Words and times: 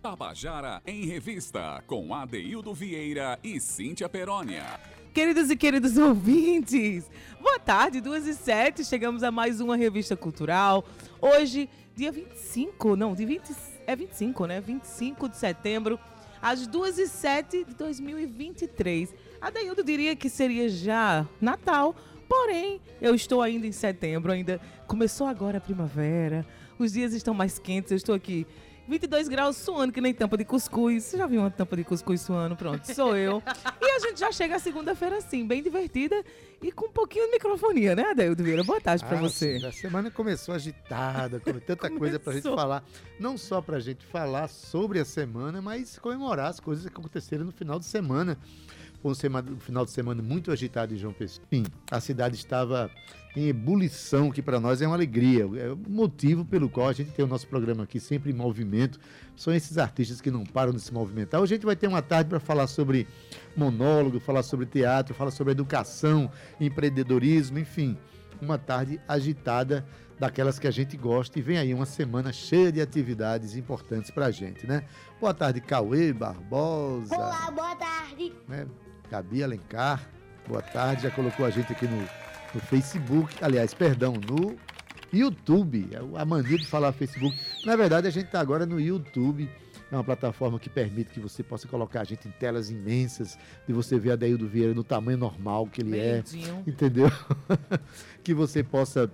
Tabajara 0.00 0.80
em 0.86 1.04
Revista, 1.04 1.84
com 1.86 2.14
Adeildo 2.14 2.72
Vieira 2.72 3.38
e 3.44 3.60
Cíntia 3.60 4.08
Perónia. 4.08 4.64
Queridos 5.12 5.50
e 5.50 5.56
queridos 5.56 5.98
ouvintes, 5.98 7.10
boa 7.38 7.58
tarde, 7.58 8.00
2 8.00 8.26
e 8.26 8.34
7, 8.34 8.82
chegamos 8.82 9.22
a 9.22 9.30
mais 9.30 9.60
uma 9.60 9.76
revista 9.76 10.16
cultural. 10.16 10.86
Hoje, 11.20 11.68
dia 11.94 12.10
25, 12.10 12.96
não, 12.96 13.14
de 13.14 13.26
20, 13.26 13.54
é 13.86 13.94
25, 13.94 14.46
né? 14.46 14.58
25 14.58 15.28
de 15.28 15.36
setembro, 15.36 16.00
às 16.40 16.66
2 16.66 16.98
e 16.98 17.06
7 17.06 17.64
de 17.64 17.74
2023. 17.74 19.14
Adeildo 19.38 19.84
diria 19.84 20.16
que 20.16 20.30
seria 20.30 20.66
já 20.70 21.26
Natal, 21.38 21.94
porém, 22.26 22.80
eu 23.02 23.14
estou 23.14 23.42
ainda 23.42 23.66
em 23.66 23.72
setembro, 23.72 24.32
ainda 24.32 24.58
começou 24.86 25.26
agora 25.26 25.58
a 25.58 25.60
primavera, 25.60 26.46
os 26.78 26.92
dias 26.92 27.12
estão 27.12 27.34
mais 27.34 27.58
quentes, 27.58 27.90
eu 27.90 27.96
estou 27.98 28.14
aqui 28.14 28.46
22 28.88 29.28
graus 29.28 29.56
suando 29.56 29.92
que 29.92 30.00
nem 30.00 30.12
tampa 30.12 30.36
de 30.36 30.44
cuscuz. 30.44 31.04
Você 31.04 31.16
já 31.16 31.26
viu 31.26 31.40
uma 31.40 31.50
tampa 31.50 31.76
de 31.76 31.84
cuscuz 31.84 32.20
suando? 32.20 32.56
Pronto, 32.56 32.84
sou 32.92 33.16
eu. 33.16 33.42
E 33.80 33.84
a 33.90 33.98
gente 34.00 34.18
já 34.18 34.32
chega 34.32 34.56
a 34.56 34.58
segunda-feira 34.58 35.18
assim, 35.18 35.46
bem 35.46 35.62
divertida 35.62 36.24
e 36.60 36.72
com 36.72 36.86
um 36.86 36.90
pouquinho 36.92 37.26
de 37.26 37.32
microfonia, 37.32 37.94
né, 37.94 38.02
Adeildo 38.10 38.42
Vieira? 38.42 38.64
Boa 38.64 38.80
tarde 38.80 39.04
pra 39.04 39.16
Ah, 39.18 39.20
você. 39.22 39.58
sim, 39.60 39.66
a 39.66 39.72
semana 39.72 40.10
começou 40.10 40.54
agitada, 40.54 41.38
com 41.40 41.52
tanta 41.60 41.88
coisa 41.96 42.18
pra 42.18 42.32
gente 42.32 42.42
Começou. 42.42 42.58
falar. 42.58 42.84
Não 43.18 43.38
só 43.38 43.60
pra 43.62 43.78
gente 43.78 44.04
falar 44.06 44.48
sobre 44.48 44.98
a 44.98 45.04
semana, 45.04 45.62
mas 45.62 45.98
comemorar 45.98 46.50
as 46.50 46.58
coisas 46.58 46.84
que 46.84 46.90
aconteceram 46.92 47.44
no 47.44 47.52
final 47.52 47.78
de 47.78 47.86
semana. 47.86 48.36
Foi 49.02 49.12
um, 49.12 49.14
sema- 49.14 49.44
um 49.48 49.58
final 49.60 49.84
de 49.84 49.90
semana 49.92 50.22
muito 50.22 50.52
agitado 50.52 50.92
em 50.94 50.96
João 50.96 51.12
Pessoa. 51.14 51.44
Enfim, 51.50 51.64
a 51.90 52.00
cidade 52.00 52.36
estava 52.36 52.90
em 53.34 53.48
ebulição, 53.48 54.30
que 54.30 54.42
para 54.42 54.60
nós 54.60 54.82
é 54.82 54.86
uma 54.86 54.94
alegria. 54.96 55.44
É 55.56 55.70
o 55.72 55.76
motivo 55.88 56.44
pelo 56.44 56.68
qual 56.68 56.88
a 56.88 56.92
gente 56.92 57.10
tem 57.12 57.24
o 57.24 57.28
nosso 57.28 57.46
programa 57.48 57.84
aqui 57.84 57.98
sempre 57.98 58.30
em 58.30 58.34
movimento. 58.34 58.98
São 59.36 59.54
esses 59.54 59.78
artistas 59.78 60.20
que 60.20 60.30
não 60.30 60.44
param 60.44 60.72
de 60.72 60.80
se 60.80 60.92
movimentar. 60.92 61.40
Hoje 61.40 61.54
a 61.54 61.56
gente 61.56 61.64
vai 61.64 61.76
ter 61.76 61.86
uma 61.86 62.02
tarde 62.02 62.28
para 62.28 62.40
falar 62.40 62.66
sobre 62.66 63.06
monólogo, 63.56 64.20
falar 64.20 64.42
sobre 64.42 64.66
teatro, 64.66 65.14
falar 65.14 65.30
sobre 65.30 65.52
educação, 65.52 66.30
empreendedorismo, 66.60 67.58
enfim. 67.58 67.96
Uma 68.42 68.58
tarde 68.58 69.00
agitada 69.08 69.86
daquelas 70.18 70.58
que 70.58 70.66
a 70.66 70.70
gente 70.70 70.96
gosta 70.96 71.38
e 71.38 71.42
vem 71.42 71.56
aí 71.56 71.72
uma 71.72 71.86
semana 71.86 72.32
cheia 72.32 72.70
de 72.70 72.80
atividades 72.82 73.56
importantes 73.56 74.10
pra 74.10 74.30
gente, 74.30 74.66
né? 74.66 74.84
Boa 75.18 75.32
tarde, 75.32 75.60
Cauê 75.62 76.12
Barbosa. 76.12 77.14
Olá, 77.16 77.50
boa 77.50 77.74
tarde. 77.76 78.32
né? 78.48 78.66
Gabi 79.10 79.42
Alencar, 79.42 80.08
boa 80.46 80.62
tarde, 80.62 81.02
já 81.02 81.10
colocou 81.10 81.44
a 81.44 81.50
gente 81.50 81.72
aqui 81.72 81.84
no, 81.84 81.98
no 82.54 82.60
Facebook, 82.60 83.34
aliás, 83.42 83.74
perdão, 83.74 84.12
no 84.14 84.56
YouTube, 85.12 85.88
é 85.90 86.20
a 86.20 86.24
mania 86.24 86.56
de 86.56 86.64
falar 86.64 86.92
Facebook. 86.92 87.36
Na 87.66 87.74
verdade, 87.74 88.06
a 88.06 88.10
gente 88.10 88.26
está 88.26 88.38
agora 88.38 88.64
no 88.64 88.80
YouTube, 88.80 89.50
é 89.90 89.96
uma 89.96 90.04
plataforma 90.04 90.60
que 90.60 90.70
permite 90.70 91.10
que 91.10 91.18
você 91.18 91.42
possa 91.42 91.66
colocar 91.66 92.02
a 92.02 92.04
gente 92.04 92.28
em 92.28 92.30
telas 92.30 92.70
imensas, 92.70 93.36
de 93.66 93.72
você 93.72 93.98
ver 93.98 94.12
a 94.12 94.16
Daildo 94.16 94.46
Vieira 94.46 94.72
no 94.72 94.84
tamanho 94.84 95.18
normal 95.18 95.66
que 95.66 95.80
ele 95.80 95.98
é, 95.98 96.22
Beijinho. 96.22 96.62
entendeu? 96.64 97.10
que 98.22 98.32
você 98.32 98.62
possa, 98.62 99.10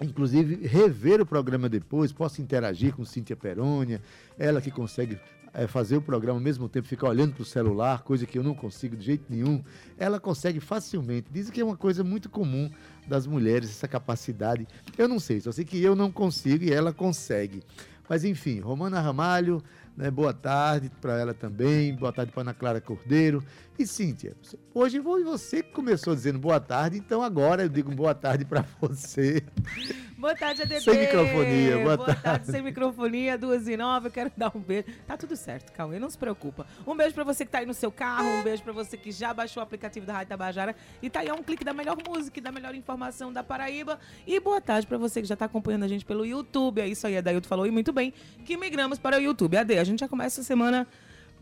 inclusive, 0.00 0.64
rever 0.64 1.20
o 1.20 1.26
programa 1.26 1.68
depois, 1.68 2.12
possa 2.12 2.40
interagir 2.40 2.94
com 2.94 3.04
Cíntia 3.04 3.34
Perônia, 3.34 4.00
ela 4.38 4.60
que 4.60 4.70
consegue 4.70 5.18
eh, 5.54 5.66
fazer 5.66 5.96
o 5.96 6.02
programa 6.02 6.38
ao 6.38 6.42
mesmo 6.42 6.68
tempo, 6.68 6.86
ficar 6.86 7.08
olhando 7.08 7.34
para 7.34 7.42
o 7.42 7.44
celular, 7.46 8.02
coisa 8.02 8.26
que 8.26 8.36
eu 8.38 8.42
não 8.42 8.54
consigo 8.54 8.96
de 8.96 9.04
jeito 9.04 9.24
nenhum. 9.28 9.62
Ela 9.96 10.18
consegue 10.18 10.60
facilmente. 10.60 11.28
Dizem 11.30 11.52
que 11.52 11.60
é 11.60 11.64
uma 11.64 11.76
coisa 11.76 12.02
muito 12.02 12.28
comum 12.28 12.70
das 13.06 13.26
mulheres, 13.26 13.70
essa 13.70 13.86
capacidade. 13.86 14.66
Eu 14.98 15.06
não 15.08 15.20
sei, 15.20 15.40
só 15.40 15.52
sei 15.52 15.64
que 15.64 15.80
eu 15.80 15.94
não 15.94 16.10
consigo 16.10 16.64
e 16.64 16.72
ela 16.72 16.92
consegue. 16.92 17.62
Mas 18.08 18.24
enfim, 18.24 18.60
Romana 18.60 19.00
Ramalho, 19.00 19.62
né, 19.96 20.10
boa 20.10 20.34
tarde 20.34 20.90
para 21.00 21.18
ela 21.18 21.32
também, 21.32 21.94
boa 21.94 22.12
tarde 22.12 22.32
para 22.32 22.42
Ana 22.42 22.54
Clara 22.54 22.80
Cordeiro. 22.80 23.42
E 23.76 23.84
Cíntia, 23.88 24.36
hoje 24.72 25.02
foi 25.02 25.24
você 25.24 25.60
que 25.60 25.72
começou 25.72 26.14
dizendo 26.14 26.38
boa 26.38 26.60
tarde, 26.60 26.96
então 26.96 27.22
agora 27.22 27.64
eu 27.64 27.68
digo 27.68 27.90
boa 27.92 28.14
tarde 28.14 28.44
para 28.44 28.64
você. 28.80 29.42
Boa 30.16 30.34
tarde, 30.34 30.62
ADB. 30.62 30.80
Sem 30.80 31.00
microfonia, 31.00 31.78
boa 31.78 31.98
tarde. 31.98 32.22
tarde. 32.22 32.46
sem 32.46 32.62
microfonia, 32.62 33.36
duas 33.36 33.66
e 33.66 33.76
nove. 33.76 34.06
Eu 34.06 34.12
quero 34.12 34.32
dar 34.36 34.56
um 34.56 34.60
beijo. 34.60 34.86
Tá 35.06 35.16
tudo 35.16 35.36
certo, 35.36 35.72
Cauê, 35.72 35.98
não 35.98 36.08
se 36.08 36.16
preocupa. 36.16 36.66
Um 36.86 36.96
beijo 36.96 37.14
pra 37.14 37.24
você 37.24 37.44
que 37.44 37.50
tá 37.50 37.58
aí 37.58 37.66
no 37.66 37.74
seu 37.74 37.90
carro, 37.90 38.26
um 38.26 38.42
beijo 38.42 38.62
pra 38.62 38.72
você 38.72 38.96
que 38.96 39.10
já 39.10 39.34
baixou 39.34 39.60
o 39.60 39.64
aplicativo 39.64 40.06
da 40.06 40.12
Rádio 40.12 40.28
Tabajara 40.28 40.76
e 41.02 41.10
tá 41.10 41.20
aí 41.20 41.28
a 41.28 41.34
um 41.34 41.42
clique 41.42 41.64
da 41.64 41.74
melhor 41.74 41.98
música 42.08 42.38
e 42.38 42.42
da 42.42 42.52
melhor 42.52 42.76
informação 42.76 43.32
da 43.32 43.42
Paraíba. 43.42 43.98
E 44.24 44.38
boa 44.38 44.60
tarde 44.60 44.86
pra 44.86 44.96
você 44.96 45.20
que 45.20 45.26
já 45.26 45.36
tá 45.36 45.46
acompanhando 45.46 45.82
a 45.82 45.88
gente 45.88 46.04
pelo 46.04 46.24
YouTube. 46.24 46.80
É 46.80 46.86
isso 46.86 47.06
aí, 47.06 47.18
a 47.18 47.20
Dailton 47.20 47.48
falou 47.48 47.66
e 47.66 47.72
muito 47.72 47.92
bem 47.92 48.14
que 48.44 48.56
migramos 48.56 48.98
para 48.98 49.18
o 49.18 49.20
YouTube. 49.20 49.56
AD, 49.56 49.78
a 49.78 49.84
gente 49.84 49.98
já 49.98 50.08
começa 50.08 50.40
a 50.40 50.44
semana 50.44 50.86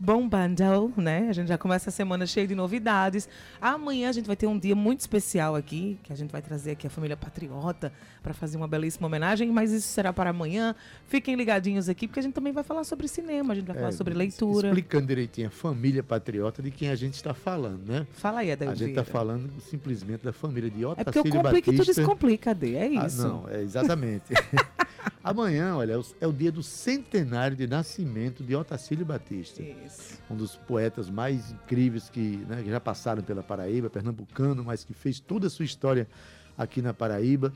bombando, 0.03 0.91
né? 0.97 1.27
A 1.29 1.33
gente 1.33 1.47
já 1.47 1.57
começa 1.57 1.89
a 1.89 1.93
semana 1.93 2.25
cheia 2.27 2.45
de 2.45 2.53
novidades. 2.53 3.27
Amanhã 3.61 4.09
a 4.09 4.11
gente 4.11 4.25
vai 4.27 4.35
ter 4.35 4.47
um 4.47 4.59
dia 4.59 4.75
muito 4.75 4.99
especial 4.99 5.55
aqui, 5.55 5.97
que 6.03 6.11
a 6.11 6.15
gente 6.15 6.29
vai 6.29 6.41
trazer 6.41 6.71
aqui 6.71 6.85
a 6.85 6.89
família 6.89 7.15
Patriota 7.15 7.91
para 8.21 8.33
fazer 8.33 8.57
uma 8.57 8.67
belíssima 8.67 9.07
homenagem, 9.07 9.49
mas 9.49 9.71
isso 9.71 9.87
será 9.87 10.11
para 10.11 10.29
amanhã. 10.31 10.75
Fiquem 11.07 11.35
ligadinhos 11.35 11.87
aqui, 11.87 12.05
porque 12.07 12.19
a 12.19 12.23
gente 12.23 12.33
também 12.33 12.51
vai 12.51 12.63
falar 12.63 12.83
sobre 12.83 13.07
cinema, 13.07 13.53
a 13.53 13.55
gente 13.55 13.65
vai 13.65 13.75
falar 13.75 13.87
É, 13.89 13.91
sobre 13.91 14.13
leitura. 14.13 14.67
Explicando 14.67 15.07
direitinho 15.07 15.47
a 15.47 15.51
família 15.51 16.03
patriota 16.03 16.61
de 16.61 16.69
quem 16.69 16.89
a 16.89 16.95
gente 16.95 17.13
está 17.15 17.33
falando, 17.33 17.87
né? 17.87 18.05
Fala 18.11 18.39
aí, 18.41 18.49
A 18.51 18.53
Adaildo 18.53 18.77
gente 18.77 18.89
está 18.89 19.05
falando 19.05 19.49
simplesmente 19.61 20.23
da 20.25 20.33
família 20.33 20.69
de 20.69 20.83
É 20.83 20.87
porque 21.03 21.17
eu 21.17 21.21
Otacílio 21.21 21.31
complico 21.43 21.69
e 21.69 21.73
tu 21.73 21.77
Batista. 21.77 22.01
descomplica, 22.01 22.51
Ade, 22.51 22.75
é 22.75 22.87
Ah, 22.97 23.05
isso. 23.07 23.25
não, 23.25 23.47
é 23.49 23.61
exatamente. 23.61 24.25
Amanhã, 25.23 25.75
olha, 25.77 25.93
é 25.93 25.97
o- 25.97 26.05
é 26.21 26.27
o 26.27 26.33
dia 26.33 26.51
do 26.51 26.61
centenário 26.61 27.55
de 27.55 27.65
nascimento 27.67 28.43
de 28.43 28.55
Otacílio 28.55 29.05
Batista. 29.05 29.61
Isso. 29.61 29.92
Um 30.29 30.35
dos 30.35 30.55
poetas 30.55 31.09
mais 31.09 31.51
incríveis 31.51 32.09
que, 32.09 32.37
né, 32.47 32.63
que 32.63 32.69
já 32.69 32.79
passaram 32.79 33.21
pela 33.21 33.43
Paraíba, 33.43 33.89
pernambucano, 33.89 34.63
mas 34.63 34.83
que 34.83 34.93
fez 34.93 35.19
toda 35.19 35.47
a 35.47 35.49
sua 35.49 35.65
história 35.65 36.07
aqui 36.57 36.81
na 36.81 36.93
Paraíba. 36.93 37.53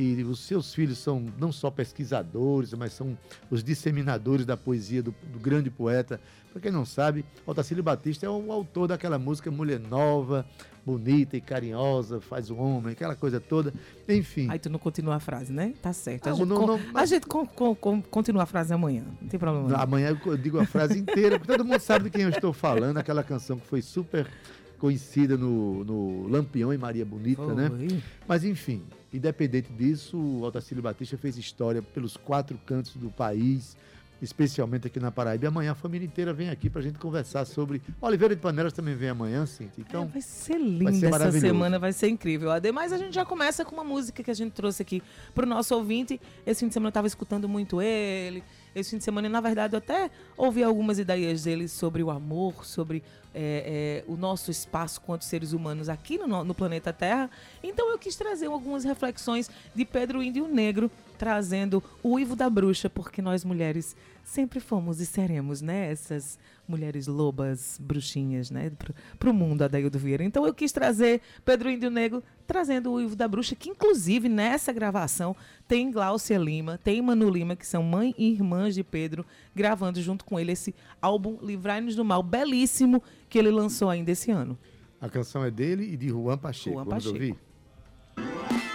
E 0.00 0.22
os 0.22 0.38
seus 0.38 0.72
filhos 0.72 0.96
são 0.98 1.26
não 1.40 1.50
só 1.50 1.72
pesquisadores, 1.72 2.72
mas 2.74 2.92
são 2.92 3.18
os 3.50 3.64
disseminadores 3.64 4.46
da 4.46 4.56
poesia 4.56 5.02
do, 5.02 5.12
do 5.32 5.40
grande 5.40 5.70
poeta. 5.70 6.20
Para 6.52 6.60
quem 6.62 6.70
não 6.70 6.84
sabe, 6.84 7.24
Otacílio 7.44 7.82
Batista 7.82 8.24
é 8.24 8.28
o 8.30 8.52
autor 8.52 8.86
daquela 8.86 9.18
música 9.18 9.50
Mulher 9.50 9.80
Nova, 9.80 10.46
bonita 10.86 11.36
e 11.36 11.40
carinhosa, 11.40 12.20
faz 12.20 12.48
o 12.48 12.54
homem, 12.56 12.92
aquela 12.92 13.16
coisa 13.16 13.40
toda. 13.40 13.74
Enfim, 14.08 14.46
Aí 14.48 14.58
tu 14.60 14.70
não 14.70 14.78
continua 14.78 15.16
a 15.16 15.20
frase, 15.20 15.52
né? 15.52 15.74
Tá 15.82 15.92
certo. 15.92 16.28
A 16.28 16.30
Não, 16.30 16.36
gente, 16.36 16.48
não, 16.48 16.66
não, 16.66 16.74
a 16.76 16.92
mas- 16.92 17.10
gente 17.10 17.26
con- 17.26 17.44
con- 17.44 17.74
con- 17.74 18.00
continua 18.02 18.44
a 18.44 18.46
frase 18.46 18.72
amanhã. 18.72 19.02
Não 19.20 19.28
tem 19.28 19.38
problema. 19.40 19.68
não. 19.68 19.76
Amanhã 19.80 20.16
eu 20.24 20.36
digo 20.36 20.60
a 20.60 20.64
frase 20.64 20.96
inteira, 20.96 21.40
porque 21.40 21.50
todo 21.52 21.64
mundo 21.64 21.80
sabe 21.80 22.04
de 22.04 22.10
quem 22.10 22.22
eu 22.22 22.30
estou 22.30 22.52
falando, 22.52 22.98
aquela 22.98 23.24
canção 23.24 23.58
que 23.58 23.66
foi 23.66 23.82
super 23.82 24.28
conhecida 24.78 25.36
no, 25.36 25.84
no 25.84 26.28
Lampião 26.28 26.72
e 26.72 26.78
Maria 26.78 27.04
Bonita, 27.04 27.54
né? 27.54 27.68
Foi. 27.68 28.02
Mas 28.26 28.44
enfim, 28.44 28.82
independente 29.12 29.72
disso, 29.72 30.16
o 30.16 30.42
Otacílio 30.42 30.82
Batista 30.82 31.16
fez 31.18 31.36
história 31.36 31.82
pelos 31.82 32.16
quatro 32.16 32.58
cantos 32.64 32.94
do 32.96 33.10
país, 33.10 33.76
especialmente 34.20 34.86
aqui 34.86 34.98
na 34.98 35.10
Paraíba. 35.10 35.44
E 35.44 35.48
amanhã 35.48 35.72
a 35.72 35.74
família 35.74 36.04
inteira 36.04 36.32
vem 36.32 36.50
aqui 36.50 36.68
pra 36.68 36.82
gente 36.82 36.98
conversar 36.98 37.44
sobre. 37.44 37.80
Oliveira 38.00 38.34
de 38.34 38.40
Panelas 38.40 38.72
também 38.72 38.94
vem 38.94 39.08
amanhã, 39.08 39.46
Cintia. 39.46 39.72
É, 39.78 39.80
Então, 39.88 40.06
vai 40.06 40.20
ser 40.20 40.58
linda 40.58 40.92
ser 40.92 41.06
essa 41.06 41.32
semana, 41.32 41.78
vai 41.78 41.92
ser 41.92 42.08
incrível. 42.08 42.50
Ademais, 42.50 42.92
a 42.92 42.98
gente 42.98 43.14
já 43.14 43.24
começa 43.24 43.64
com 43.64 43.74
uma 43.74 43.84
música 43.84 44.22
que 44.22 44.30
a 44.30 44.34
gente 44.34 44.52
trouxe 44.52 44.82
aqui 44.82 45.02
pro 45.34 45.46
nosso 45.46 45.74
ouvinte. 45.74 46.20
Esse 46.46 46.60
fim 46.60 46.68
de 46.68 46.74
semana 46.74 46.88
eu 46.88 46.92
tava 46.92 47.06
escutando 47.06 47.48
muito 47.48 47.80
ele. 47.80 48.42
Esse 48.78 48.90
fim 48.90 48.98
de 48.98 49.04
semana, 49.04 49.28
na 49.28 49.40
verdade, 49.40 49.74
eu 49.74 49.78
até 49.78 50.10
ouvi 50.36 50.62
algumas 50.62 50.98
ideias 50.98 51.44
dele 51.44 51.66
sobre 51.68 52.02
o 52.02 52.10
amor, 52.10 52.64
sobre 52.64 53.02
é, 53.34 54.02
é, 54.06 54.10
o 54.10 54.16
nosso 54.16 54.50
espaço 54.50 55.00
quanto 55.00 55.24
seres 55.24 55.52
humanos 55.52 55.88
aqui 55.88 56.16
no, 56.18 56.44
no- 56.44 56.54
planeta 56.54 56.92
Terra. 56.92 57.30
Então 57.62 57.90
eu 57.90 57.98
quis 57.98 58.16
trazer 58.16 58.46
algumas 58.46 58.84
reflexões 58.84 59.50
de 59.74 59.84
Pedro 59.84 60.22
Índio 60.22 60.46
Negro, 60.48 60.90
trazendo 61.18 61.82
o 62.02 62.10
Uivo 62.14 62.36
da 62.36 62.48
Bruxa, 62.48 62.88
porque 62.88 63.20
nós 63.20 63.44
mulheres 63.44 63.96
sempre 64.24 64.60
fomos 64.60 65.00
e 65.00 65.06
seremos, 65.06 65.60
né? 65.60 65.90
Essas 65.90 66.38
mulheres 66.68 67.06
lobas, 67.06 67.78
bruxinhas, 67.82 68.50
né? 68.50 68.70
Pro, 68.70 68.94
pro 69.18 69.32
mundo, 69.34 69.62
Adaildo 69.62 69.98
Vieira. 69.98 70.22
Então 70.22 70.46
eu 70.46 70.52
quis 70.52 70.70
trazer 70.70 71.20
Pedro 71.44 71.70
Índio 71.70 71.90
Negro, 71.90 72.22
trazendo 72.46 72.90
o 72.90 72.94
Uivo 72.94 73.16
da 73.16 73.26
Bruxa, 73.26 73.56
que 73.56 73.70
inclusive 73.70 74.28
nessa 74.28 74.72
gravação 74.72 75.34
tem 75.66 75.90
Gláucia 75.90 76.36
Lima, 76.38 76.78
tem 76.78 77.00
Manu 77.00 77.30
Lima, 77.30 77.56
que 77.56 77.66
são 77.66 77.82
mãe 77.82 78.14
e 78.18 78.30
irmãs 78.32 78.74
de 78.74 78.84
Pedro, 78.84 79.24
gravando 79.54 80.00
junto 80.02 80.24
com 80.24 80.38
ele 80.38 80.52
esse 80.52 80.74
álbum 81.00 81.38
Livrai-nos 81.42 81.96
do 81.96 82.04
Mal, 82.04 82.22
belíssimo, 82.22 83.02
que 83.28 83.38
ele 83.38 83.50
lançou 83.50 83.88
ainda 83.88 84.10
esse 84.10 84.30
ano. 84.30 84.58
a 85.00 85.08
canção 85.08 85.44
é 85.44 85.50
dele 85.50 85.84
e 85.92 85.96
de 85.96 86.08
Juan 86.08 86.36
Pacheco. 86.36 86.74
Juan 86.76 86.84
Vamos 86.84 87.04
Pacheco. 87.04 87.14
ouvir? 87.14 88.67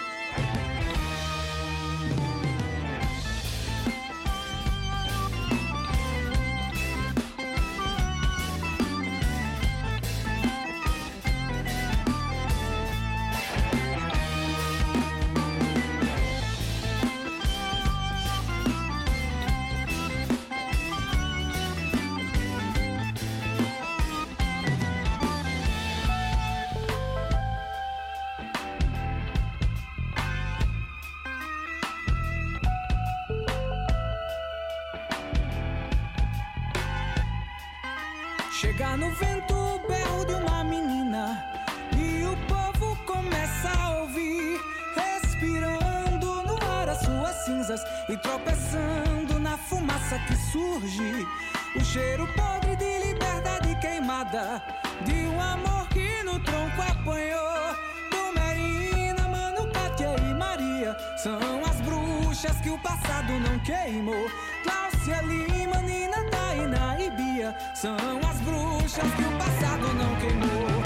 Surge. 50.79 51.27
O 51.75 51.83
cheiro 51.83 52.27
podre 52.35 52.75
de 52.75 52.99
liberdade 52.99 53.75
queimada, 53.79 54.61
de 55.05 55.27
um 55.27 55.41
amor 55.41 55.87
que 55.89 56.23
no 56.23 56.39
tronco 56.39 56.81
apanhou. 56.81 57.75
Domerina, 58.11 59.27
Mano, 59.27 59.71
Kátia 59.71 60.15
e 60.19 60.33
Maria 60.33 60.95
são 61.17 61.39
as 61.65 61.81
bruxas 61.81 62.59
que 62.61 62.69
o 62.69 62.77
passado 62.79 63.33
não 63.39 63.59
queimou. 63.59 64.29
Cláudia 64.63 65.21
Lima, 65.21 65.77
Nina, 65.81 66.23
Taina 66.29 66.97
e 66.99 67.09
Bia 67.11 67.55
são 67.75 67.95
as 68.29 68.39
bruxas 68.41 69.11
que 69.15 69.23
o 69.23 69.37
passado 69.37 69.87
não 69.93 70.15
queimou. 70.21 70.83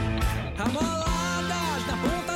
Amoladas 0.58 1.88
na 1.88 1.98
ponta 1.98 2.27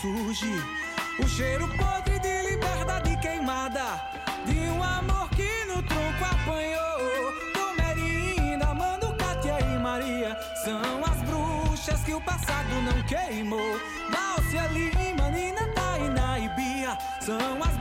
surge. 0.00 0.54
O 1.18 1.28
cheiro 1.28 1.68
podre 1.76 2.18
de 2.18 2.50
liberdade 2.50 3.16
queimada, 3.18 4.00
de 4.46 4.58
um 4.70 4.82
amor 4.82 5.28
que 5.30 5.64
no 5.66 5.82
tronco 5.82 6.24
apanhou. 6.24 7.32
Domerina, 7.54 8.74
Mano, 8.74 9.14
Kátia 9.16 9.58
e 9.60 9.78
Maria 9.78 10.36
são 10.64 11.04
as 11.04 11.18
bruxas 11.28 12.02
que 12.02 12.14
o 12.14 12.20
passado 12.20 12.70
não 12.82 13.02
queimou. 13.02 13.78
Dálcia, 14.10 14.66
Lima, 14.68 15.28
Nina, 15.30 15.66
Taina 15.74 16.38
e 16.38 16.48
Bia 16.50 16.96
são 17.20 17.62
as 17.62 17.76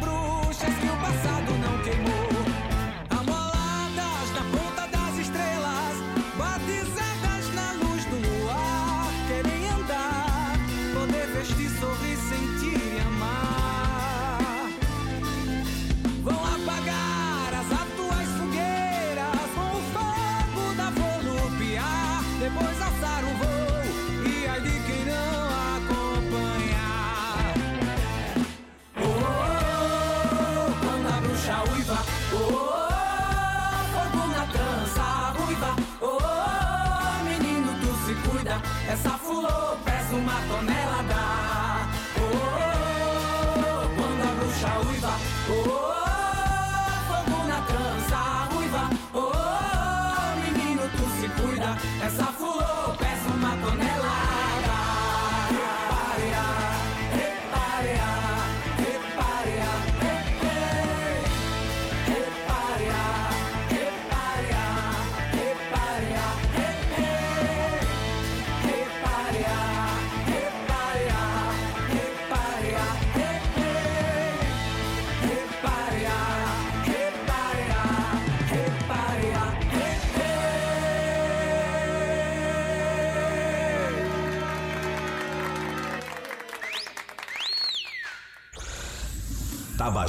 oh, 45.51 47.05
fogo 47.07 47.47
na 47.47 47.61
trança, 47.61 48.47
ruiva, 48.53 48.89
oh, 49.13 50.35
menino, 50.41 50.81
tu 50.95 51.03
se 51.19 51.27
cuida, 51.41 51.77
essa 52.05 52.25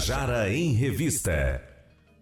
Tabajara 0.01 0.51
em 0.51 0.73
Revista. 0.73 1.63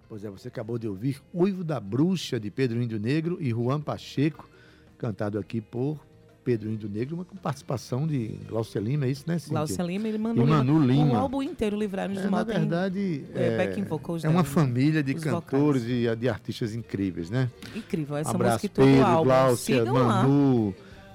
Pois 0.08 0.24
é, 0.24 0.28
você 0.30 0.48
acabou 0.48 0.78
de 0.80 0.88
ouvir 0.88 1.22
Uivo 1.32 1.62
da 1.62 1.78
Bruxa, 1.78 2.40
de 2.40 2.50
Pedro 2.50 2.82
Índio 2.82 2.98
Negro 2.98 3.38
e 3.40 3.50
Juan 3.50 3.80
Pacheco, 3.80 4.50
cantado 4.98 5.38
aqui 5.38 5.60
por 5.60 6.04
Pedro 6.44 6.68
Índio 6.68 6.88
Negro, 6.88 7.14
uma 7.14 7.24
com 7.24 7.36
participação 7.36 8.04
de 8.04 8.36
Glaucia 8.48 8.80
Lima, 8.80 9.06
é 9.06 9.10
isso, 9.10 9.22
né, 9.28 9.38
Cíntia? 9.38 9.52
Glaucia 9.58 9.84
Lima 9.84 10.08
e 10.08 10.18
Manu, 10.18 10.42
E 10.42 10.46
Manu 10.46 10.80
Lima. 10.80 10.92
Lima. 10.92 11.12
Um 11.12 11.16
álbum 11.18 11.40
inteiro 11.40 11.78
livraram 11.78 12.14
É, 12.14 12.16
do 12.16 12.24
na 12.24 12.30
mal. 12.30 12.44
tem 12.44 12.56
verdade, 12.58 13.24
é, 13.32 13.70
é, 13.70 14.24
é 14.24 14.28
uma 14.28 14.42
família 14.44 15.00
de 15.00 15.14
os 15.14 15.22
cantores 15.22 15.84
e 15.84 16.16
de 16.16 16.28
artistas 16.28 16.74
incríveis, 16.74 17.30
né? 17.30 17.48
Incrível, 17.76 18.16
essa 18.16 18.30
Abraço, 18.32 18.54
música 18.54 18.66
e 18.66 18.68
todo 18.70 18.84
o 18.84 18.88
Pedro, 18.88 19.06
álbum. 19.06 19.24
Glaucia, 19.24 19.78
Sigam 19.78 19.94
lá. 19.94 20.22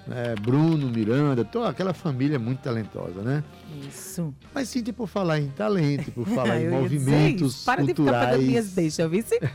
Manu, 0.08 0.20
é, 0.20 0.36
Bruno, 0.36 0.90
Miranda, 0.90 1.44
toda 1.46 1.70
aquela 1.70 1.94
família 1.94 2.38
muito 2.40 2.60
talentosa, 2.62 3.22
né? 3.22 3.44
Isso. 3.88 4.34
Mas 4.54 4.70
Cíntia, 4.70 4.94
por 4.94 5.08
falar 5.08 5.40
em 5.40 5.50
talento, 5.50 6.12
por 6.12 6.26
falar 6.30 6.62
em 6.62 6.70
movimentos 6.70 7.56
isso. 7.56 7.66
Para 7.66 7.84
de 7.84 7.94
ficar 7.94 8.38
minhas 8.38 8.68
culturais, 8.68 8.74
deixas? 8.74 9.12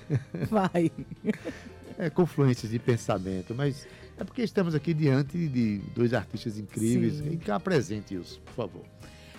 Vai. 0.50 0.90
é, 1.99 2.11
confluências 2.11 2.71
de 2.71 2.78
pensamento, 2.78 3.55
mas 3.55 3.87
é 4.19 4.25
porque 4.25 4.43
estamos 4.43 4.75
aqui 4.75 4.93
diante 4.93 5.49
de 5.49 5.78
dois 5.95 6.12
artistas 6.12 6.59
incríveis. 6.59 7.19
Sim. 7.19 7.31
E 7.33 7.37
cá 7.37 7.57
apresente-os, 7.57 8.38
por 8.38 8.55
favor. 8.55 8.98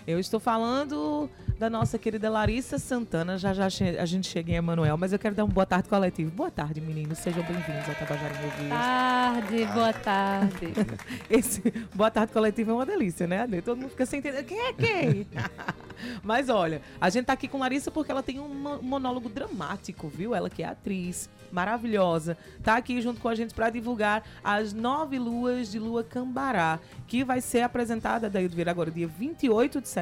Eu 0.09 0.19
estou 0.19 0.39
falando 0.39 1.29
da 1.59 1.69
nossa 1.69 1.99
querida 1.99 2.31
Larissa 2.31 2.79
Santana. 2.79 3.37
Já 3.37 3.53
já 3.53 3.65
a 3.67 4.05
gente 4.07 4.27
chega 4.27 4.51
em 4.51 4.55
Emanuel, 4.55 4.97
mas 4.97 5.13
eu 5.13 5.19
quero 5.19 5.35
dar 5.35 5.43
uma 5.43 5.53
boa 5.53 5.67
tarde 5.67 5.87
coletivo. 5.87 6.31
Boa 6.31 6.49
tarde, 6.49 6.81
meninos. 6.81 7.19
Sejam 7.19 7.43
bem-vindos 7.43 7.87
ao 7.87 7.93
Tabajara 7.93 8.33
Revista. 8.33 8.69
Tarde, 8.69 9.65
boa 9.67 9.93
tarde. 9.93 10.73
Esse 11.29 11.61
boa 11.93 12.09
tarde 12.09 12.33
coletivo 12.33 12.71
é 12.71 12.73
uma 12.73 12.87
delícia, 12.87 13.27
né? 13.27 13.45
Todo 13.63 13.77
mundo 13.77 13.91
fica 13.91 14.03
sem 14.07 14.17
entender. 14.17 14.41
Quem 14.45 14.59
é 14.59 14.73
quem? 14.73 15.27
Mas 16.23 16.47
olha, 16.49 16.81
a 16.99 17.09
gente 17.09 17.25
tá 17.25 17.33
aqui 17.33 17.47
com 17.47 17.59
Larissa 17.59 17.91
porque 17.91 18.09
ela 18.11 18.23
tem 18.23 18.39
um 18.39 18.47
mo- 18.47 18.81
monólogo 18.81 19.27
dramático, 19.29 20.07
viu? 20.07 20.33
Ela 20.33 20.49
que 20.49 20.63
é 20.63 20.65
atriz, 20.65 21.29
maravilhosa. 21.51 22.37
Tá 22.63 22.77
aqui 22.77 22.99
junto 23.01 23.19
com 23.19 23.27
a 23.27 23.35
gente 23.35 23.53
para 23.53 23.69
divulgar 23.69 24.23
as 24.41 24.71
nove 24.73 25.19
luas 25.19 25.69
de 25.69 25.77
lua 25.77 26.01
Cambará, 26.01 26.79
que 27.05 27.21
vai 27.23 27.41
ser 27.41 27.61
apresentada, 27.61 28.29
daí 28.29 28.47
vir 28.47 28.69
agora, 28.69 28.89
dia 28.89 29.07
28 29.07 29.81
de 29.81 29.89
setembro. 29.89 29.98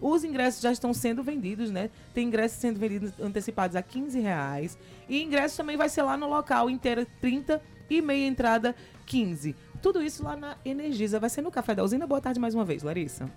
Os 0.00 0.24
ingressos 0.24 0.60
já 0.60 0.72
estão 0.72 0.92
sendo 0.94 1.22
vendidos, 1.22 1.70
né? 1.70 1.90
Tem 2.14 2.26
ingressos 2.26 2.58
sendo 2.58 2.78
vendidos 2.78 3.12
antecipados 3.20 3.76
a 3.76 3.82
15 3.82 4.18
reais. 4.20 4.78
E 5.08 5.22
ingresso 5.22 5.56
também 5.56 5.76
vai 5.76 5.88
ser 5.88 6.02
lá 6.02 6.16
no 6.16 6.28
local, 6.28 6.68
inteira 6.68 7.06
30 7.20 7.60
e 7.90 8.00
meia 8.02 8.26
entrada 8.26 8.74
15. 9.06 9.54
Tudo 9.80 10.02
isso 10.02 10.22
lá 10.22 10.36
na 10.36 10.56
Energisa. 10.64 11.18
Vai 11.20 11.30
ser 11.30 11.42
no 11.42 11.50
Café 11.50 11.74
da 11.74 11.82
Usina. 11.84 12.06
Boa 12.06 12.20
tarde 12.20 12.38
mais 12.40 12.54
uma 12.54 12.64
vez, 12.64 12.82
Larissa. 12.82 13.30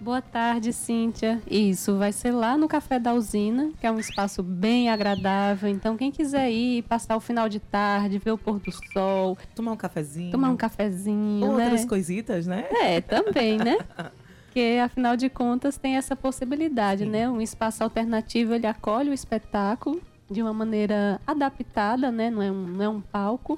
Boa 0.00 0.22
tarde, 0.22 0.72
Cíntia. 0.72 1.42
Isso, 1.50 1.98
vai 1.98 2.12
ser 2.12 2.30
lá 2.30 2.56
no 2.56 2.68
Café 2.68 3.00
da 3.00 3.12
Usina, 3.12 3.72
que 3.80 3.84
é 3.84 3.90
um 3.90 3.98
espaço 3.98 4.44
bem 4.44 4.88
agradável. 4.88 5.68
Então, 5.68 5.96
quem 5.96 6.12
quiser 6.12 6.52
ir, 6.52 6.82
passar 6.84 7.16
o 7.16 7.20
final 7.20 7.48
de 7.48 7.58
tarde, 7.58 8.16
ver 8.16 8.30
o 8.30 8.38
pôr 8.38 8.60
do 8.60 8.70
sol, 8.92 9.36
Tomar 9.56 9.72
um 9.72 9.76
cafezinho. 9.76 10.30
tomar 10.30 10.50
um 10.50 10.56
cafezinho, 10.56 11.50
Outras 11.50 11.80
né? 11.82 11.88
coisitas, 11.88 12.46
né? 12.46 12.68
É, 12.70 13.00
também, 13.00 13.58
né? 13.58 13.76
Porque, 14.58 14.80
afinal 14.82 15.16
de 15.16 15.28
contas, 15.28 15.78
tem 15.78 15.94
essa 15.94 16.16
possibilidade, 16.16 17.06
né? 17.06 17.30
Um 17.30 17.40
espaço 17.40 17.84
alternativo, 17.84 18.52
ele 18.52 18.66
acolhe 18.66 19.08
o 19.08 19.14
espetáculo 19.14 20.02
de 20.28 20.42
uma 20.42 20.52
maneira 20.52 21.20
adaptada, 21.24 22.10
né? 22.10 22.28
Não 22.28 22.42
é 22.42 22.50
um, 22.50 22.66
não 22.66 22.84
é 22.84 22.88
um 22.88 23.00
palco. 23.00 23.56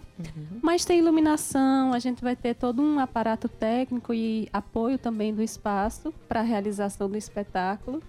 Mas 0.61 0.85
tem 0.85 0.99
iluminação, 0.99 1.95
a 1.95 1.99
gente 1.99 2.23
vai 2.23 2.37
ter 2.37 2.55
todo 2.55 2.83
um 2.83 2.99
aparato 2.99 3.49
técnico 3.49 4.13
e 4.13 4.47
apoio 4.53 4.99
também 4.99 5.33
do 5.33 5.43
espaço 5.43 6.13
para 6.29 6.41
a 6.41 6.43
realização 6.43 7.09
do 7.09 7.17
espetáculo. 7.17 8.03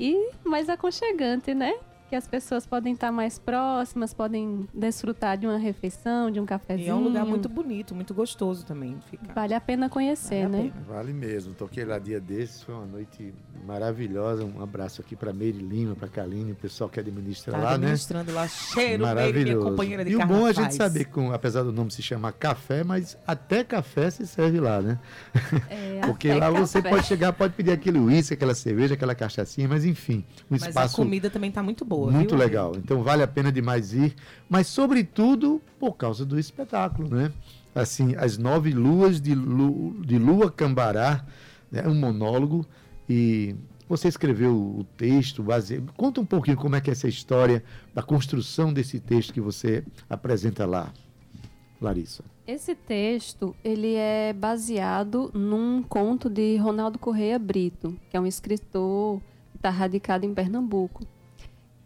E 0.00 0.32
mais 0.44 0.68
aconchegante, 0.68 1.54
né? 1.54 1.72
Que 2.12 2.16
as 2.16 2.28
pessoas 2.28 2.66
podem 2.66 2.92
estar 2.92 3.10
mais 3.10 3.38
próximas, 3.38 4.12
podem 4.12 4.68
desfrutar 4.74 5.38
de 5.38 5.46
uma 5.46 5.56
refeição, 5.56 6.30
de 6.30 6.38
um 6.38 6.44
E 6.44 6.46
cafezinho. 6.46 6.90
é 6.90 6.94
um 6.94 7.00
lugar 7.04 7.24
muito 7.24 7.48
bonito, 7.48 7.94
muito 7.94 8.12
gostoso 8.12 8.66
também 8.66 8.98
ficar. 9.10 9.32
Vale 9.32 9.54
a 9.54 9.60
pena 9.62 9.88
conhecer, 9.88 10.42
Vale 10.42 10.44
a 10.44 10.62
né? 10.64 10.70
pena. 10.74 10.84
Vale 10.86 11.12
mesmo. 11.14 11.54
Toquei 11.54 11.86
lá 11.86 11.98
dia 11.98 12.20
desses, 12.20 12.62
foi 12.64 12.74
uma 12.74 12.84
noite 12.84 13.32
maravilhosa. 13.66 14.44
Um 14.44 14.62
abraço 14.62 15.00
aqui 15.00 15.16
para 15.16 15.32
Meire 15.32 15.56
Lima, 15.56 15.94
para 15.94 16.06
Kaline, 16.06 16.52
o 16.52 16.54
pessoal 16.54 16.90
que 16.90 17.00
administra 17.00 17.50
Tá 17.52 17.58
lá, 17.58 17.68
né? 17.70 17.74
administrando 17.76 18.30
lá, 18.30 18.46
cheiro 18.46 19.04
minha 19.04 19.14
Maravilhoso. 19.14 19.70
companheira 19.70 20.04
de 20.04 20.10
e 20.12 20.16
o 20.16 20.26
bom 20.26 20.46
é 20.46 20.50
a 20.50 20.52
gente 20.52 20.74
saber 20.74 21.06
que, 21.06 21.12
com- 21.12 21.32
apesar 21.32 21.62
do 21.62 21.72
nome 21.72 21.90
se 21.90 22.02
chamar 22.02 22.32
café, 22.32 22.84
mas 22.84 23.16
até 23.26 23.64
café 23.64 24.10
se 24.10 24.26
serve 24.26 24.60
lá, 24.60 24.82
né? 24.82 24.98
É, 25.70 26.00
Porque 26.04 26.30
lá 26.34 26.50
você 26.50 26.82
café. 26.82 26.94
pode 26.94 27.06
chegar, 27.06 27.32
pode 27.32 27.54
pedir 27.54 27.70
aquele 27.70 27.98
uísque, 27.98 28.34
aquela 28.34 28.54
cerveja, 28.54 28.92
aquela 28.92 29.14
cachaçinha, 29.14 29.66
mas 29.66 29.86
enfim, 29.86 30.22
um 30.42 30.44
Mas 30.50 30.64
a 30.64 30.68
espaço 30.68 30.96
comida 30.96 31.30
também 31.30 31.50
tá 31.50 31.62
muito 31.62 31.86
boa, 31.86 32.01
muito 32.10 32.30
viu? 32.30 32.38
legal. 32.38 32.72
Então 32.76 33.02
vale 33.02 33.22
a 33.22 33.28
pena 33.28 33.52
demais 33.52 33.92
ir, 33.92 34.14
mas 34.48 34.66
sobretudo 34.66 35.60
por 35.78 35.94
causa 35.94 36.24
do 36.24 36.38
espetáculo, 36.38 37.08
né? 37.08 37.32
Assim, 37.74 38.14
as 38.16 38.36
nove 38.36 38.70
luas 38.70 39.20
de, 39.20 39.34
Lu, 39.34 39.96
de 40.04 40.18
Lua 40.18 40.50
Cambará, 40.50 41.24
né? 41.70 41.86
um 41.86 41.94
monólogo 41.94 42.66
e 43.08 43.54
você 43.88 44.08
escreveu 44.08 44.54
o 44.54 44.86
texto, 44.96 45.42
base... 45.42 45.82
conta 45.96 46.20
um 46.20 46.24
pouquinho 46.24 46.56
como 46.56 46.76
é 46.76 46.80
que 46.80 46.88
é 46.88 46.92
essa 46.92 47.08
história 47.08 47.62
da 47.94 48.02
construção 48.02 48.72
desse 48.72 48.98
texto 48.98 49.32
que 49.34 49.40
você 49.40 49.84
apresenta 50.08 50.64
lá, 50.64 50.92
Larissa. 51.80 52.24
Esse 52.46 52.74
texto, 52.74 53.54
ele 53.62 53.94
é 53.94 54.32
baseado 54.32 55.30
num 55.34 55.82
conto 55.82 56.30
de 56.30 56.56
Ronaldo 56.56 56.98
Correia 56.98 57.38
Brito, 57.38 57.96
que 58.10 58.16
é 58.16 58.20
um 58.20 58.26
escritor 58.26 59.20
que 59.50 59.58
está 59.58 59.70
radicado 59.70 60.24
em 60.24 60.34
Pernambuco. 60.34 61.04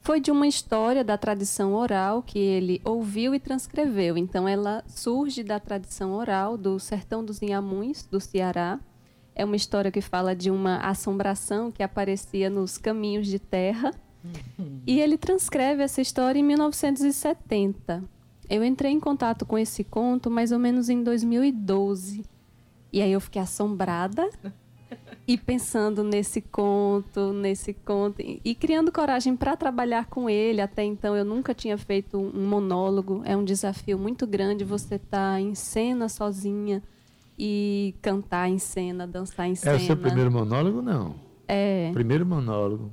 Foi 0.06 0.20
de 0.20 0.30
uma 0.30 0.46
história 0.46 1.02
da 1.02 1.18
tradição 1.18 1.74
oral 1.74 2.22
que 2.22 2.38
ele 2.38 2.80
ouviu 2.84 3.34
e 3.34 3.40
transcreveu. 3.40 4.16
Então, 4.16 4.46
ela 4.46 4.84
surge 4.86 5.42
da 5.42 5.58
tradição 5.58 6.12
oral 6.12 6.56
do 6.56 6.78
sertão 6.78 7.24
dos 7.24 7.42
Inhamuns, 7.42 8.06
do 8.06 8.20
Ceará. 8.20 8.78
É 9.34 9.44
uma 9.44 9.56
história 9.56 9.90
que 9.90 10.00
fala 10.00 10.32
de 10.36 10.48
uma 10.48 10.76
assombração 10.76 11.72
que 11.72 11.82
aparecia 11.82 12.48
nos 12.48 12.78
caminhos 12.78 13.26
de 13.26 13.40
terra. 13.40 13.90
E 14.86 15.00
ele 15.00 15.18
transcreve 15.18 15.82
essa 15.82 16.00
história 16.00 16.38
em 16.38 16.44
1970. 16.44 18.04
Eu 18.48 18.62
entrei 18.62 18.92
em 18.92 19.00
contato 19.00 19.44
com 19.44 19.58
esse 19.58 19.82
conto 19.82 20.30
mais 20.30 20.52
ou 20.52 20.58
menos 20.60 20.88
em 20.88 21.02
2012. 21.02 22.24
E 22.92 23.02
aí 23.02 23.10
eu 23.10 23.20
fiquei 23.20 23.42
assombrada 23.42 24.30
e 25.28 25.36
pensando 25.36 26.04
nesse 26.04 26.40
conto, 26.40 27.32
nesse 27.32 27.74
conto 27.74 28.16
e 28.20 28.54
criando 28.54 28.92
coragem 28.92 29.34
para 29.34 29.56
trabalhar 29.56 30.06
com 30.06 30.30
ele. 30.30 30.60
Até 30.60 30.84
então 30.84 31.16
eu 31.16 31.24
nunca 31.24 31.52
tinha 31.52 31.76
feito 31.76 32.16
um 32.16 32.46
monólogo. 32.46 33.22
É 33.24 33.36
um 33.36 33.44
desafio 33.44 33.98
muito 33.98 34.26
grande 34.26 34.62
você 34.64 34.94
estar 34.94 35.40
em 35.40 35.54
cena 35.54 36.08
sozinha 36.08 36.80
e 37.38 37.94
cantar 38.00 38.48
em 38.48 38.58
cena, 38.58 39.06
dançar 39.06 39.48
em 39.48 39.52
É 39.52 39.56
cena. 39.56 39.76
o 39.76 39.80
seu 39.80 39.96
primeiro 39.96 40.30
monólogo? 40.30 40.80
Não. 40.80 41.16
É. 41.48 41.90
Primeiro 41.92 42.24
monólogo. 42.24 42.92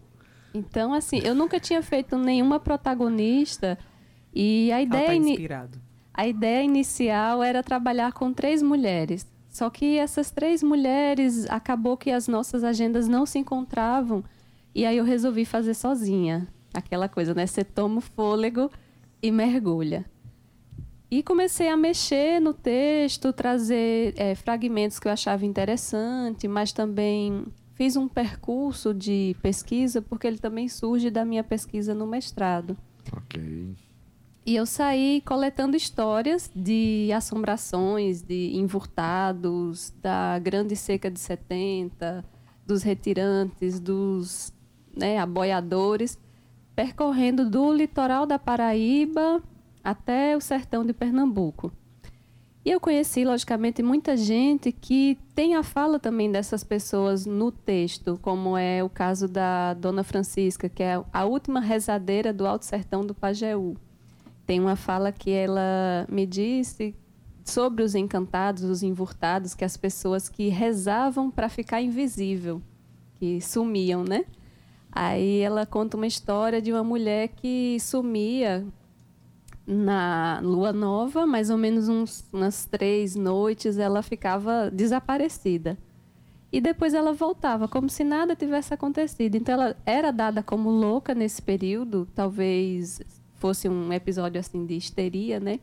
Então, 0.55 0.93
assim, 0.93 1.19
eu 1.23 1.33
nunca 1.33 1.59
tinha 1.59 1.81
feito 1.81 2.17
nenhuma 2.17 2.59
protagonista 2.59 3.77
e 4.33 4.71
a 4.71 4.75
Ela 4.75 4.81
ideia, 4.83 5.05
tá 5.07 5.15
ini- 5.15 5.31
inspirado. 5.31 5.79
a 6.13 6.27
ideia 6.27 6.63
inicial 6.63 7.41
era 7.43 7.63
trabalhar 7.63 8.11
com 8.13 8.31
três 8.33 8.61
mulheres. 8.61 9.27
Só 9.53 9.69
que 9.69 9.99
essas 9.99 10.31
três 10.31 10.63
mulheres, 10.63 11.47
acabou 11.47 11.95
que 11.95 12.09
as 12.09 12.27
nossas 12.27 12.63
agendas 12.63 13.07
não 13.07 13.23
se 13.23 13.37
encontravam 13.37 14.23
e 14.73 14.83
aí 14.83 14.97
eu 14.97 15.03
resolvi 15.05 15.45
fazer 15.45 15.75
sozinha. 15.75 16.47
Aquela 16.73 17.07
coisa, 17.07 17.35
né? 17.35 17.45
Você 17.45 17.63
toma 17.63 17.99
o 17.99 18.01
fôlego 18.01 18.71
e 19.21 19.31
mergulha. 19.31 20.05
E 21.11 21.21
comecei 21.21 21.69
a 21.69 21.77
mexer 21.77 22.41
no 22.41 22.51
texto, 22.51 23.31
trazer 23.31 24.15
eh, 24.17 24.33
fragmentos 24.33 24.97
que 24.97 25.07
eu 25.07 25.11
achava 25.11 25.45
interessante, 25.45 26.47
mas 26.47 26.73
também 26.73 27.45
fiz 27.75 27.95
um 27.95 28.07
percurso 28.07 28.91
de 28.91 29.35
pesquisa, 29.39 30.01
porque 30.01 30.25
ele 30.25 30.39
também 30.39 30.67
surge 30.67 31.11
da 31.11 31.23
minha 31.23 31.43
pesquisa 31.43 31.93
no 31.93 32.07
mestrado. 32.07 32.75
Ok. 33.15 33.75
E 34.45 34.57
eu 34.57 34.65
saí 34.65 35.21
coletando 35.25 35.77
histórias 35.77 36.51
de 36.53 37.09
assombrações, 37.15 38.21
de 38.21 38.57
encurtados, 38.57 39.93
da 40.01 40.37
Grande 40.39 40.75
Seca 40.75 41.09
de 41.09 41.17
70, 41.17 42.25
dos 42.65 42.83
retirantes, 42.83 43.79
dos 43.79 44.53
né, 44.93 45.17
aboiadores, 45.17 46.19
percorrendo 46.75 47.49
do 47.49 47.71
litoral 47.71 48.25
da 48.25 48.37
Paraíba 48.37 49.41
até 49.81 50.35
o 50.35 50.41
sertão 50.41 50.85
de 50.85 50.91
Pernambuco. 50.91 51.71
E 52.65 52.71
eu 52.71 52.81
conheci, 52.81 53.23
logicamente, 53.23 53.81
muita 53.81 54.17
gente 54.17 54.73
que 54.73 55.17
tem 55.33 55.55
a 55.55 55.63
fala 55.63 55.99
também 55.99 56.29
dessas 56.29 56.65
pessoas 56.65 57.25
no 57.25 57.49
texto, 57.49 58.19
como 58.21 58.57
é 58.57 58.83
o 58.83 58.89
caso 58.89 59.27
da 59.27 59.73
Dona 59.73 60.03
Francisca, 60.03 60.67
que 60.67 60.83
é 60.83 61.01
a 61.13 61.25
última 61.25 61.61
rezadeira 61.61 62.33
do 62.33 62.45
Alto 62.45 62.65
Sertão 62.65 63.05
do 63.05 63.13
Pajeú. 63.13 63.77
Tem 64.45 64.59
uma 64.59 64.75
fala 64.75 65.11
que 65.11 65.31
ela 65.31 66.05
me 66.09 66.25
disse 66.25 66.95
sobre 67.43 67.83
os 67.83 67.95
encantados, 67.95 68.63
os 68.63 68.83
encurtados, 68.83 69.53
que 69.53 69.65
as 69.65 69.77
pessoas 69.77 70.29
que 70.29 70.49
rezavam 70.49 71.29
para 71.29 71.49
ficar 71.49 71.81
invisível, 71.81 72.61
que 73.15 73.41
sumiam, 73.41 74.03
né? 74.03 74.25
Aí 74.91 75.39
ela 75.39 75.65
conta 75.65 75.97
uma 75.97 76.07
história 76.07 76.61
de 76.61 76.71
uma 76.71 76.83
mulher 76.83 77.29
que 77.29 77.77
sumia 77.79 78.65
na 79.65 80.39
lua 80.43 80.73
nova, 80.73 81.25
mais 81.25 81.49
ou 81.49 81.57
menos 81.57 81.87
uns, 81.87 82.27
umas 82.31 82.65
três 82.65 83.15
noites, 83.15 83.77
ela 83.77 84.03
ficava 84.03 84.69
desaparecida. 84.69 85.77
E 86.51 86.61
depois 86.61 86.93
ela 86.93 87.13
voltava, 87.13 87.67
como 87.67 87.89
se 87.89 88.03
nada 88.03 88.35
tivesse 88.35 88.73
acontecido. 88.73 89.35
Então 89.35 89.53
ela 89.53 89.75
era 89.85 90.11
dada 90.11 90.43
como 90.43 90.69
louca 90.69 91.15
nesse 91.15 91.41
período, 91.41 92.07
talvez 92.13 93.01
fosse 93.43 93.67
um 93.67 93.91
episódio 93.91 94.39
assim 94.39 94.65
de 94.65 94.77
histeria, 94.77 95.37
né? 95.37 95.59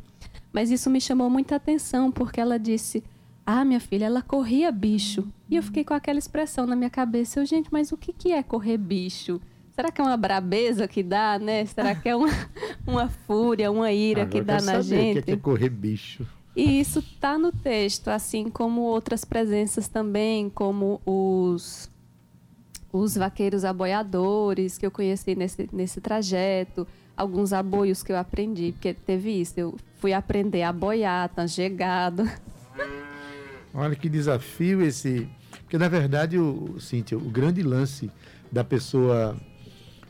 Mas 0.53 0.71
isso 0.71 0.91
me 0.91 1.01
chamou 1.01 1.31
muita 1.31 1.57
atenção, 1.57 2.13
porque 2.13 2.39
ela 2.39 2.59
disse: 2.59 3.03
Ah, 3.47 3.65
minha 3.65 3.81
filha, 3.81 4.05
ela 4.05 4.21
corria 4.21 4.71
bicho. 4.71 5.27
E 5.49 5.57
eu 5.57 5.63
fiquei 5.63 5.83
com 5.83 5.95
aquela 5.95 6.19
expressão 6.19 6.67
na 6.67 6.77
minha 6.77 6.91
cabeça: 6.91 7.41
eu, 7.41 7.47
Gente, 7.47 7.73
mas 7.73 7.91
o 7.91 7.97
que, 7.97 8.13
que 8.13 8.33
é 8.33 8.43
correr 8.43 8.77
bicho? 8.77 9.41
Será 9.71 9.91
que 9.91 9.99
é 9.99 10.05
uma 10.05 10.17
brabeza 10.17 10.87
que 10.87 11.03
dá, 11.03 11.39
né? 11.39 11.65
Será 11.65 11.95
que 11.95 12.07
é 12.07 12.15
uma, 12.15 12.29
uma 12.87 13.09
fúria, 13.09 13.71
uma 13.73 13.91
ira 13.91 14.23
Agora 14.25 14.39
que 14.39 14.45
dá 14.45 14.55
na 14.57 14.61
saber 14.61 14.79
o 14.79 14.83
gente? 14.83 15.13
que 15.15 15.19
é, 15.19 15.23
que 15.23 15.33
é 15.33 15.37
correr 15.39 15.71
bicho. 15.71 16.27
E 16.55 16.81
isso 16.81 16.99
está 16.99 17.39
no 17.39 17.51
texto, 17.51 18.09
assim 18.09 18.51
como 18.51 18.83
outras 18.83 19.25
presenças 19.25 19.89
também, 19.89 20.51
como 20.51 21.01
os, 21.07 21.89
os 22.93 23.17
vaqueiros 23.17 23.65
aboiadores 23.65 24.77
que 24.77 24.85
eu 24.85 24.91
conheci 24.91 25.35
nesse, 25.35 25.67
nesse 25.73 25.99
trajeto, 25.99 26.87
alguns 27.21 27.53
aboios 27.53 28.03
que 28.03 28.11
eu 28.13 28.17
aprendi, 28.17 28.73
porque 28.73 28.95
teve 28.95 29.31
isso, 29.41 29.55
eu 29.61 29.77
fui 29.99 30.13
aprender 30.15 30.63
a 30.63 30.73
boiar, 30.73 31.29
tangegado. 31.29 32.29
Olha 33.75 33.95
que 33.95 34.09
desafio 34.09 34.83
esse. 34.83 35.29
Porque, 35.63 35.77
na 35.79 35.89
verdade, 35.89 36.39
o- 36.39 36.81
Cíntia, 36.81 37.17
o 37.17 37.21
grande 37.31 37.63
lance 37.63 38.11
da 38.51 38.65
pessoa. 38.65 39.37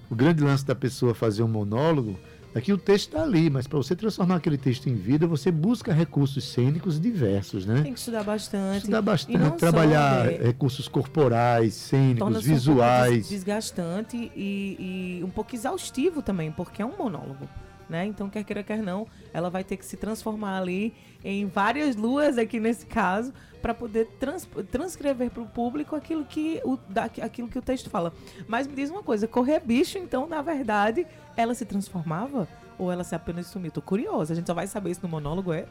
O 0.09 0.15
grande 0.15 0.43
lance 0.43 0.65
da 0.65 0.75
pessoa 0.75 1.15
fazer 1.15 1.43
um 1.43 1.49
monólogo 1.49 2.19
Aqui 2.55 2.73
o 2.73 2.79
texto 2.79 3.09
está 3.11 3.23
ali, 3.23 3.49
mas 3.49 3.67
para 3.69 3.79
você 3.79 3.95
transformar 3.95 4.37
aquele 4.37 4.59
texto 4.59 4.89
em 4.89 4.95
vida, 4.97 5.25
você 5.27 5.53
busca 5.53 5.93
recursos 5.93 6.43
cênicos 6.45 7.01
diversos, 7.01 7.65
né? 7.65 7.83
Tem 7.83 7.93
que 7.93 7.99
estudar 7.99 8.25
bastante. 8.25 8.79
Estudar 8.79 9.03
bastante, 9.03 9.39
não 9.39 9.51
só, 9.51 9.57
trabalhar 9.57 10.25
né, 10.27 10.39
recursos 10.43 10.89
corporais, 10.89 11.75
cênicos, 11.75 12.37
um 12.37 12.41
visuais. 12.41 13.15
des- 13.19 13.29
desgastante 13.29 14.17
e, 14.35 15.19
e 15.21 15.25
um 15.25 15.31
pouco 15.31 15.55
exaustivo 15.55 16.23
também, 16.23 16.51
porque 16.51 16.83
é 16.83 16.85
um 16.85 16.97
monólogo. 16.99 17.49
Né? 17.91 18.07
Então, 18.07 18.31
quer 18.31 18.45
queira, 18.45 18.63
quer 18.63 18.79
não, 18.79 19.05
ela 19.35 19.51
vai 19.51 19.65
ter 19.65 19.77
que 19.77 19.85
se 19.85 19.97
transformar 19.97 20.59
ali 20.59 20.95
em 21.25 21.45
várias 21.47 21.97
luas, 21.97 22.39
aqui 22.39 22.61
nesse 22.61 22.87
caso, 22.87 23.35
para 23.61 23.75
poder 23.75 24.07
trans- 24.21 24.49
transcrever 24.71 25.29
para 25.29 25.43
o 25.43 25.47
público 25.47 25.97
aquilo 25.97 26.25
que, 26.25 26.61
o, 26.65 26.77
da, 26.89 27.07
aquilo 27.07 27.49
que 27.49 27.59
o 27.59 27.63
texto 27.63 27.91
fala. 27.91 28.13
Mas 28.47 28.69
me 28.69 28.75
diz 28.75 28.91
uma 28.91 29.03
coisa: 29.03 29.27
correr 29.27 29.59
bicho, 29.59 29.99
então, 29.99 30.29
na 30.29 30.41
verdade, 30.41 31.05
ela 31.37 31.53
se 31.53 31.65
transformava? 31.65 32.47
Ou 32.79 32.93
ela 32.93 33.03
se 33.03 33.13
apenas 33.17 33.49
sumiu? 33.49 33.73
Tô 33.73 33.83
curiosa, 33.83 34.33
a 34.35 34.37
gente 34.37 34.47
só 34.47 34.55
vai 34.55 34.69
saber 34.69 34.93
isso 34.93 35.01
no 35.03 35.09
monólogo, 35.09 35.53
é? 35.53 35.67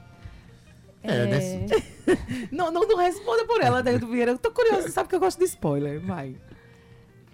É, 1.01 1.25
nesse- 1.25 1.65
Não, 2.51 2.69
não, 2.69 2.85
não 2.85 2.97
responda 2.97 3.45
por 3.45 3.61
ela, 3.61 3.81
do 3.81 4.07
Vieira. 4.07 4.31
Eu 4.31 4.37
tô 4.37 4.51
curiosa, 4.51 4.89
sabe 4.89 5.07
que 5.07 5.15
eu 5.15 5.21
gosto 5.21 5.39
de 5.39 5.45
spoiler. 5.45 6.01
Vai. 6.01 6.35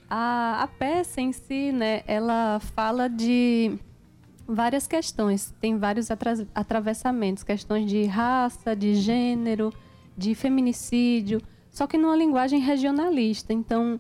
A, 0.08 0.62
a 0.62 0.68
peça 0.68 1.20
em 1.20 1.34
si, 1.34 1.72
né, 1.72 2.04
ela 2.06 2.60
fala 2.76 3.10
de 3.10 3.80
várias 4.48 4.88
questões, 4.88 5.54
tem 5.60 5.78
vários 5.78 6.12
atra- 6.12 6.48
atravessamentos, 6.54 7.44
questões 7.44 7.90
de 7.90 8.06
raça, 8.06 8.76
de 8.76 8.96
gênero, 8.96 9.74
de 10.18 10.36
feminicídio, 10.36 11.42
só 11.72 11.88
que 11.88 11.98
numa 11.98 12.16
linguagem 12.16 12.60
regionalista. 12.60 13.52
Então, 13.52 14.00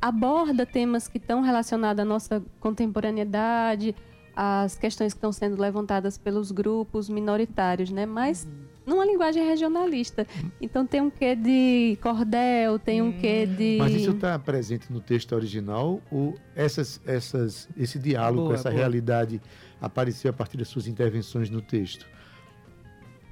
aborda 0.00 0.66
temas 0.66 1.06
que 1.06 1.18
estão 1.18 1.40
relacionados 1.40 2.00
à 2.00 2.04
nossa 2.04 2.42
contemporaneidade, 2.58 3.94
às 4.34 4.76
questões 4.76 5.12
que 5.12 5.18
estão 5.18 5.30
sendo 5.30 5.60
levantadas 5.60 6.18
pelos 6.18 6.50
grupos 6.50 7.08
minoritários, 7.08 7.90
né? 7.90 8.06
Mas 8.06 8.48
numa 8.86 9.04
linguagem 9.04 9.44
regionalista. 9.46 10.26
Então 10.60 10.86
tem 10.86 11.00
um 11.00 11.10
quê 11.10 11.34
de 11.36 11.96
cordel, 12.02 12.78
tem 12.78 13.00
um 13.02 13.12
quê 13.12 13.46
de 13.46 13.76
Mas 13.78 13.94
isso 13.94 14.10
está 14.10 14.38
presente 14.38 14.92
no 14.92 15.00
texto 15.00 15.32
original 15.32 16.00
ou 16.10 16.34
essas, 16.54 17.00
essas, 17.06 17.68
esse 17.76 17.98
diálogo, 17.98 18.44
Boa, 18.44 18.54
essa 18.54 18.70
boa. 18.70 18.78
realidade 18.80 19.40
apareceu 19.80 20.30
a 20.30 20.34
partir 20.34 20.56
das 20.56 20.68
suas 20.68 20.86
intervenções 20.86 21.48
no 21.50 21.60
texto? 21.62 22.06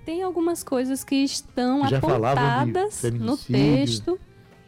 Tem 0.04 0.22
algumas 0.22 0.64
coisas 0.64 1.04
que 1.04 1.16
estão 1.16 1.86
Já 1.88 1.98
apontadas 1.98 3.02
no 3.12 3.36
texto 3.36 4.18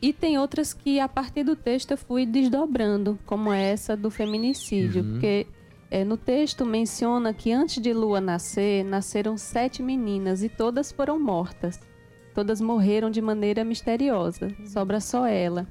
e 0.00 0.12
tem 0.12 0.38
outras 0.38 0.72
que 0.74 1.00
a 1.00 1.08
partir 1.08 1.42
do 1.44 1.56
texto 1.56 1.92
eu 1.92 1.96
fui 1.96 2.26
desdobrando, 2.26 3.18
como 3.24 3.52
essa 3.52 3.96
do 3.96 4.10
feminicídio, 4.10 5.02
Uhum. 5.02 5.12
porque 5.12 5.46
é, 6.00 6.04
no 6.04 6.16
texto 6.16 6.64
menciona 6.64 7.34
que 7.34 7.52
antes 7.52 7.82
de 7.82 7.92
Lua 7.92 8.20
nascer, 8.20 8.82
nasceram 8.84 9.37
sete 9.37 9.82
meninas 9.82 10.42
e 10.42 10.49
todas 10.49 10.90
foram 10.90 11.20
mortas. 11.20 11.78
Todas 12.34 12.61
morreram 12.62 13.11
de 13.11 13.20
maneira 13.20 13.62
misteriosa, 13.62 14.49
sobra 14.64 15.00
só 15.00 15.26
ela. 15.26 15.66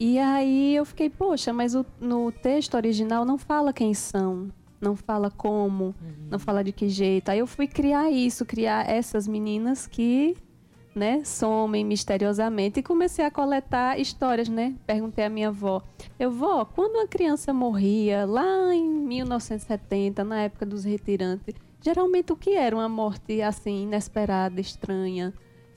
E 0.00 0.18
aí 0.18 0.74
eu 0.74 0.84
fiquei, 0.86 1.10
poxa, 1.10 1.52
mas 1.52 1.74
o- 1.74 1.84
no 2.00 2.32
texto 2.32 2.74
original 2.74 3.24
não 3.24 3.36
fala 3.36 3.72
quem 3.72 3.92
são, 3.92 4.48
não 4.80 4.96
fala 4.96 5.30
como, 5.30 5.94
não 6.30 6.38
fala 6.38 6.62
de 6.64 6.72
que 6.72 6.88
jeito. 6.88 7.28
Aí 7.28 7.40
eu 7.40 7.46
fui 7.46 7.66
criar 7.66 8.10
isso, 8.10 8.46
criar 8.46 8.88
essas 8.88 9.28
meninas 9.28 9.86
que, 9.86 10.36
né, 10.98 11.22
somem 11.24 11.84
misteriosamente 11.84 12.80
e 12.80 12.82
comecei 12.82 13.24
a 13.24 13.30
coletar 13.30 13.98
histórias, 13.98 14.48
né? 14.48 14.74
Perguntei 14.86 15.24
à 15.24 15.30
minha 15.30 15.48
avó, 15.48 15.80
eu 16.18 16.30
vó, 16.30 16.64
quando 16.64 16.96
uma 16.96 17.06
criança 17.06 17.54
morria 17.54 18.26
lá 18.26 18.74
em 18.74 18.88
1970, 18.88 20.24
na 20.24 20.40
época 20.42 20.66
dos 20.66 20.84
retirantes, 20.84 21.54
geralmente 21.80 22.32
o 22.32 22.36
que 22.36 22.54
era 22.54 22.74
uma 22.74 22.88
morte 22.88 23.40
assim 23.40 23.84
inesperada, 23.84 24.60
estranha? 24.60 25.32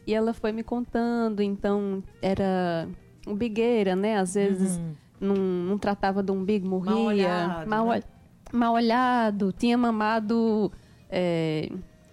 E 0.07 0.13
ela 0.13 0.33
foi 0.33 0.51
me 0.51 0.63
contando, 0.63 1.41
então 1.43 2.03
era 2.21 2.89
umbigueira, 3.27 3.95
né? 3.95 4.17
Às 4.17 4.33
vezes 4.33 4.77
Uhum. 4.77 4.93
não, 5.19 5.35
não 5.35 5.77
tratava 5.77 6.23
do 6.23 6.33
umbigo, 6.33 6.67
morria. 6.67 6.91
Mal 6.95 7.03
olhado, 7.05 7.69
mal, 7.69 7.85
né? 7.89 8.03
mal 8.51 8.73
olhado, 8.73 9.53
tinha 9.53 9.77
mamado, 9.77 10.71
é, 11.07 11.69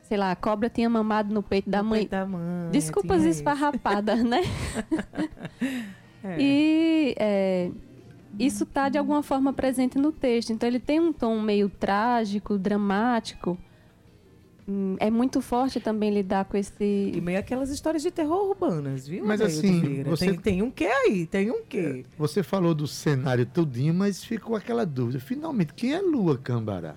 sei 0.09 0.17
lá, 0.17 0.31
a 0.33 0.37
cobra 0.37 0.71
tinha 0.71 0.89
mamado 0.89 1.33
no 1.35 1.43
peito 1.43 1.69
da 1.69 1.83
No 1.83 1.91
mãe. 1.91 1.99
peito 2.01 2.11
da 2.11 2.25
mãe, 2.27 2.71
Desculpas 2.73 3.25
esfarrapadas, 3.25 4.23
né? 4.25 4.41
É. 6.25 6.37
E 6.41 7.15
é, 7.19 7.71
isso 8.39 8.65
tá 8.67 8.89
de 8.89 8.99
alguma 8.99 9.23
forma 9.23 9.53
presente 9.53 9.99
no 9.99 10.11
texto. 10.13 10.51
Então 10.53 10.67
ele 10.69 10.81
tem 10.81 10.99
um 11.01 11.13
tom 11.13 11.41
meio 11.41 11.69
trágico, 11.69 12.59
dramático. 12.59 13.59
Hum, 14.67 14.97
É 14.99 15.11
muito 15.11 15.41
forte 15.41 15.81
também 15.81 16.11
lidar 16.13 16.45
com 16.45 16.57
E 16.57 16.61
esse. 16.61 17.21
meio 17.23 17.39
aquelas 17.39 17.71
histórias 17.71 18.03
de 18.03 18.11
terror 18.11 18.49
urbanas, 18.51 19.07
viu? 19.09 19.25
Mas 19.25 19.41
assim, 19.41 20.03
você- 20.03 20.27
Tem, 20.27 20.37
tem 20.39 20.63
um 20.63 20.71
quê 20.71 20.85
aí? 20.87 21.27
Tem 21.27 21.51
um 21.51 21.63
quê? 21.67 22.05
Você 22.19 22.43
falou 22.43 22.75
do 22.75 22.87
cenário 22.87 23.47
todinho, 23.47 23.95
mas 23.95 24.23
ficou 24.25 24.57
aquela 24.57 24.85
dúvida. 24.85 25.21
Finalmente, 25.21 25.73
quem 25.75 25.95
é 25.95 26.01
Lua 26.01 26.37
Cambará? 26.37 26.97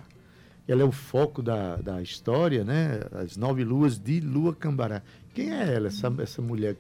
Ela 0.72 0.82
é 0.82 0.86
o 0.86 0.92
foco 0.92 1.42
da, 1.42 1.76
da 1.78 2.02
história, 2.02 2.64
né? 2.64 3.02
As 3.14 3.36
nove 3.38 3.64
luas 3.64 3.98
de 4.00 4.20
Lua 4.20 4.54
Cambará. 4.56 5.02
Quem 5.34 5.52
é 5.54 5.74
ela, 5.76 5.88
essa, 5.88 6.14
essa 6.22 6.42
mulher? 6.42 6.76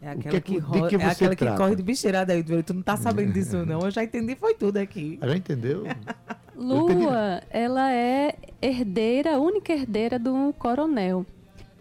É 0.00 0.08
O 0.08 0.10
aquela 0.12 0.30
que 0.30 0.36
é 0.36 0.40
que, 0.40 0.60
que- 0.60 0.88
que 0.88 0.94
é 0.96 0.98
você 0.98 1.24
aquela 1.26 1.52
que 1.52 1.56
corre 1.58 1.76
de 1.76 1.82
bicheirada 1.82 2.32
aí, 2.32 2.42
Vieira. 2.42 2.62
Tu 2.62 2.74
não 2.74 2.82
tá 2.82 2.96
sabendo 2.96 3.32
disso, 3.34 3.64
não. 3.64 3.80
Eu 3.80 3.90
já 3.90 4.04
entendi, 4.04 4.34
foi 4.36 4.54
tudo 4.54 4.76
aqui. 4.78 5.18
Já 5.22 5.36
entendeu? 5.36 5.84
Lua, 6.56 7.42
ela 7.50 7.92
é 7.92 8.34
herdeira, 8.62 9.38
única 9.40 9.72
herdeira 9.72 10.18
do 10.18 10.54
coronel. 10.58 11.26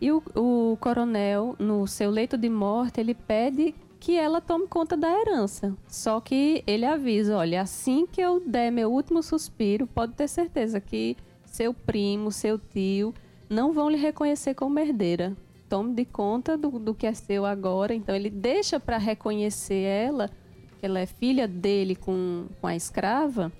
E 0.02 0.12
o, 0.12 0.22
o 0.36 0.78
coronel, 0.80 1.56
no 1.60 1.86
seu 1.88 2.10
leito 2.10 2.38
de 2.38 2.50
morte, 2.50 3.00
ele 3.00 3.14
pede 3.14 3.74
que 4.00 4.18
ela 4.18 4.42
tome 4.42 4.68
conta 4.68 4.98
da 4.98 5.10
herança. 5.10 5.74
Só 5.88 6.20
que 6.20 6.64
ele 6.68 6.86
avisa, 6.86 7.38
olha, 7.38 7.62
assim 7.62 8.06
que 8.12 8.20
eu 8.20 8.42
der 8.46 8.72
meu 8.72 8.92
último 8.92 9.24
suspiro, 9.24 9.88
pode 9.88 10.14
ter 10.14 10.28
certeza 10.28 10.82
que 10.82 11.16
seu 11.54 11.72
primo, 11.72 12.32
seu 12.32 12.58
tio, 12.58 13.14
não 13.48 13.74
vão 13.74 13.88
lhe 13.88 13.98
reconhecer 13.98 14.56
como 14.56 14.80
herdeira. 14.80 15.38
Tome 15.70 15.94
de 15.94 16.04
conta 16.04 16.58
do, 16.58 16.80
do 16.80 16.96
que 16.96 17.06
é 17.06 17.14
seu 17.14 17.46
agora. 17.46 17.94
Então 17.94 18.16
ele 18.16 18.32
deixa 18.32 18.80
para 18.80 18.98
reconhecer 18.98 19.84
ela, 19.84 20.32
que 20.80 20.86
ela 20.86 21.00
é 21.00 21.06
filha 21.06 21.48
dele 21.48 21.96
com, 21.96 22.48
com 22.60 22.66
a 22.66 22.76
escrava, 22.76 23.52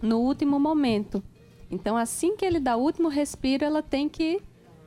no 0.00 0.20
último 0.20 0.60
momento. 0.60 1.20
Então, 1.68 1.96
assim 1.96 2.36
que 2.36 2.44
ele 2.44 2.60
dá 2.60 2.76
o 2.76 2.80
último 2.82 3.08
respiro, 3.08 3.64
ela 3.64 3.82
tem 3.82 4.08
que 4.08 4.40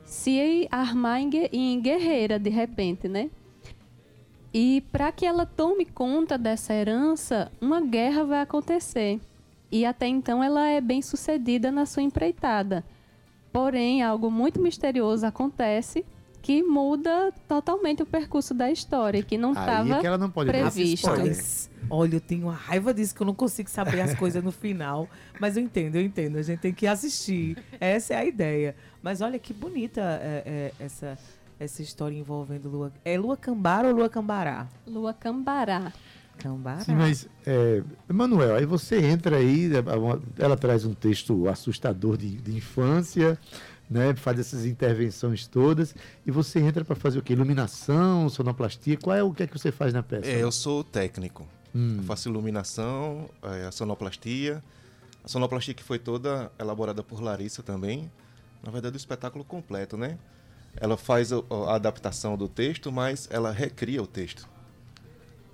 se 0.06 0.66
armar 0.70 1.20
em, 1.20 1.28
gue- 1.28 1.50
em 1.52 1.78
guerreira, 1.78 2.38
de 2.38 2.48
repente, 2.48 3.08
né? 3.08 3.30
E 4.54 4.82
para 4.90 5.12
que 5.12 5.26
ela 5.26 5.44
tome 5.44 5.84
conta 5.84 6.38
dessa 6.38 6.72
herança, 6.72 7.52
uma 7.60 7.82
guerra 7.82 8.24
vai 8.24 8.40
acontecer. 8.40 9.20
E 9.70 9.84
até 9.84 10.06
então 10.06 10.42
ela 10.42 10.66
é 10.66 10.80
bem 10.80 11.02
sucedida 11.02 11.70
na 11.70 11.86
sua 11.86 12.02
empreitada. 12.02 12.84
Porém, 13.52 14.02
algo 14.02 14.30
muito 14.30 14.60
misterioso 14.60 15.26
acontece 15.26 16.04
que 16.40 16.62
muda 16.62 17.32
totalmente 17.46 18.02
o 18.02 18.06
percurso 18.06 18.54
da 18.54 18.70
história, 18.70 19.22
que 19.22 19.36
não 19.36 19.52
estava 19.52 20.00
é 20.00 20.44
previsto. 20.46 21.10
Olha, 21.90 22.16
eu 22.16 22.20
tenho 22.20 22.44
uma 22.44 22.54
raiva 22.54 22.92
disso 22.92 23.14
que 23.14 23.20
eu 23.20 23.26
não 23.26 23.34
consigo 23.34 23.68
saber 23.68 24.00
as 24.00 24.14
coisas 24.14 24.42
no 24.42 24.52
final. 24.52 25.08
Mas 25.40 25.56
eu 25.56 25.62
entendo, 25.62 25.96
eu 25.96 26.02
entendo. 26.02 26.36
A 26.38 26.42
gente 26.42 26.60
tem 26.60 26.72
que 26.72 26.86
assistir. 26.86 27.56
Essa 27.80 28.14
é 28.14 28.16
a 28.18 28.24
ideia. 28.24 28.76
Mas 29.02 29.20
olha 29.20 29.38
que 29.38 29.52
bonita 29.52 30.00
é, 30.00 30.42
é, 30.78 30.84
essa, 30.84 31.18
essa 31.58 31.82
história 31.82 32.16
envolvendo 32.16 32.68
Lua. 32.68 32.92
É 33.04 33.18
Lua 33.18 33.36
Cambara 33.36 33.88
ou 33.88 33.94
Lua 33.94 34.08
Cambará? 34.08 34.66
Lua 34.86 35.14
Cambará. 35.14 35.92
Cambará. 36.38 36.80
Sim, 36.80 36.94
mas, 36.94 37.28
é, 37.46 37.82
Emanuel, 38.08 38.54
aí 38.56 38.64
você 38.64 38.98
entra 38.98 39.36
aí, 39.36 39.70
é, 39.74 39.80
uma- 39.96 40.20
ela 40.38 40.56
traz 40.56 40.84
um 40.84 40.94
texto 40.94 41.48
assustador 41.48 42.16
de, 42.16 42.36
de 42.36 42.56
infância, 42.56 43.38
né, 43.90 44.14
faz 44.14 44.38
essas 44.38 44.64
intervenções 44.64 45.46
todas, 45.46 45.94
e 46.26 46.30
você 46.30 46.60
entra 46.60 46.84
para 46.84 46.94
fazer 46.94 47.18
o 47.18 47.22
quê? 47.22 47.32
Iluminação, 47.32 48.28
sonoplastia, 48.28 48.96
qual 48.96 49.16
é 49.16 49.22
o 49.22 49.32
que 49.32 49.42
é 49.42 49.46
que 49.46 49.58
você 49.58 49.72
faz 49.72 49.92
na 49.92 50.02
peça? 50.02 50.28
É, 50.28 50.42
eu 50.42 50.52
sou 50.52 50.84
técnico. 50.84 51.46
Hum. 51.74 51.96
Eu 51.98 52.02
faço 52.04 52.28
iluminação, 52.28 53.28
é, 53.42 53.66
a 53.66 53.72
sonoplastia. 53.72 54.62
A 55.24 55.28
sonoplastia 55.28 55.74
que 55.74 55.82
foi 55.82 55.98
toda 55.98 56.50
elaborada 56.58 57.02
por 57.02 57.20
Larissa 57.20 57.62
também. 57.62 58.10
Na 58.62 58.70
verdade, 58.70 58.96
o 58.96 58.98
espetáculo 58.98 59.44
completo, 59.44 59.96
né? 59.96 60.18
Ela 60.76 60.96
faz 60.96 61.30
a 61.32 61.42
adaptação 61.74 62.36
do 62.36 62.48
texto, 62.48 62.90
mas 62.92 63.28
ela 63.30 63.50
recria 63.52 64.02
o 64.02 64.06
texto. 64.06 64.48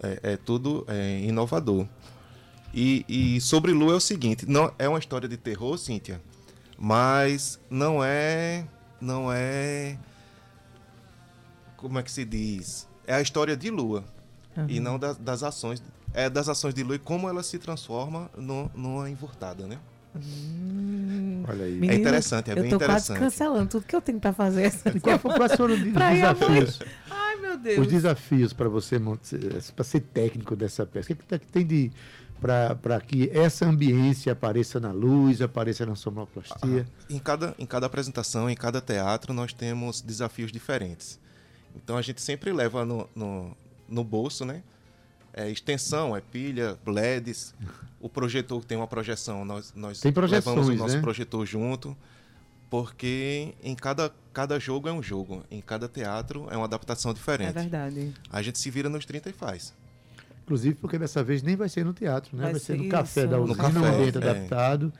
É, 0.02 0.32
é 0.32 0.36
tudo 0.36 0.84
é, 0.88 1.20
inovador. 1.20 1.86
E, 2.72 3.04
e 3.08 3.40
sobre 3.40 3.72
Lu 3.72 3.92
é 3.92 3.94
o 3.94 4.00
seguinte, 4.00 4.44
não 4.48 4.72
é 4.78 4.88
uma 4.88 4.98
história 4.98 5.28
de 5.28 5.36
terror, 5.36 5.78
Cíntia, 5.78 6.20
mas 6.76 7.58
não 7.70 8.02
é, 8.02 8.64
não 9.00 9.32
é, 9.32 9.96
como 11.76 11.98
é 11.98 12.02
que 12.02 12.10
se 12.10 12.24
diz? 12.24 12.88
É 13.06 13.14
a 13.14 13.20
história 13.20 13.56
de 13.56 13.70
Lua 13.70 14.02
e 14.68 14.80
não 14.80 14.98
das, 14.98 15.16
das 15.18 15.42
ações, 15.44 15.80
é 16.12 16.28
das 16.28 16.48
ações 16.48 16.74
de 16.74 16.82
Lua 16.82 16.96
e 16.96 16.98
como 16.98 17.28
ela 17.28 17.42
se 17.44 17.58
transforma 17.58 18.28
no, 18.36 18.68
numa 18.74 19.08
envortada, 19.08 19.66
né? 19.68 19.78
Olha 21.48 21.64
aí. 21.64 21.72
Menino, 21.74 21.92
É 21.92 21.96
interessante, 21.96 22.50
é 22.50 22.54
eu 22.54 22.62
bem 22.62 22.70
tô 22.70 22.78
quase 22.78 23.04
interessante. 23.12 23.18
cancelando 23.18 23.68
tudo 23.68 23.86
que 23.86 23.94
eu 23.94 24.00
tenho 24.00 24.18
pra 24.20 24.32
fazer 24.32 24.62
essa 24.64 24.98
qual 25.00 25.18
foi- 25.18 25.34
quais 25.34 25.54
foram 25.54 25.74
os 25.74 25.80
Meu 27.56 27.80
Os 27.80 27.86
Deus. 27.86 27.88
desafios 27.88 28.52
para 28.52 28.68
você 28.68 29.00
para 29.74 29.84
ser 29.84 30.00
técnico 30.00 30.54
dessa 30.56 30.84
peça. 30.86 31.12
O 31.12 31.16
que, 31.16 31.38
que 31.38 31.46
tem 31.46 31.66
de 31.66 31.92
para 32.40 33.00
que 33.00 33.30
essa 33.32 33.64
ambiência 33.66 34.32
apareça 34.32 34.78
na 34.78 34.92
luz, 34.92 35.40
apareça 35.40 35.86
na 35.86 35.94
sonoplastia? 35.94 36.86
Em 37.08 37.18
cada, 37.18 37.54
em 37.58 37.64
cada 37.64 37.86
apresentação, 37.86 38.50
em 38.50 38.54
cada 38.54 38.80
teatro, 38.80 39.32
nós 39.32 39.52
temos 39.52 40.02
desafios 40.02 40.52
diferentes. 40.52 41.18
Então 41.74 41.96
a 41.96 42.02
gente 42.02 42.20
sempre 42.20 42.52
leva 42.52 42.84
no, 42.84 43.08
no, 43.14 43.56
no 43.88 44.04
bolso, 44.04 44.44
né? 44.44 44.62
É 45.32 45.50
extensão, 45.50 46.16
é 46.16 46.20
pilha, 46.20 46.78
LEDs. 46.86 47.54
O 47.98 48.08
projetor 48.08 48.60
que 48.60 48.66
tem 48.66 48.76
uma 48.76 48.86
projeção, 48.86 49.44
nós, 49.44 49.72
nós 49.74 50.02
levamos 50.04 50.68
o 50.68 50.74
nosso 50.74 50.96
né? 50.96 51.00
projetor 51.00 51.44
junto. 51.44 51.96
Porque 52.80 53.54
em 53.62 53.74
cada, 53.76 54.12
cada 54.32 54.58
jogo 54.58 54.88
é 54.88 54.92
um 54.92 55.00
jogo, 55.02 55.44
em 55.48 55.60
cada 55.60 55.86
teatro 55.88 56.48
é 56.50 56.56
uma 56.56 56.64
adaptação 56.66 57.12
É 57.12 57.14
diferente. 57.14 57.52
verdade. 57.52 58.12
a 58.28 58.42
gente 58.42 58.58
se 58.58 58.68
vira 58.68 58.88
nos 58.88 59.04
30 59.06 59.30
e 59.30 59.32
faz. 59.32 59.72
Inclusive 60.42 60.74
porque 60.74 60.98
dessa 60.98 61.22
vez 61.22 61.40
nem 61.40 61.54
vai 61.54 61.68
ser 61.68 61.84
no 61.84 61.92
teatro, 61.92 62.36
né? 62.36 62.42
Vai 62.42 62.52
Vai, 62.52 62.60
ser 62.60 62.76
no 62.76 62.82
ser 62.84 62.88
café 62.90 63.20
isso, 63.20 63.30
da 63.30 63.36
no 63.36 63.44
usina, 63.44 63.62
café, 63.62 63.78
um 63.78 63.84
ambiente 63.84 64.18
é. 64.18 64.20
adaptado. 64.20 64.92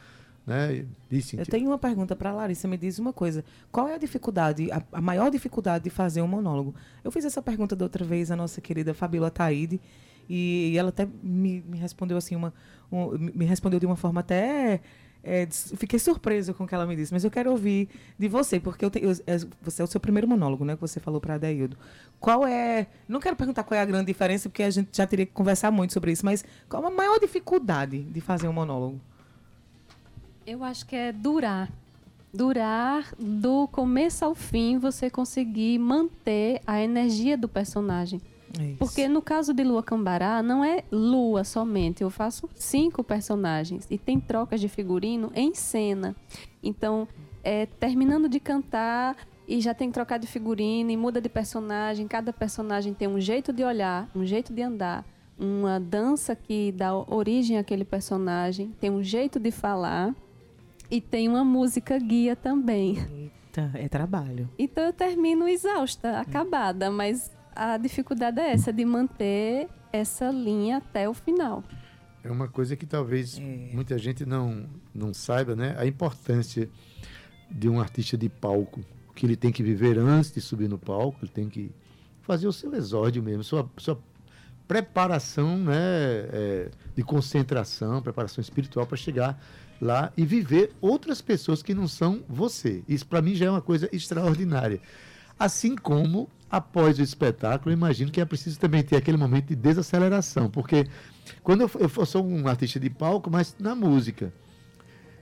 Né? 0.47 0.87
Cíntia, 1.11 1.41
Eu 1.41 1.47
tenho 1.47 1.69
uma 1.69 1.79
pergunta 1.79 2.15
para 2.15 2.31
Larissa. 2.33 2.69
Me 2.69 2.77
diz 2.77 2.99
uma 3.01 3.13
coisa. 3.13 3.45
Qual 3.73 3.89
é 3.89 3.95
a 3.95 3.99
dificuldade, 3.99 4.71
a, 4.71 4.81
a 4.93 5.01
maior 5.01 5.29
dificuldade 5.31 5.83
de 5.85 5.91
fazer 5.91 6.23
um 6.23 6.29
monólogo? 6.29 6.75
Eu 7.03 7.11
fiz 7.11 7.25
essa 7.25 7.43
pergunta 7.43 7.75
da 7.75 7.85
outra 7.85 8.05
vez 8.05 8.31
à 8.31 8.37
nossa 8.37 8.61
querida 8.61 8.95
Fabíola 8.95 9.31
Taide 9.31 9.81
e, 10.29 10.71
e 10.73 10.79
ela 10.79 10.91
até 10.91 11.09
me, 11.23 11.61
me 11.67 11.77
respondeu 11.79 12.17
assim 12.17 12.37
uma, 12.37 12.55
um- 12.93 13.19
me 13.19 13.45
respondeu 13.45 13.81
de 13.81 13.87
uma 13.87 13.97
forma 13.97 14.21
até 14.21 14.81
é, 15.25 15.47
fiquei 15.51 15.99
surpresa 15.99 16.53
com 16.55 16.65
o 16.65 16.67
que 16.67 16.75
ela 16.75 16.87
me 16.87 16.95
disse, 16.95 17.13
mas 17.13 17.25
eu 17.25 17.31
quero 17.31 17.51
ouvir 17.51 17.89
de 18.19 18.29
você, 18.29 18.61
porque 18.61 18.85
eu 18.85 18.91
te- 18.91 19.03
eu- 19.03 19.15
você 19.63 19.81
é 19.81 19.85
o 19.85 19.89
seu 19.89 19.99
primeiro 19.99 20.29
monólogo, 20.29 20.65
né, 20.65 20.75
que 20.75 20.81
você 20.81 21.01
falou 21.01 21.21
para 21.21 21.35
Adaildo. 21.35 21.77
Qual 22.21 22.47
é, 22.47 22.87
não 23.09 23.21
quero 23.21 23.35
perguntar 23.35 23.65
qual 23.65 23.77
é 23.79 23.83
a 23.83 23.85
grande 23.85 24.07
diferença, 24.07 24.49
porque 24.49 24.63
a 24.63 24.71
gente 24.71 24.89
já 24.93 25.07
teria 25.07 25.27
que 25.27 25.33
conversar 25.33 25.71
muito 25.71 25.93
sobre 25.93 26.13
isso, 26.13 26.25
mas 26.25 26.45
qual 26.69 26.85
a 26.87 26.91
maior 26.91 27.19
dificuldade 27.19 28.03
de 28.03 28.21
fazer 28.21 28.47
um 28.49 28.53
monólogo? 28.53 29.01
Eu 30.47 30.63
acho 30.63 30.85
que 30.87 30.95
é 30.95 31.11
durar. 31.13 31.71
Durar 32.33 33.15
do 33.19 33.69
começo 33.69 34.25
ao 34.25 34.35
fim, 34.35 34.77
você 34.79 35.09
conseguir 35.09 35.79
manter 35.79 36.61
a 36.67 36.83
energia 36.83 37.39
do 37.39 37.49
personagem. 37.49 38.21
Isso. 38.61 38.79
Porque 38.79 39.09
no 39.09 39.21
caso 39.23 39.53
de 39.53 39.65
Lua 39.65 39.83
Cambará, 39.83 40.43
não 40.43 40.65
é 40.65 40.85
Lua 40.91 41.45
somente. 41.45 42.03
Eu 42.03 42.11
faço 42.11 42.49
cinco 42.55 43.03
personagens 43.03 43.87
e 43.91 43.99
tem 43.99 44.21
trocas 44.21 44.61
de 44.61 44.69
figurino 44.69 45.31
em 45.35 45.55
cena. 45.55 46.15
Então, 46.63 47.09
é, 47.43 47.67
terminando 47.67 48.29
de 48.29 48.41
cantar 48.41 49.17
e 49.47 49.61
já 49.61 49.75
tem 49.75 49.89
que 49.89 49.95
trocar 49.95 50.19
de 50.19 50.27
figurino 50.27 50.91
e 50.91 50.97
muda 50.97 51.21
de 51.21 51.29
personagem. 51.29 52.09
Cada 52.09 52.33
personagem 52.33 52.95
tem 52.95 53.09
um 53.09 53.21
jeito 53.21 53.53
de 53.53 53.63
olhar, 53.63 54.09
um 54.15 54.25
jeito 54.25 54.53
de 54.53 54.63
andar, 54.63 55.05
uma 55.39 55.79
dança 55.79 56.35
que 56.35 56.73
dá 56.73 56.95
origem 56.95 57.59
àquele 57.59 57.85
personagem, 57.85 58.73
tem 58.81 58.91
um 58.91 59.03
jeito 59.03 59.39
de 59.39 59.51
falar 59.51 60.15
e 60.91 61.01
tem 61.01 61.29
uma 61.29 61.45
música 61.45 61.99
guia 61.99 62.37
também. 62.37 62.97
Eita, 63.13 63.71
é 63.75 63.89
trabalho. 63.89 64.49
Então 64.59 64.85
eu 64.85 64.93
termino 64.93 65.49
exausta, 65.49 66.21
acabada, 66.21 66.91
mas 66.91 67.31
a 67.55 67.77
dificuldade 67.77 68.41
é 68.41 68.53
essa, 68.53 68.73
de 68.73 68.85
manter 68.85 69.69
essa 69.93 70.31
linha 70.31 70.79
até 70.79 71.09
o 71.09 71.15
final. 71.15 71.63
É 72.23 72.31
uma 72.31 72.49
coisa 72.49 72.75
que 72.77 72.87
talvez 72.87 73.39
É. 73.39 73.41
muita 73.73 73.99
gente 73.99 74.25
não, 74.25 74.67
não 74.95 75.13
saiba, 75.13 75.55
né? 75.55 75.75
A 75.79 75.87
importância 75.87 76.69
de 77.51 77.69
um 77.69 77.79
artista 77.81 78.17
de 78.17 78.29
palco, 78.29 78.81
o 79.09 79.13
que 79.13 79.27
ele 79.27 79.37
tem 79.37 79.53
que 79.53 79.63
viver 79.63 79.99
antes 79.99 80.33
de 80.33 80.41
subir 80.41 80.69
no 80.69 80.79
palco, 80.79 81.19
ele 81.23 81.31
tem 81.31 81.49
que 81.49 81.71
fazer 82.23 82.47
o 82.49 82.53
seu 82.53 82.75
exórdio 82.75 83.23
mesmo, 83.23 83.45
sua, 83.45 83.69
sua 83.77 83.99
preparação 84.67 85.59
né, 85.59 85.75
é, 85.77 86.71
de 86.97 87.03
concentração, 87.03 88.01
preparação 88.01 88.41
espiritual 88.41 88.87
para 88.87 88.97
chegar 88.97 89.39
lá 89.81 90.11
e 90.17 90.25
viver 90.25 90.73
outras 90.81 91.21
pessoas 91.21 91.63
que 91.63 91.75
não 91.75 91.87
são 91.87 92.25
você. 92.27 92.83
Isso 92.89 93.07
para 93.07 93.21
mim 93.21 93.35
já 93.35 93.47
é 93.47 93.51
uma 93.51 93.61
coisa 93.61 93.89
extraordinária. 93.93 94.81
Assim 95.39 95.77
como 95.77 96.29
após 96.51 96.99
o 96.99 97.03
espetáculo, 97.03 97.71
eu 97.71 97.77
imagino 97.77 98.11
que 98.11 98.21
é 98.21 98.25
preciso 98.25 98.59
também 98.59 98.83
ter 98.83 98.97
aquele 98.97 99.17
momento 99.17 99.49
de 99.49 99.57
desaceleração, 99.57 100.49
porque 100.49 100.87
quando 101.43 101.63
eu, 101.63 101.71
eu 101.81 102.07
sou 102.07 102.25
um 102.25 102.47
artista 102.47 102.79
de 102.79 102.89
palco, 102.89 103.31
mas 103.31 103.57
na 103.59 103.75
música, 103.75 104.33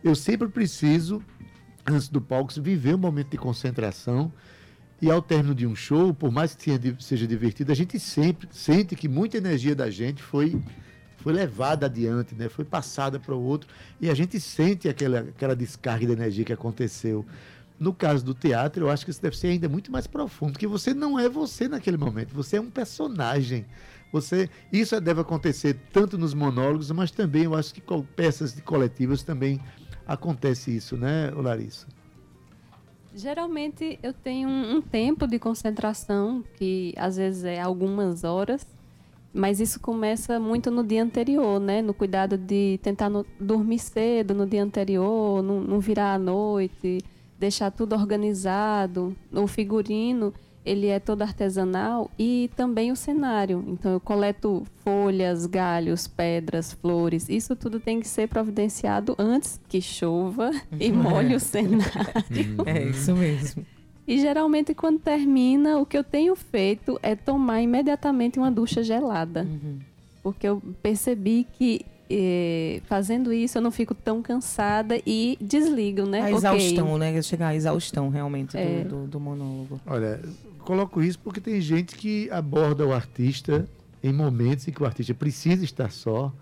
eu 0.05 0.14
sempre 0.14 0.48
preciso, 0.48 1.22
antes 1.87 2.09
do 2.09 2.20
palco, 2.20 2.53
viver 2.61 2.94
um 2.94 2.98
momento 2.98 3.31
de 3.31 3.38
concentração. 3.38 4.33
E 5.01 5.11
ao 5.11 5.20
término 5.20 5.53
de 5.53 5.66
um 5.66 5.75
show, 5.75 6.14
por 6.14 6.31
mais 6.31 6.55
que 6.55 6.70
seja 7.01 7.27
divertido, 7.27 7.72
a 7.72 7.75
gente 7.75 7.98
sempre 7.98 8.48
sente 8.53 8.94
que 8.94 9.09
muita 9.09 9.37
energia 9.37 9.75
da 9.75 9.90
gente 9.90 10.22
foi 10.22 10.62
foi 11.22 11.33
levada 11.33 11.87
adiante, 11.87 12.35
né? 12.35 12.48
foi 12.48 12.64
passada 12.64 13.18
para 13.18 13.33
o 13.33 13.40
outro, 13.40 13.68
e 14.01 14.11
a 14.11 14.14
gente 14.14 14.40
sente 14.40 14.88
aquela, 14.88 15.20
aquela 15.20 15.55
descarga 15.55 16.05
de 16.05 16.12
energia 16.12 16.44
que 16.44 16.53
aconteceu. 16.53 17.25
No 17.79 17.93
caso 17.93 18.25
do 18.25 18.35
teatro, 18.35 18.85
eu 18.87 18.91
acho 18.91 19.05
que 19.05 19.11
isso 19.11 19.21
deve 19.21 19.37
ser 19.37 19.49
ainda 19.49 19.69
muito 19.69 19.91
mais 19.91 20.07
profundo, 20.07 20.53
porque 20.53 20.67
você 20.67 20.95
não 20.95 21.19
é 21.19 21.29
você 21.29 21.67
naquele 21.69 21.97
momento, 21.97 22.33
você 22.35 22.57
é 22.57 22.61
um 22.61 22.71
personagem. 22.71 23.65
Você, 24.13 24.49
isso 24.73 25.01
deve 25.01 25.21
acontecer 25.23 25.77
tanto 25.93 26.17
nos 26.19 26.35
monólogos, 26.35 26.91
mas 26.91 27.11
também 27.11 27.45
eu 27.45 27.55
acho 27.55 27.73
que 27.75 27.81
com 27.81 28.03
peças 28.03 28.61
coletivas 28.61 29.23
também 29.23 29.59
acontece 30.07 30.75
isso, 30.77 30.97
né, 30.97 31.31
Larissa? 31.35 31.87
Geralmente 33.15 33.99
eu 34.03 34.13
tenho 34.13 34.49
um, 34.49 34.77
um 34.77 34.81
tempo 34.83 35.27
de 35.27 35.39
concentração, 35.39 36.43
que 36.57 36.95
às 36.97 37.17
vezes 37.17 37.45
é 37.45 37.61
algumas 37.61 38.25
horas, 38.25 38.67
mas 39.35 39.61
isso 39.61 39.81
começa 39.81 40.39
muito 40.41 40.71
no 40.71 40.83
dia 40.85 41.03
anterior, 41.03 41.59
né? 41.61 41.83
No 41.83 41.93
cuidado 41.93 42.39
de 42.39 42.79
tentar 42.83 43.11
no- 43.11 43.27
dormir 43.41 43.79
cedo 43.79 44.35
no 44.35 44.47
dia 44.47 44.63
anterior, 44.63 45.43
não, 45.43 45.61
não 45.61 45.81
virar 45.81 46.15
à 46.15 46.19
noite, 46.19 46.99
deixar 47.43 47.73
tudo 47.73 47.95
organizado. 47.95 49.17
O 49.33 49.49
figurino, 49.49 50.33
ele 50.65 50.87
é 50.87 51.01
todo 51.01 51.23
artesanal 51.23 52.09
e 52.17 52.49
também 52.57 52.93
o 52.93 52.97
cenário. 52.97 53.65
Então 53.67 53.93
eu 53.93 54.01
coleto 54.01 54.65
folhas, 54.85 55.45
galhos, 55.47 56.07
pedras, 56.07 56.73
flores. 56.73 57.29
Isso 57.29 57.57
tudo 57.57 57.81
tem 57.81 57.99
que 57.99 58.07
ser 58.07 58.29
providenciado 58.29 59.17
antes 59.19 59.61
que 59.69 59.81
chova 59.81 60.53
e 60.79 60.93
molhe 60.93 61.35
o 61.35 61.41
cenário. 61.41 62.63
É 62.65 62.85
isso 62.85 63.15
mesmo. 63.15 63.67
E 64.07 64.19
geralmente 64.19 64.73
quando 64.73 65.01
termina, 65.01 65.79
o 65.79 65.87
que 65.87 65.99
eu 65.99 66.05
tenho 66.05 66.35
feito 66.37 66.99
é 67.03 67.17
tomar 67.17 67.61
imediatamente 67.61 68.39
uma 68.39 68.51
ducha 68.51 68.85
gelada. 68.85 69.47
Porque 70.23 70.47
eu 70.47 70.63
percebi 70.81 71.45
que 71.55 71.85
eh, 72.14 72.81
fazendo 72.87 73.33
isso 73.33 73.57
eu 73.57 73.62
não 73.62 73.70
fico 73.70 73.94
tão 73.94 74.20
cansada 74.22 75.01
e 75.07 75.38
desligo, 75.40 76.05
né? 76.05 76.20
A 76.20 76.25
Ok. 76.25 76.35
exaustão, 76.37 76.98
né? 76.98 77.22
Chegar 77.22 77.48
à 77.48 77.55
exaustão 77.55 78.11
realmente 78.11 78.57
É. 78.57 78.85
do, 78.85 79.03
do, 79.03 79.07
do 79.09 79.20
monólogo. 79.20 79.81
Olha, 79.87 80.20
coloco 80.59 81.03
isso 81.03 81.18
porque 81.18 81.40
tem 81.40 81.61
gente 81.61 81.96
que 81.96 82.31
aborda 82.31 82.87
o 82.87 82.92
artista 82.92 83.66
em 84.03 84.12
momentos 84.12 84.68
em 84.68 84.72
que 84.72 84.83
o 84.83 84.87
artista 84.87 85.14
precisa 85.14 85.64
estar 85.64 85.90
só. 85.90 86.33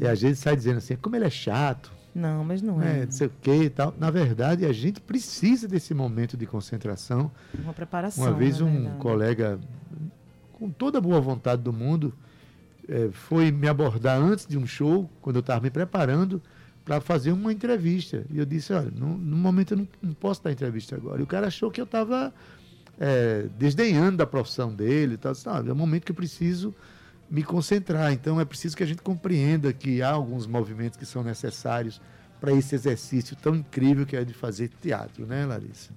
E 0.00 0.06
às 0.06 0.20
vezes 0.20 0.38
sai 0.40 0.54
dizendo 0.56 0.78
assim, 0.78 0.96
como 0.96 1.16
ele 1.16 1.24
é 1.24 1.30
chato, 1.30 1.90
Não, 2.14 2.44
mas 2.44 2.60
não 2.60 2.82
é. 2.82 2.84
né, 2.98 3.04
não 3.06 3.12
sei 3.12 3.26
o 3.28 3.32
quê 3.40 3.64
e 3.64 3.70
tal. 3.70 3.94
Na 3.98 4.10
verdade, 4.10 4.66
a 4.66 4.72
gente 4.72 5.00
precisa 5.00 5.66
desse 5.68 5.94
momento 5.94 6.36
de 6.36 6.44
concentração. 6.46 7.30
Uma 7.62 7.72
preparação. 7.72 8.24
Uma 8.24 8.32
vez 8.34 8.60
um 8.60 8.70
verdade. 8.70 8.98
colega, 8.98 9.58
com 10.52 10.68
toda 10.68 10.98
a 10.98 11.00
boa 11.00 11.20
vontade 11.20 11.62
do 11.62 11.72
mundo, 11.72 12.12
eh, 12.88 13.08
foi 13.12 13.50
me 13.50 13.68
abordar 13.68 14.18
antes 14.20 14.46
de 14.46 14.56
um 14.56 14.66
show, 14.66 15.10
quando 15.20 15.36
eu 15.36 15.40
estava 15.40 15.60
me 15.60 15.70
preparando, 15.70 16.40
para 16.84 17.00
fazer 17.00 17.32
uma 17.32 17.52
entrevista. 17.52 18.24
E 18.30 18.38
eu 18.38 18.46
disse, 18.46 18.72
olha, 18.72 18.90
no, 18.90 19.16
no 19.16 19.36
momento 19.36 19.72
eu 19.72 19.78
não, 19.78 19.88
não 20.00 20.14
posso 20.14 20.42
dar 20.42 20.52
entrevista 20.52 20.94
agora. 20.94 21.20
E 21.20 21.24
o 21.24 21.26
cara 21.26 21.48
achou 21.48 21.70
que 21.70 21.80
eu 21.80 21.84
estava 21.84 22.32
desdenhando 23.58 24.16
da 24.18 24.26
profissão 24.26 24.72
dele. 24.72 25.18
Eu 25.22 25.32
disse, 25.32 25.46
"Não, 25.46 25.56
é 25.56 25.72
um 25.72 25.76
momento 25.76 26.04
que 26.04 26.12
eu 26.12 26.16
preciso 26.16 26.74
me 27.30 27.42
concentrar. 27.42 28.12
Então 28.12 28.40
é 28.40 28.44
preciso 28.44 28.76
que 28.76 28.82
a 28.82 28.86
gente 28.86 29.02
compreenda 29.02 29.72
que 29.72 30.02
há 30.02 30.10
alguns 30.10 30.46
movimentos 30.46 30.98
que 30.98 31.04
são 31.04 31.22
necessários 31.22 32.00
para 32.40 32.52
esse 32.52 32.74
exercício 32.74 33.36
tão 33.36 33.54
incrível 33.54 34.06
que 34.06 34.16
é 34.16 34.24
de 34.24 34.32
fazer 34.32 34.70
teatro, 34.80 35.26
né, 35.26 35.44
Larissa? 35.44 35.90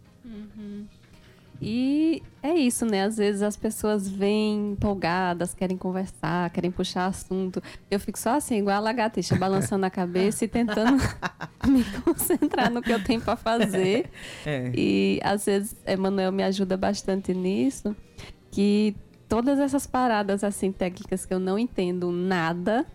E 1.62 2.24
é 2.42 2.54
isso, 2.54 2.86
né? 2.86 3.04
Às 3.04 3.18
vezes 3.18 3.42
as 3.42 3.58
pessoas 3.58 4.08
vêm 4.08 4.72
empolgadas, 4.72 5.54
querem 5.54 5.76
conversar, 5.76 6.50
querem 6.52 6.72
puxar 6.72 7.08
assunto. 7.08 7.62
Eu 7.92 8.00
fico 8.00 8.18
só 8.18 8.36
assim, 8.38 8.60
igual 8.60 8.78
a 8.78 8.80
lagartixa, 8.80 9.36
balançando 9.36 9.86
a 9.86 9.90
cabeça 9.90 10.46
e 10.46 10.48
tentando 10.48 10.98
me 11.68 11.84
concentrar 12.02 12.72
no 12.72 12.82
que 12.82 12.92
eu 12.92 13.04
tenho 13.04 13.20
para 13.20 13.36
fazer. 13.36 14.10
É. 14.46 14.72
E 14.74 15.20
às 15.22 15.46
vezes 15.46 15.76
Emanuel 15.86 16.32
me 16.32 16.44
ajuda 16.44 16.78
bastante 16.78 17.34
nisso, 17.34 17.94
que 18.52 18.96
todas 19.28 19.60
essas 19.60 19.86
paradas 19.86 20.44
assim 20.44 20.72
técnicas 20.72 21.26
que 21.26 21.34
eu 21.34 21.40
não 21.40 21.60
entendo 21.60 22.10
nada, 22.12 22.86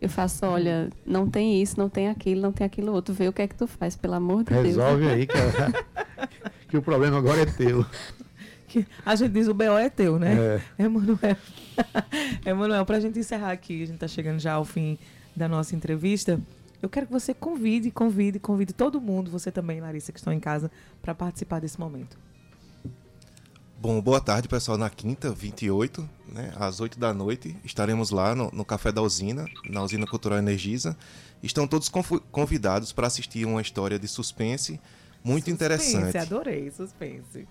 Eu 0.00 0.08
faço, 0.08 0.44
olha, 0.44 0.90
não 1.06 1.30
tem 1.30 1.62
isso, 1.62 1.78
não 1.78 1.88
tem 1.88 2.08
aquilo, 2.08 2.42
não 2.42 2.52
tem 2.52 2.66
aquilo 2.66 2.92
outro. 2.92 3.14
Vê 3.14 3.26
o 3.28 3.32
que 3.32 3.40
é 3.40 3.48
que 3.48 3.54
tu 3.54 3.66
faz, 3.66 3.96
pelo 3.96 4.14
amor 4.14 4.44
de 4.44 4.52
Deus. 4.52 4.66
Resolve 4.66 5.08
aí, 5.08 5.26
que, 5.26 5.32
que 6.74 6.78
o 6.78 6.82
problema 6.82 7.18
agora 7.18 7.42
é 7.42 7.46
teu. 7.46 7.86
A 9.06 9.14
gente 9.14 9.30
diz 9.30 9.46
o 9.46 9.54
BO 9.54 9.78
é 9.78 9.88
teu, 9.88 10.18
né? 10.18 10.60
É. 10.76 10.82
Emanuel. 10.84 11.36
Emanuel, 12.44 12.84
pra 12.84 12.98
gente 12.98 13.16
encerrar 13.16 13.52
aqui, 13.52 13.84
a 13.84 13.86
gente 13.86 13.98
tá 13.98 14.08
chegando 14.08 14.40
já 14.40 14.54
ao 14.54 14.64
fim 14.64 14.98
da 15.36 15.46
nossa 15.46 15.76
entrevista. 15.76 16.40
Eu 16.82 16.88
quero 16.88 17.06
que 17.06 17.12
você 17.12 17.32
convide, 17.32 17.92
convide, 17.92 18.40
convide 18.40 18.72
todo 18.72 19.00
mundo, 19.00 19.30
você 19.30 19.52
também, 19.52 19.80
Larissa, 19.80 20.10
que 20.10 20.18
estão 20.18 20.32
em 20.32 20.40
casa, 20.40 20.72
para 21.00 21.14
participar 21.14 21.60
desse 21.60 21.78
momento. 21.78 22.18
Bom, 23.80 24.00
boa 24.00 24.20
tarde, 24.20 24.48
pessoal. 24.48 24.76
Na 24.76 24.90
quinta, 24.90 25.30
28, 25.30 26.08
né, 26.26 26.52
às 26.56 26.80
8 26.80 26.98
da 26.98 27.14
noite, 27.14 27.56
estaremos 27.64 28.10
lá 28.10 28.34
no, 28.34 28.50
no 28.50 28.64
Café 28.64 28.90
da 28.90 29.00
Usina, 29.00 29.46
na 29.70 29.84
Usina 29.84 30.04
Cultural 30.04 30.40
Energisa. 30.40 30.96
Estão 31.40 31.68
todos 31.68 31.88
convidados 32.32 32.92
para 32.92 33.06
assistir 33.06 33.46
uma 33.46 33.62
história 33.62 34.00
de 34.00 34.08
suspense 34.08 34.80
muito 35.24 35.50
interessante. 35.50 36.04
Suspense, 36.04 36.18
adorei, 36.18 36.70
suspense. 36.70 37.48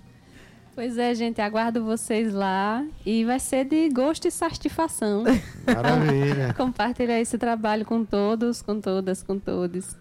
Pois 0.75 0.97
é, 0.97 1.13
gente, 1.13 1.39
aguardo 1.41 1.83
vocês 1.83 2.33
lá 2.33 2.85
e 3.05 3.23
vai 3.25 3.39
ser 3.39 3.65
de 3.65 3.89
gosto 3.89 4.27
e 4.27 4.31
satisfação 4.31 5.23
Maravilha. 5.67 6.53
compartilhar 6.57 7.19
esse 7.19 7.37
trabalho 7.37 7.85
com 7.85 8.03
todos, 8.03 8.61
com 8.61 8.79
todas, 8.79 9.21
com 9.21 9.37
todos. 9.37 9.95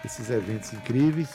esses 0.04 0.28
eventos 0.28 0.72
incríveis. 0.74 1.30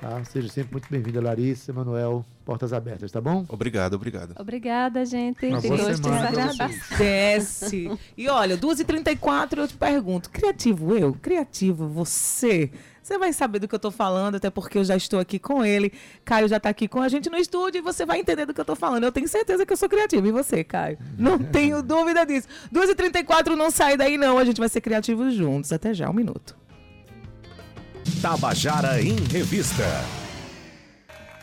Tá? 0.00 0.24
Seja 0.24 0.48
sempre 0.48 0.72
muito 0.72 0.88
bem-vinda, 0.88 1.20
Larissa, 1.20 1.72
Manuel, 1.72 2.24
portas 2.44 2.72
abertas, 2.72 3.10
tá 3.10 3.20
bom? 3.20 3.44
Obrigado, 3.48 3.94
obrigado. 3.94 4.34
Obrigada, 4.38 5.04
gente. 5.04 5.46
Uma 5.46 5.60
boa 5.60 5.74
e 5.74 5.94
vocês. 5.94 6.98
Desce. 6.98 7.98
E 8.16 8.28
olha, 8.28 8.56
2h34 8.56 9.58
eu 9.58 9.68
te 9.68 9.74
pergunto, 9.74 10.30
criativo 10.30 10.96
eu? 10.96 11.14
Criativo 11.14 11.88
você? 11.88 12.70
Você 13.02 13.18
vai 13.18 13.32
saber 13.32 13.58
do 13.58 13.66
que 13.66 13.74
eu 13.74 13.80
tô 13.80 13.90
falando, 13.90 14.36
até 14.36 14.48
porque 14.48 14.78
eu 14.78 14.84
já 14.84 14.94
estou 14.94 15.18
aqui 15.18 15.38
com 15.38 15.64
ele. 15.64 15.92
Caio 16.24 16.46
já 16.46 16.60
tá 16.60 16.68
aqui 16.68 16.86
com 16.86 17.00
a 17.00 17.08
gente 17.08 17.28
no 17.28 17.36
estúdio 17.36 17.80
e 17.80 17.82
você 17.82 18.06
vai 18.06 18.20
entender 18.20 18.46
do 18.46 18.54
que 18.54 18.60
eu 18.60 18.64
tô 18.64 18.76
falando. 18.76 19.02
Eu 19.02 19.10
tenho 19.10 19.26
certeza 19.26 19.66
que 19.66 19.72
eu 19.72 19.76
sou 19.76 19.88
criativo. 19.88 20.24
E 20.26 20.30
você, 20.30 20.62
Caio? 20.62 20.98
Não 21.18 21.36
tenho 21.42 21.82
dúvida 21.82 22.24
disso. 22.24 22.46
2h34 22.72 23.56
não 23.56 23.72
sai 23.72 23.96
daí 23.96 24.16
não, 24.16 24.38
a 24.38 24.44
gente 24.44 24.58
vai 24.58 24.68
ser 24.68 24.80
criativo 24.80 25.30
juntos. 25.32 25.72
Até 25.72 25.92
já, 25.92 26.08
um 26.08 26.12
minuto. 26.12 26.56
Tabajara 28.20 29.02
em 29.02 29.16
Revista. 29.16 29.84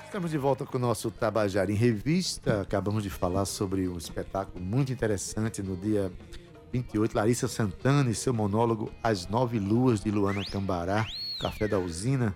Estamos 0.09 0.31
de 0.31 0.39
volta 0.39 0.65
com 0.65 0.79
o 0.79 0.81
nosso 0.81 1.11
Tabajara 1.11 1.71
em 1.71 1.75
Revista. 1.75 2.61
Acabamos 2.61 3.03
de 3.03 3.11
falar 3.11 3.45
sobre 3.45 3.87
um 3.87 3.95
espetáculo 3.95 4.59
muito 4.59 4.91
interessante 4.91 5.61
no 5.61 5.77
dia 5.77 6.11
28. 6.73 7.15
Larissa 7.15 7.47
Santana 7.47 8.09
e 8.09 8.15
seu 8.15 8.33
monólogo 8.33 8.91
As 9.03 9.27
Nove 9.27 9.59
Luas 9.59 10.01
de 10.01 10.09
Luana 10.09 10.43
Cambará, 10.43 11.05
Café 11.39 11.67
da 11.67 11.77
Usina, 11.77 12.33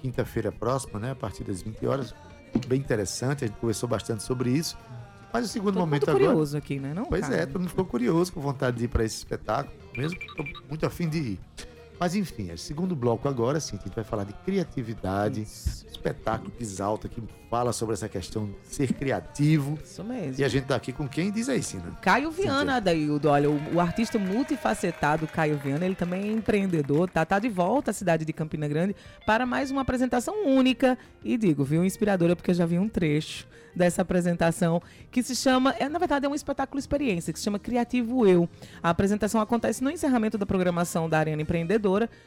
quinta-feira 0.00 0.52
próxima, 0.52 1.00
né? 1.00 1.10
A 1.10 1.16
partir 1.16 1.42
das 1.42 1.62
20 1.62 1.84
horas. 1.84 2.14
Bem 2.68 2.78
interessante, 2.78 3.42
a 3.42 3.48
gente 3.48 3.58
conversou 3.58 3.88
bastante 3.88 4.22
sobre 4.22 4.50
isso. 4.50 4.78
Mas 5.32 5.46
o 5.46 5.48
segundo 5.48 5.74
Todo 5.74 5.80
momento 5.80 6.02
mundo 6.02 6.10
agora. 6.10 6.26
curioso 6.26 6.56
aqui, 6.56 6.78
né? 6.78 6.94
Não, 6.94 7.06
Pois 7.06 7.28
é, 7.28 7.38
Caio? 7.38 7.46
todo 7.48 7.58
mundo 7.58 7.70
ficou 7.70 7.86
curioso, 7.86 8.32
com 8.32 8.40
vontade 8.40 8.76
de 8.76 8.84
ir 8.84 8.88
para 8.88 9.04
esse 9.04 9.16
espetáculo, 9.16 9.74
mesmo 9.96 10.16
que 10.16 10.26
estou 10.26 10.46
muito 10.68 10.86
afim 10.86 11.08
de 11.08 11.18
ir. 11.18 11.40
Mas 12.00 12.14
enfim, 12.14 12.50
é 12.50 12.56
segundo 12.56 12.96
bloco 12.96 13.28
agora, 13.28 13.60
sim, 13.60 13.76
a 13.78 13.84
gente 13.84 13.94
vai 13.94 14.02
falar 14.02 14.24
de 14.24 14.32
criatividade, 14.32 15.42
espetáculo 15.42 16.50
que 16.50 16.62
exalta, 16.62 17.10
que 17.10 17.22
fala 17.50 17.74
sobre 17.74 17.92
essa 17.92 18.08
questão 18.08 18.46
de 18.46 18.74
ser 18.74 18.94
criativo. 18.94 19.78
Isso 19.84 20.02
mesmo. 20.02 20.40
E 20.40 20.42
a 20.42 20.48
gente 20.48 20.64
tá 20.64 20.76
aqui 20.76 20.94
com 20.94 21.06
quem 21.06 21.30
diz 21.30 21.50
aí, 21.50 21.62
Sina. 21.62 21.98
Caio 22.00 22.30
Viana, 22.30 22.76
Adaildo. 22.76 23.28
Olha, 23.28 23.50
o, 23.50 23.74
o 23.74 23.80
artista 23.80 24.18
multifacetado 24.18 25.26
Caio 25.26 25.58
Viana, 25.58 25.84
ele 25.84 25.94
também 25.94 26.22
é 26.22 26.32
empreendedor, 26.32 27.10
tá, 27.10 27.22
tá 27.26 27.38
de 27.38 27.50
volta 27.50 27.90
à 27.90 27.94
cidade 27.94 28.24
de 28.24 28.32
Campina 28.32 28.66
Grande 28.66 28.96
para 29.26 29.44
mais 29.44 29.70
uma 29.70 29.82
apresentação 29.82 30.46
única. 30.46 30.96
E 31.22 31.36
digo, 31.36 31.64
viu, 31.64 31.84
inspiradora, 31.84 32.34
porque 32.34 32.52
eu 32.52 32.54
já 32.54 32.64
vi 32.64 32.78
um 32.78 32.88
trecho 32.88 33.46
dessa 33.74 34.02
apresentação 34.02 34.82
que 35.10 35.22
se 35.22 35.34
chama, 35.34 35.74
é, 35.78 35.88
na 35.88 35.98
verdade 35.98 36.26
é 36.26 36.28
um 36.28 36.34
espetáculo 36.34 36.78
experiência, 36.78 37.32
que 37.32 37.38
se 37.38 37.44
chama 37.44 37.58
Criativo 37.58 38.26
Eu. 38.26 38.48
A 38.82 38.90
apresentação 38.90 39.40
acontece 39.40 39.82
no 39.82 39.90
encerramento 39.90 40.38
da 40.38 40.46
programação 40.46 41.08
da 41.08 41.18
Arena 41.18 41.42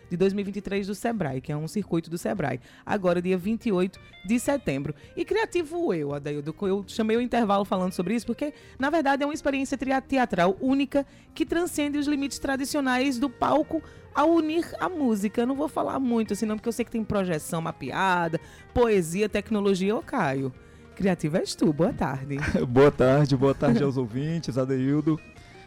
De 0.10 0.18
2023 0.18 0.88
do 0.88 0.96
Sebrae, 0.96 1.42
que 1.42 1.52
é 1.52 1.58
um 1.58 1.68
circuito 1.68 2.10
do 2.10 2.18
Sebrae. 2.18 2.60
Agora, 2.86 3.22
dia 3.22 3.38
28 3.38 4.00
de 4.26 4.40
setembro. 4.40 4.94
E 5.16 5.26
Criativo 5.26 5.94
Eu, 5.94 6.14
Adaildo, 6.14 6.56
eu 6.62 6.84
chamei 6.88 7.18
o 7.18 7.22
intervalo 7.22 7.66
falando 7.66 7.94
sobre 7.94 8.16
isso, 8.16 8.26
porque, 8.26 8.54
na 8.78 8.90
verdade, 8.90 9.24
é 9.24 9.26
uma 9.26 9.34
experiência 9.34 9.78
teatral 9.78 10.58
única 10.62 11.06
que 11.34 11.46
transcende 11.46 11.98
os 11.98 12.08
limites 12.08 12.40
tradicionais 12.40 13.18
do 13.18 13.30
palco 13.30 13.82
ao 14.14 14.30
unir 14.30 14.66
a 14.80 14.88
música. 14.88 15.42
Eu 15.42 15.48
não 15.48 15.56
vou 15.56 15.68
falar 15.68 16.00
muito 16.00 16.34
assim, 16.34 16.46
não, 16.46 16.56
porque 16.56 16.70
eu 16.70 16.74
sei 16.74 16.86
que 16.86 16.92
tem 16.92 17.04
projeção 17.04 17.62
mapeada, 17.62 18.40
poesia, 18.74 19.28
tecnologia. 19.28 19.96
Ô, 19.96 20.02
Caio, 20.02 20.54
criativo 20.96 21.38
és 21.38 21.56
tu. 21.56 21.74
Boa 21.74 21.94
tarde. 21.94 22.38
boa 22.68 22.92
tarde, 22.92 23.36
boa 23.36 23.56
tarde 23.56 23.84
aos 23.84 23.98
ouvintes, 23.98 24.58
Adeildo, 24.58 25.20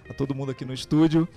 a 0.08 0.14
todo 0.14 0.34
mundo 0.34 0.50
aqui 0.50 0.64
no 0.64 0.72
estúdio. 0.72 1.28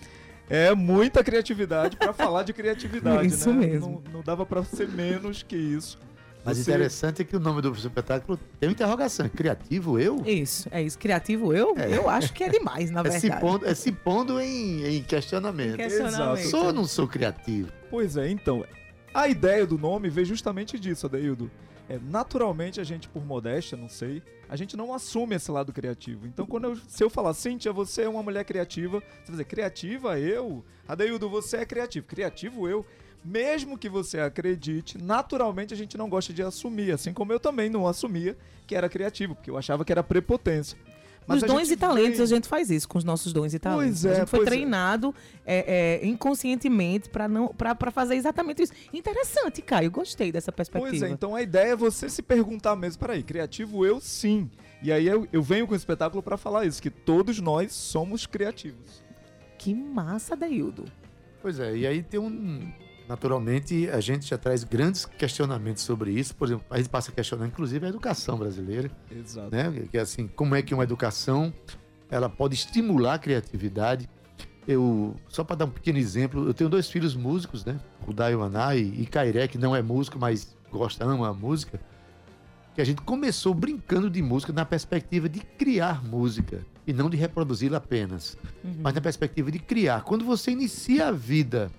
É 0.49 0.73
muita 0.73 1.23
criatividade 1.23 1.95
para 1.97 2.12
falar 2.13 2.43
de 2.43 2.53
criatividade, 2.53 3.27
Isso 3.27 3.51
né? 3.53 3.67
mesmo. 3.67 4.01
Não, 4.05 4.13
não 4.13 4.21
dava 4.23 4.45
para 4.45 4.63
ser 4.63 4.88
menos 4.89 5.43
que 5.43 5.55
isso. 5.55 5.97
Mas 6.43 6.57
Você- 6.57 6.71
interessante 6.71 7.21
é 7.21 7.25
que 7.25 7.35
o 7.35 7.39
nome 7.39 7.62
do 7.62 7.71
espetáculo 7.73 8.39
tem 8.59 8.69
uma 8.69 8.73
interrogação. 8.73 9.27
Criativo 9.29 9.99
eu? 9.99 10.23
Isso, 10.25 10.67
é 10.71 10.81
isso. 10.81 10.97
Criativo 10.97 11.53
eu? 11.53 11.75
É. 11.77 11.95
Eu 11.95 12.09
acho 12.09 12.33
que 12.33 12.43
é 12.43 12.49
demais, 12.49 12.89
na 12.89 13.01
É 13.05 13.12
se 13.12 13.19
verdade. 13.27 13.41
pondo, 13.41 13.65
é 13.67 13.75
se 13.75 13.91
pondo 13.91 14.39
em, 14.39 14.85
em 14.97 15.03
questionamento. 15.03 15.75
Questionamento. 15.75 16.47
Sou 16.47 16.67
ou 16.67 16.73
não 16.73 16.85
sou 16.85 17.07
criativo? 17.07 17.69
Pois 17.91 18.15
é, 18.17 18.29
então, 18.29 18.63
a 19.13 19.27
ideia 19.27 19.67
do 19.67 19.77
nome 19.77 20.09
veio 20.09 20.25
justamente 20.25 20.79
disso, 20.79 21.05
Adeildo. 21.07 21.51
É, 21.89 21.99
naturalmente, 22.08 22.80
a 22.80 22.84
gente, 22.84 23.10
por 23.10 23.25
modéstia, 23.25 23.75
não 23.75 23.89
sei, 23.89 24.21
a 24.47 24.56
gente 24.56 24.78
não 24.78 24.93
assume 24.93 25.36
esse 25.36 25.49
lado 25.49 25.73
criativo. 25.73 26.28
Então, 26.28 26.45
quando 26.45 26.65
eu, 26.65 26.75
se 26.75 27.04
eu 27.04 27.10
falar, 27.10 27.34
Cíntia, 27.34 27.73
você 27.73 28.04
é 28.04 28.10
uma 28.10 28.21
mulher 28.21 28.45
criativa, 28.45 28.99
você 28.99 29.25
vai 29.25 29.32
dizer, 29.32 29.45
criativa 29.45 30.19
eu? 30.19 30.63
Adeildo, 30.88 31.28
você 31.28 31.58
é 31.58 31.65
criativo. 31.65 32.06
Criativo 32.06 32.67
eu? 32.67 32.86
Mesmo 33.25 33.78
que 33.78 33.89
você 33.89 34.19
acredite, 34.19 34.97
naturalmente 34.97 35.73
a 35.73 35.78
gente 35.78 35.97
não 35.97 36.08
gosta 36.08 36.32
de 36.32 36.41
assumir, 36.41 36.91
assim 36.91 37.12
como 37.12 37.34
eu 37.34 37.39
também 37.39 37.69
não 37.69 37.86
assumia 37.86 38.38
que 38.65 38.75
era 38.75 38.88
criativo, 38.88 39.36
porque 39.36 39.49
eu 39.49 39.58
achava 39.58 39.84
que 39.84 39.91
era 39.91 40.04
prepotência. 40.04 40.78
Mas 41.29 41.43
Nos 41.43 41.51
dons 41.51 41.69
e 41.69 41.77
talentos 41.77 42.17
vem- 42.17 42.23
a 42.23 42.25
gente 42.25 42.47
faz 42.47 42.71
isso, 42.71 42.89
com 42.89 42.97
os 42.97 43.03
nossos 43.03 43.31
dons 43.31 43.53
e 43.53 43.59
talentos. 43.59 44.01
Pois 44.01 44.05
é, 44.05 44.11
a 44.11 44.19
gente 44.21 44.29
foi 44.29 44.39
pois 44.39 44.47
é. 44.47 44.51
treinado 44.51 45.13
é, 45.45 45.99
é, 46.01 46.07
inconscientemente 46.07 47.07
para 47.07 47.27
não 47.27 47.49
para 47.49 47.91
fazer 47.91 48.15
exatamente 48.15 48.63
isso. 48.63 48.73
Interessante, 48.91 49.61
Caio. 49.61 49.91
Gostei 49.91 50.31
dessa 50.31 50.51
perspectiva. 50.51 50.89
Pois 50.89 51.03
é, 51.03 51.09
então 51.09 51.35
a 51.35 51.41
ideia 51.43 51.73
é 51.73 51.75
você 51.75 52.09
se 52.09 52.23
perguntar 52.23 52.75
mesmo, 52.75 52.99
peraí, 52.99 53.21
criativo 53.21 53.85
eu 53.85 53.99
sim. 54.01 54.49
E 54.81 54.91
aí 54.91 55.05
eu, 55.05 55.27
eu 55.31 55.43
venho 55.43 55.67
com 55.67 55.73
o 55.73 55.77
espetáculo 55.77 56.23
pra 56.23 56.35
falar 56.35 56.65
isso, 56.65 56.81
que 56.81 56.89
todos 56.89 57.39
nós 57.39 57.73
somos 57.73 58.25
criativos. 58.25 59.03
Que 59.57 59.73
massa, 59.75 60.35
Deildo. 60.35 60.85
Pois 61.41 61.59
é, 61.59 61.75
e 61.77 61.85
aí 61.85 62.01
tem 62.01 62.19
um. 62.19 62.71
Naturalmente, 63.09 63.89
a 63.89 63.99
gente 63.99 64.27
já 64.27 64.37
traz 64.37 64.63
grandes 64.63 65.03
questionamentos 65.03 65.81
sobre 65.81 66.11
isso. 66.11 66.35
Por 66.35 66.47
exemplo, 66.47 66.63
a 66.69 66.77
gente 66.77 66.89
passa 66.89 67.09
a 67.09 67.13
questionar, 67.13 67.47
inclusive, 67.47 67.83
a 67.83 67.89
educação 67.89 68.37
brasileira. 68.37 68.91
Exato. 69.09 69.49
né? 69.49 69.87
Que 69.89 69.97
assim, 69.97 70.27
como 70.27 70.53
é 70.53 70.61
que 70.61 70.75
uma 70.75 70.83
educação 70.83 71.51
ela 72.07 72.29
pode 72.29 72.53
estimular 72.53 73.15
a 73.15 73.17
criatividade? 73.17 74.07
Eu 74.67 75.15
só 75.27 75.43
para 75.43 75.55
dar 75.55 75.65
um 75.65 75.71
pequeno 75.71 75.97
exemplo, 75.97 76.45
eu 76.45 76.53
tenho 76.53 76.69
dois 76.69 76.87
filhos 76.87 77.15
músicos, 77.15 77.65
né? 77.65 77.79
O 78.07 78.13
Daio 78.13 78.43
Aná 78.43 78.75
e, 78.75 79.01
e 79.01 79.07
Cairé, 79.07 79.47
que 79.47 79.57
não 79.57 79.75
é 79.75 79.81
músico, 79.81 80.19
mas 80.19 80.55
gosta, 80.71 81.03
ama 81.03 81.29
a 81.29 81.33
música. 81.33 81.81
Que 82.75 82.81
a 82.81 82.85
gente 82.85 83.01
começou 83.01 83.55
brincando 83.55 84.07
de 84.07 84.21
música 84.21 84.53
na 84.53 84.65
perspectiva 84.65 85.27
de 85.27 85.39
criar 85.39 86.05
música 86.05 86.63
e 86.85 86.93
não 86.93 87.09
de 87.09 87.17
reproduzi-la 87.17 87.79
apenas, 87.79 88.37
mas 88.79 88.93
na 88.93 89.01
perspectiva 89.01 89.49
de 89.49 89.57
criar. 89.57 90.03
Quando 90.03 90.23
você 90.23 90.51
inicia 90.51 91.07
a 91.07 91.11
vida 91.11 91.71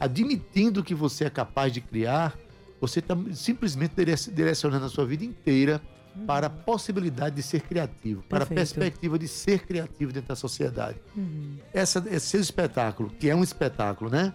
admitindo 0.00 0.82
que 0.82 0.94
você 0.94 1.24
é 1.26 1.30
capaz 1.30 1.72
de 1.72 1.80
criar, 1.80 2.36
você 2.80 2.98
está 3.00 3.16
simplesmente 3.34 3.92
direc- 3.94 4.30
direcionando 4.32 4.86
a 4.86 4.88
sua 4.88 5.04
vida 5.06 5.24
inteira 5.24 5.80
para 6.26 6.48
a 6.48 6.50
possibilidade 6.50 7.36
de 7.36 7.42
ser 7.42 7.60
criativo, 7.60 8.22
para 8.28 8.38
a 8.44 8.46
Perfeito. 8.46 8.74
perspectiva 8.74 9.18
de 9.18 9.28
ser 9.28 9.60
criativo 9.60 10.12
dentro 10.12 10.28
da 10.30 10.34
sociedade. 10.36 10.96
Uhum. 11.16 11.56
Essa, 11.72 12.02
esse 12.10 12.26
seu 12.26 12.40
espetáculo, 12.40 13.10
que 13.10 13.28
é 13.30 13.34
um 13.36 13.44
espetáculo, 13.44 14.10
né? 14.10 14.32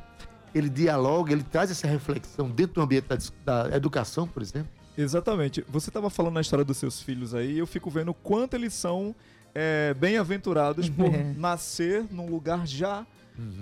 Ele 0.53 0.69
dialoga, 0.69 1.33
ele 1.33 1.43
traz 1.43 1.69
essa 1.69 1.85
reflexão 1.85 2.49
dentro 2.49 2.75
do 2.75 2.81
ambiente 2.81 3.07
da, 3.43 3.67
da 3.67 3.75
educação, 3.75 4.25
por 4.25 4.41
exemplo. 4.41 4.69
Exatamente. 4.97 5.65
Você 5.67 5.89
estava 5.89 6.09
falando 6.09 6.35
na 6.35 6.41
história 6.41 6.63
dos 6.63 6.77
seus 6.77 7.01
filhos 7.01 7.35
aí, 7.35 7.55
e 7.55 7.59
eu 7.59 7.67
fico 7.67 7.89
vendo 7.89 8.11
o 8.11 8.13
quanto 8.13 8.53
eles 8.53 8.73
são 8.73 9.13
é, 9.53 9.93
bem-aventurados 9.95 10.87
por 10.89 11.13
É. 11.13 11.33
nascer 11.37 12.05
num 12.09 12.29
lugar 12.29 12.65
já 12.65 13.05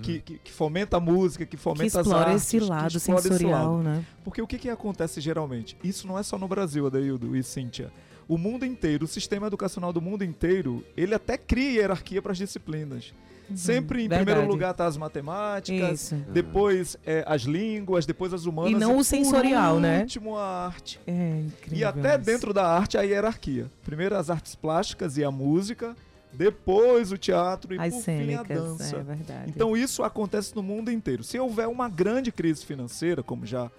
que, 0.02 0.20
que- 0.20 0.38
que 0.38 0.52
fomenta 0.52 0.96
a 0.96 1.00
música, 1.00 1.44
que 1.44 1.56
Que 1.56 1.62
fomenta 1.62 2.00
as 2.00 2.06
explora 2.06 2.30
artes, 2.30 2.42
esse 2.44 2.58
que 2.58 2.64
lado 2.64 2.96
explora 2.96 3.20
esse 3.20 3.28
sensorial, 3.28 3.72
lado. 3.76 3.82
né? 3.82 4.04
Porque 4.22 4.40
o 4.42 4.46
que, 4.46 4.58
que 4.58 4.68
acontece 4.70 5.20
geralmente? 5.20 5.76
Isso 5.82 6.06
não 6.06 6.18
é 6.18 6.22
só 6.22 6.38
no 6.38 6.46
Brasil, 6.48 6.86
Adeildo 6.86 7.36
e 7.36 7.42
Cíntia. 7.42 7.92
O 8.26 8.38
mundo 8.38 8.64
inteiro, 8.64 9.04
o 9.04 9.08
sistema 9.08 9.46
educacional 9.48 9.92
do 9.92 10.00
mundo 10.00 10.24
inteiro, 10.24 10.82
ele 10.96 11.14
até 11.14 11.36
cria 11.36 11.72
hierarquia 11.80 12.22
para 12.22 12.32
as 12.32 12.38
disciplinas. 12.38 13.12
Sempre 13.54 13.98
em 14.00 14.02
Uhum. 14.04 14.08
verdade. 14.08 14.24
primeiro 14.24 14.50
lugar 14.50 14.72
tá 14.72 14.86
as 14.86 14.96
matemáticas, 14.96 16.00
Isso. 16.12 16.14
depois 16.32 16.96
é, 17.04 17.22
as 17.26 17.42
línguas, 17.42 18.06
depois 18.06 18.32
as 18.32 18.46
humanas. 18.46 18.72
E 18.72 18.74
não 18.74 18.92
o 18.92 18.96
por 18.96 19.04
sensorial, 19.04 19.78
né? 19.78 20.00
último, 20.00 20.38
a 20.38 20.64
arte. 20.66 20.98
É 21.06 21.40
incrível. 21.40 21.78
E 21.78 21.84
até 21.84 22.14
isso. 22.16 22.24
dentro 22.24 22.54
da 22.54 22.66
arte 22.66 22.96
a 22.96 23.02
hierarquia. 23.02 23.70
Primeiro 23.84 24.16
as 24.16 24.30
artes 24.30 24.54
plásticas 24.54 25.18
e 25.18 25.24
a 25.24 25.30
música, 25.30 25.94
depois 26.36 27.12
o 27.12 27.18
teatro 27.18 27.74
e 27.74 27.78
As 27.78 27.94
por 27.94 28.02
fim 28.02 28.34
a 28.34 28.44
cênicas, 28.44 28.58
dança. 28.62 28.96
é 28.96 29.02
verdade. 29.02 29.52
Então 29.54 29.76
isso 29.76 30.02
acontece 30.02 30.54
no 30.54 30.62
mundo 30.62 30.90
inteiro. 30.90 31.22
Se 31.22 31.38
houver 31.38 31.68
uma 31.68 31.88
grande 31.88 32.32
crise 32.32 32.64
financeira, 32.64 33.22
como 33.22 33.46
já 33.46 33.70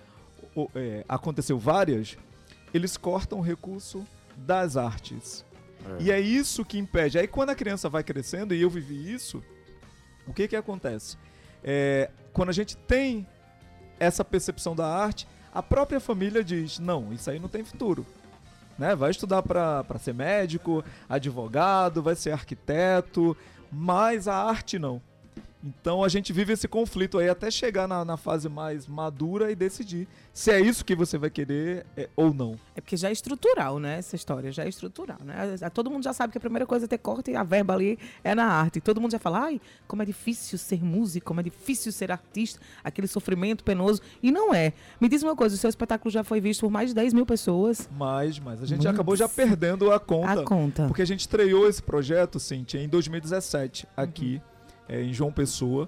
é, 0.74 1.04
aconteceu 1.08 1.60
várias, 1.60 2.18
eles 2.74 2.98
cortam 2.98 3.40
o 3.40 3.42
recurso 3.42 4.06
das 4.38 4.78
artes. 4.78 5.46
E 6.00 6.12
é 6.12 6.20
isso 6.20 6.66
que 6.66 6.80
impede. 6.80 7.20
Aí 7.20 7.28
quando 7.28 7.52
a 7.52 7.56
criança 7.56 7.88
vai 7.90 8.04
crescendo, 8.04 8.56
e 8.56 8.62
eu 8.62 8.70
vivi 8.70 9.14
isso, 9.14 9.44
o 10.28 10.34
que 10.34 10.48
que 10.48 10.56
acontece? 10.56 11.18
É, 11.64 12.10
quando 12.34 12.50
a 12.50 12.54
gente 12.54 12.76
tem 12.76 13.28
essa 14.00 14.26
percepção 14.26 14.76
da 14.76 14.88
arte, 14.88 15.28
a 15.54 15.62
própria 15.62 16.00
família 16.00 16.44
diz, 16.44 16.80
não, 16.80 17.14
isso 17.14 17.30
aí 17.30 17.40
não 17.40 17.48
tem 17.48 17.64
futuro. 17.64 18.06
Né? 18.78 18.96
Vai 18.96 19.12
estudar 19.12 19.42
para 19.42 20.00
ser 20.00 20.14
médico, 20.14 20.84
advogado, 21.08 22.04
vai 22.04 22.16
ser 22.16 22.32
arquiteto, 22.32 23.36
mas 23.72 24.28
a 24.28 24.36
arte 24.36 24.78
não. 24.78 25.02
Então 25.66 26.04
a 26.04 26.08
gente 26.08 26.32
vive 26.32 26.54
esse 26.54 26.68
conflito 26.68 27.18
aí 27.18 27.28
até 27.28 27.50
chegar 27.50 27.88
na, 27.88 28.06
na 28.06 28.18
fase 28.18 28.48
mais 28.48 28.86
madura 28.86 29.52
e 29.52 29.56
decidir 29.56 30.08
se 30.32 30.52
é 30.52 30.60
isso 30.60 30.86
que 30.86 30.96
você 30.96 31.18
vai 31.18 31.30
querer 31.30 31.86
é, 31.98 32.08
ou 32.16 32.34
não. 32.34 32.60
É 32.76 32.82
porque 32.82 32.96
já 32.96 33.10
é 33.10 33.12
estrutural, 33.12 33.80
né? 33.80 33.98
Essa 33.98 34.16
história 34.16 34.52
já 34.52 34.64
é 34.64 34.70
estrutural, 34.70 35.18
né? 35.24 35.58
Todo 35.74 35.90
mundo 35.90 36.04
já 36.04 36.14
sabe 36.14 36.32
que 36.32 36.38
a 36.38 36.42
primeira 36.42 36.68
coisa 36.68 36.86
é 36.86 36.88
ter 36.88 37.00
corte 37.00 37.32
e 37.32 37.36
a 37.36 37.44
verba 37.44 37.74
ali 37.74 37.98
é 38.24 38.36
na 38.36 38.46
arte. 38.46 38.80
Todo 38.80 39.02
mundo 39.02 39.12
já 39.12 39.20
fala, 39.20 39.46
ai, 39.46 39.62
como 39.88 40.04
é 40.04 40.06
difícil 40.06 40.60
ser 40.60 40.84
músico, 40.84 41.26
como 41.26 41.40
é 41.40 41.44
difícil 41.44 41.92
ser 41.92 42.12
artista, 42.12 42.60
aquele 42.84 43.08
sofrimento 43.08 43.64
penoso. 43.64 44.02
E 44.22 44.32
não 44.32 44.54
é. 44.54 44.74
Me 45.02 45.10
diz 45.10 45.24
uma 45.24 45.36
coisa, 45.36 45.56
o 45.56 45.58
seu 45.58 45.70
espetáculo 45.70 46.12
já 46.12 46.24
foi 46.24 46.40
visto 46.40 46.62
por 46.62 46.72
mais 46.72 46.90
de 46.90 46.96
10 46.96 47.14
mil 47.14 47.26
pessoas. 47.26 47.90
Mas, 47.98 48.38
mas 48.38 48.62
a 48.62 48.66
gente 48.66 48.84
Muito. 48.84 48.90
acabou 48.94 49.16
já 49.16 49.28
perdendo 49.28 49.92
a 49.92 50.00
conta. 50.00 50.42
A 50.42 50.44
conta. 50.44 50.88
Porque 50.88 51.02
a 51.02 51.08
gente 51.08 51.22
estreou 51.22 51.68
esse 51.68 51.82
projeto, 51.82 52.40
Cintia, 52.40 52.82
em 52.82 52.88
2017, 52.88 53.88
aqui 53.98 54.42
é, 54.88 55.02
em 55.04 55.14
João 55.14 55.32
Pessoa. 55.32 55.88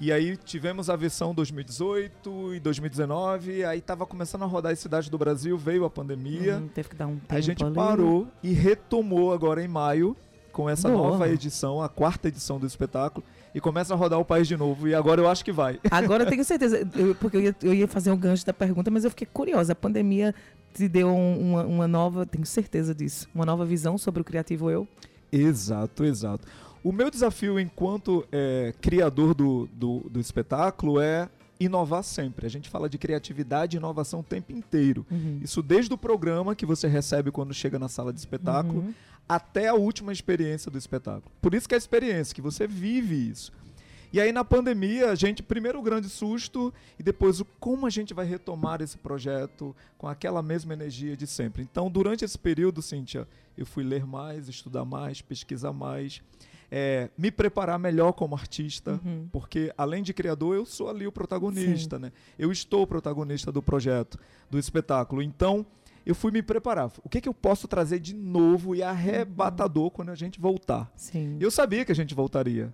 E 0.00 0.12
aí 0.12 0.36
tivemos 0.36 0.88
a 0.88 0.94
versão 0.94 1.34
2018 1.34 2.54
e 2.54 2.60
2019, 2.60 3.64
aí 3.64 3.80
tava 3.80 4.06
começando 4.06 4.42
a 4.42 4.46
rodar 4.46 4.72
as 4.72 4.78
cidades 4.78 5.08
do 5.08 5.18
Brasil, 5.18 5.58
veio 5.58 5.84
a 5.84 5.90
pandemia. 5.90 6.58
Hum, 6.58 6.68
teve 6.72 6.88
que 6.90 6.94
dar 6.96 7.06
um 7.08 7.16
tempo 7.16 7.34
a 7.34 7.40
gente 7.40 7.64
ali. 7.64 7.74
parou 7.74 8.28
e 8.42 8.52
retomou 8.52 9.32
agora 9.32 9.62
em 9.62 9.66
maio 9.68 10.16
com 10.52 10.68
essa 10.70 10.88
Boa. 10.88 11.10
nova 11.10 11.28
edição, 11.28 11.82
a 11.82 11.88
quarta 11.88 12.28
edição 12.28 12.58
do 12.58 12.66
espetáculo, 12.66 13.24
e 13.54 13.60
começa 13.60 13.92
a 13.92 13.96
rodar 13.96 14.18
o 14.20 14.24
país 14.24 14.46
de 14.48 14.56
novo. 14.56 14.88
E 14.88 14.94
agora 14.94 15.20
eu 15.20 15.28
acho 15.28 15.44
que 15.44 15.52
vai. 15.52 15.78
Agora 15.90 16.24
eu 16.24 16.28
tenho 16.28 16.44
certeza, 16.44 16.88
eu- 16.96 17.14
porque 17.14 17.36
eu 17.36 17.40
ia, 17.40 17.56
eu 17.62 17.74
ia 17.74 17.86
fazer 17.88 18.10
um 18.10 18.16
gancho 18.16 18.44
da 18.46 18.52
pergunta, 18.52 18.90
mas 18.90 19.04
eu 19.04 19.10
fiquei 19.10 19.26
curiosa. 19.32 19.72
A 19.72 19.76
pandemia 19.76 20.34
te 20.74 20.88
deu 20.88 21.08
um- 21.08 21.52
uma, 21.52 21.62
uma 21.64 21.88
nova, 21.88 22.24
tenho 22.26 22.44
certeza 22.46 22.94
disso, 22.94 23.28
uma 23.34 23.44
nova 23.46 23.64
visão 23.64 23.96
sobre 23.98 24.20
o 24.20 24.24
criativo 24.24 24.70
eu. 24.70 24.86
Exato, 25.30 26.04
exato. 26.04 26.46
O 26.88 26.92
meu 26.92 27.10
desafio 27.10 27.60
enquanto 27.60 28.26
é, 28.32 28.72
criador 28.80 29.34
do, 29.34 29.68
do, 29.74 30.06
do 30.08 30.18
espetáculo 30.18 30.98
é 30.98 31.28
inovar 31.60 32.02
sempre. 32.02 32.46
A 32.46 32.48
gente 32.48 32.70
fala 32.70 32.88
de 32.88 32.96
criatividade 32.96 33.76
e 33.76 33.78
inovação 33.78 34.20
o 34.20 34.22
tempo 34.22 34.52
inteiro. 34.52 35.04
Uhum. 35.10 35.38
Isso 35.42 35.62
desde 35.62 35.92
o 35.92 35.98
programa 35.98 36.54
que 36.54 36.64
você 36.64 36.88
recebe 36.88 37.30
quando 37.30 37.52
chega 37.52 37.78
na 37.78 37.90
sala 37.90 38.10
de 38.10 38.18
espetáculo 38.18 38.78
Uhum. 38.78 38.94
até 39.28 39.68
a 39.68 39.74
última 39.74 40.12
experiência 40.12 40.70
do 40.70 40.78
espetáculo. 40.78 41.30
Por 41.42 41.52
isso 41.52 41.68
que 41.68 41.74
é 41.74 41.76
a 41.76 41.78
experiência, 41.78 42.34
que 42.34 42.40
você 42.40 42.66
vive 42.66 43.16
isso. 43.16 43.52
E 44.10 44.18
aí 44.18 44.32
na 44.32 44.42
pandemia, 44.42 45.10
a 45.10 45.14
gente, 45.14 45.42
primeiro 45.42 45.78
o 45.78 45.82
grande 45.82 46.08
susto 46.08 46.72
e 46.98 47.02
depois 47.02 47.38
o 47.38 47.44
como 47.60 47.86
a 47.86 47.90
gente 47.90 48.14
vai 48.14 48.24
retomar 48.24 48.80
esse 48.80 48.96
projeto 48.96 49.76
com 49.98 50.08
aquela 50.08 50.42
mesma 50.42 50.72
energia 50.72 51.14
de 51.14 51.26
sempre. 51.26 51.62
Então, 51.70 51.90
durante 51.90 52.24
esse 52.24 52.38
período, 52.38 52.80
Cíntia, 52.80 53.28
eu 53.58 53.66
fui 53.66 53.84
ler 53.84 54.06
mais, 54.06 54.48
estudar 54.48 54.86
mais, 54.86 55.20
pesquisar 55.20 55.74
mais, 55.74 56.22
é, 56.70 57.08
me 57.16 57.30
preparar 57.30 57.78
melhor 57.78 58.12
como 58.12 58.34
artista, 58.34 59.00
Uhum. 59.04 59.28
porque 59.32 59.72
além 59.76 60.02
de 60.02 60.12
criador, 60.12 60.54
eu 60.56 60.66
sou 60.66 60.88
ali 60.90 61.06
o 61.06 61.12
protagonista, 61.12 61.98
né? 61.98 62.12
Eu 62.38 62.52
estou 62.52 62.82
o 62.82 62.86
protagonista 62.86 63.50
do 63.50 63.62
projeto, 63.62 64.18
do 64.50 64.58
espetáculo. 64.58 65.22
Então, 65.22 65.64
eu 66.04 66.14
fui 66.14 66.30
me 66.30 66.42
preparar. 66.42 66.90
O 67.04 67.08
que, 67.08 67.20
que 67.20 67.28
eu 67.28 67.34
posso 67.34 67.66
trazer 67.68 67.98
de 67.98 68.14
novo 68.14 68.74
e 68.74 68.82
arrebatador 68.82 69.90
quando 69.90 70.10
a 70.10 70.14
gente 70.14 70.40
voltar? 70.40 70.90
Sim. 70.96 71.36
Eu 71.40 71.50
sabia 71.50 71.84
que 71.84 71.92
a 71.92 71.94
gente 71.94 72.14
voltaria. 72.14 72.72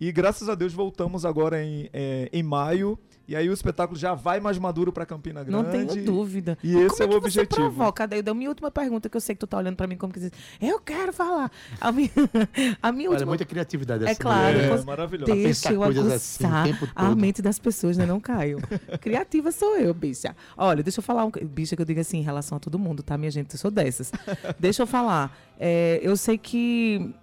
E 0.00 0.10
graças 0.10 0.48
a 0.48 0.54
Deus 0.54 0.72
voltamos 0.72 1.26
agora 1.26 1.62
em, 1.62 1.90
é, 1.92 2.28
em 2.32 2.42
maio. 2.42 2.98
E 3.28 3.36
aí 3.36 3.48
o 3.48 3.52
espetáculo 3.52 3.96
já 3.98 4.12
vai 4.12 4.40
mais 4.40 4.58
maduro 4.58 4.92
para 4.92 5.06
Campina 5.06 5.44
Não 5.44 5.62
Grande. 5.62 5.92
tenho 5.94 6.04
dúvida. 6.04 6.58
E 6.64 6.74
esse 6.76 6.96
como 6.98 7.02
é 7.02 7.04
é 7.04 7.06
o 7.06 7.20
que 7.20 7.26
objetivo. 7.26 7.54
Você 7.54 7.60
provoca? 7.60 8.06
Daí, 8.06 8.22
da 8.22 8.34
minha 8.34 8.48
última 8.48 8.70
pergunta, 8.72 9.08
que 9.08 9.16
eu 9.16 9.20
sei 9.20 9.36
que 9.36 9.38
tu 9.38 9.46
tá 9.46 9.56
olhando 9.58 9.76
pra 9.76 9.86
mim 9.86 9.96
como 9.96 10.12
que 10.12 10.18
diz, 10.18 10.32
eu 10.60 10.80
quero 10.80 11.12
falar. 11.12 11.48
A 11.80 11.92
minha, 11.92 12.10
a 12.82 12.90
minha 12.90 13.08
Olha, 13.08 13.14
última... 13.14 13.30
muita 13.30 13.44
criatividade 13.44 14.04
É 14.04 14.14
claro, 14.16 14.46
mulher, 14.54 14.64
É, 14.64 14.68
né? 14.70 14.76
cons- 14.76 14.84
maravilhoso. 14.84 15.32
Deixa 15.32 15.72
eu 15.72 15.82
assim 15.84 15.98
o 15.98 16.02
aguçar 16.02 16.64
tempo 16.64 16.88
a 16.94 17.14
mente 17.14 17.40
das 17.40 17.58
pessoas, 17.58 17.96
né? 17.96 18.04
Não 18.04 18.18
caio. 18.18 18.58
Criativa 19.00 19.52
sou 19.52 19.76
eu, 19.78 19.94
bicha. 19.94 20.34
Olha, 20.56 20.82
deixa 20.82 20.98
eu 20.98 21.02
falar 21.04 21.24
um... 21.24 21.30
Bicha 21.30 21.76
que 21.76 21.82
eu 21.82 21.86
digo 21.86 22.00
assim, 22.00 22.18
em 22.18 22.22
relação 22.22 22.56
a 22.56 22.60
todo 22.60 22.78
mundo, 22.80 23.00
tá, 23.02 23.16
minha 23.16 23.30
gente? 23.30 23.52
Eu 23.52 23.58
sou 23.58 23.70
dessas. 23.70 24.10
deixa 24.58 24.82
eu 24.82 24.86
falar. 24.88 25.36
É, 25.58 26.00
eu 26.02 26.16
sei 26.16 26.36
que 26.36 27.14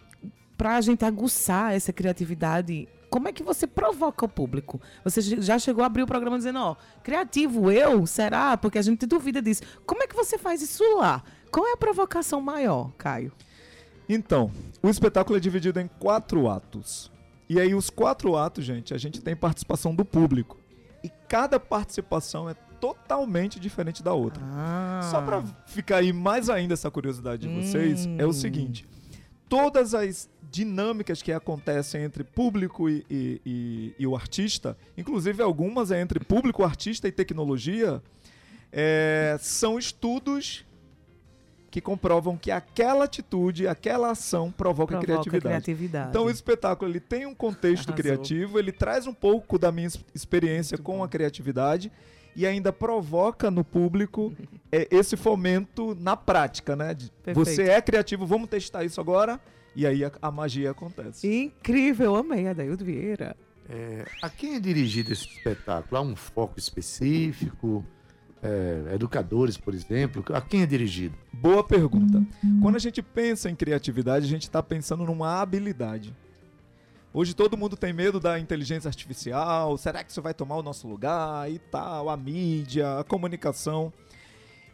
pra 0.58 0.80
gente 0.80 1.04
aguçar 1.04 1.74
essa 1.76 1.92
criatividade... 1.92 2.88
Como 3.10 3.28
é 3.28 3.32
que 3.32 3.42
você 3.44 3.66
provoca 3.66 4.26
o 4.26 4.30
público? 4.30 4.82
Você 5.04 5.22
já 5.22 5.58
chegou 5.58 5.84
a 5.84 5.88
abrir 5.88 6.04
o 6.04 6.08
programa 6.08 6.38
dizendo, 6.38 6.60
ó, 6.60 6.76
criativo 7.04 7.72
eu? 7.72 8.06
Será? 8.06 8.58
Porque 8.58 8.78
a 8.78 8.82
gente 8.82 9.06
duvida 9.06 9.42
disso. 9.42 9.64
Como 9.86 10.04
é 10.04 10.08
que 10.08 10.16
você 10.16 10.38
faz 10.38 10.62
isso 10.62 10.84
lá? 10.98 11.24
Qual 11.50 11.66
é 11.66 11.72
a 11.74 11.78
provocação 11.78 12.42
maior, 12.42 12.92
Caio? 12.98 13.32
Então, 14.10 14.52
o 14.84 14.90
espetáculo 14.90 15.38
é 15.38 15.40
dividido 15.40 15.80
em 15.80 15.88
quatro 16.00 16.50
atos. 16.50 17.12
E 17.50 17.60
aí, 17.60 17.74
os 17.74 17.90
quatro 17.90 18.36
atos, 18.36 18.66
gente, 18.66 18.94
a 18.94 18.98
gente 18.98 19.22
tem 19.22 19.36
participação 19.36 19.96
do 19.96 20.04
público. 20.04 20.58
E 21.04 21.10
cada 21.30 21.60
participação 21.60 22.50
é 22.50 22.54
totalmente 22.54 23.60
diferente 23.60 24.04
da 24.04 24.14
outra. 24.14 24.44
Ah. 24.46 25.02
Só 25.10 25.22
pra 25.22 25.44
ficar 25.66 25.98
aí 25.98 26.12
mais 26.12 26.50
ainda 26.50 26.74
essa 26.74 26.92
curiosidade 26.92 27.48
de 27.48 27.54
vocês, 27.54 28.06
é 28.18 28.26
Hum. 28.26 28.30
o 28.30 28.34
seguinte: 28.34 28.86
todas 29.50 29.94
as 29.94 30.30
dinâmicas 30.52 31.22
que 31.22 31.32
acontecem 31.32 32.04
entre 32.04 32.24
público 32.24 32.90
e, 32.90 33.06
e- 33.10 33.42
e- 33.46 33.96
e 34.00 34.08
o 34.08 34.16
artista, 34.16 34.78
inclusive 34.98 35.42
algumas 35.44 35.92
é 35.92 36.00
entre 36.02 36.20
público, 36.20 36.64
artista 36.64 37.08
e 37.08 37.12
tecnologia, 37.12 38.02
é, 38.72 39.38
são 39.42 39.78
estudos 39.78 40.66
que 41.70 41.82
comprovam 41.82 42.38
que 42.38 42.50
aquela 42.50 43.04
atitude, 43.06 43.68
aquela 43.68 44.12
ação 44.12 44.52
provoca, 44.52 44.94
Provoca 44.98 45.06
criatividade. 45.06 45.64
criatividade. 45.66 46.10
Então 46.10 46.26
o 46.26 46.30
espetáculo 46.30 46.90
ele 46.90 47.00
tem 47.00 47.26
um 47.26 47.36
contexto 47.36 47.90
Arrasou. 47.90 47.96
criativo, 48.04 48.58
ele 48.58 48.72
traz 48.72 49.06
um 49.06 49.14
pouco 49.14 49.60
da 49.60 49.72
minha 49.72 49.90
experiência 50.16 50.78
com 50.78 51.04
a 51.04 51.08
criatividade 51.10 51.92
e 52.38 52.46
ainda 52.46 52.72
provoca 52.72 53.50
no 53.50 53.64
público 53.64 54.32
é, 54.72 54.88
esse 54.92 55.18
fomento 55.18 55.98
na 56.00 56.16
prática, 56.16 56.76
né? 56.76 56.94
De, 56.94 57.12
você 57.34 57.64
é 57.64 57.82
criativo, 57.82 58.28
vamos 58.28 58.48
testar 58.48 58.84
isso 58.84 59.02
agora 59.02 59.42
e 59.76 59.88
aí 59.88 60.06
a, 60.06 60.12
a 60.22 60.30
magia 60.30 60.70
acontece. 60.70 61.28
Incrível, 61.28 62.16
amei, 62.16 62.48
Adaildo 62.48 62.86
Vieira. 62.86 63.36
É, 63.68 64.06
a 64.22 64.30
quem 64.30 64.56
é 64.56 64.60
dirigido 64.60 65.12
esse 65.12 65.28
espetáculo? 65.28 65.98
Há 65.98 66.02
um 66.02 66.16
foco 66.16 66.60
específico? 66.60 67.84
É, 68.42 68.94
educadores, 68.94 69.58
por 69.58 69.74
exemplo? 69.74 70.24
A 70.32 70.40
quem 70.40 70.62
é 70.62 70.66
dirigido? 70.68 71.16
Boa 71.34 71.64
pergunta. 71.64 72.24
Quando 72.62 72.76
a 72.76 72.80
gente 72.80 73.02
pensa 73.02 73.50
em 73.50 73.56
criatividade, 73.56 74.26
a 74.26 74.30
gente 74.30 74.44
está 74.44 74.62
pensando 74.62 75.04
numa 75.04 75.42
habilidade. 75.42 76.16
Hoje 77.18 77.34
todo 77.34 77.58
mundo 77.58 77.76
tem 77.76 77.92
medo 77.92 78.20
da 78.20 78.40
inteligência 78.40 78.88
artificial. 78.88 79.76
Será 79.76 80.04
que 80.04 80.12
isso 80.12 80.22
vai 80.22 80.36
tomar 80.36 80.56
o 80.58 80.62
nosso 80.62 80.88
lugar 80.88 81.50
e 81.52 81.58
tal? 81.58 82.10
A 82.12 82.16
mídia, 82.16 83.00
a 83.00 83.04
comunicação. 83.04 83.92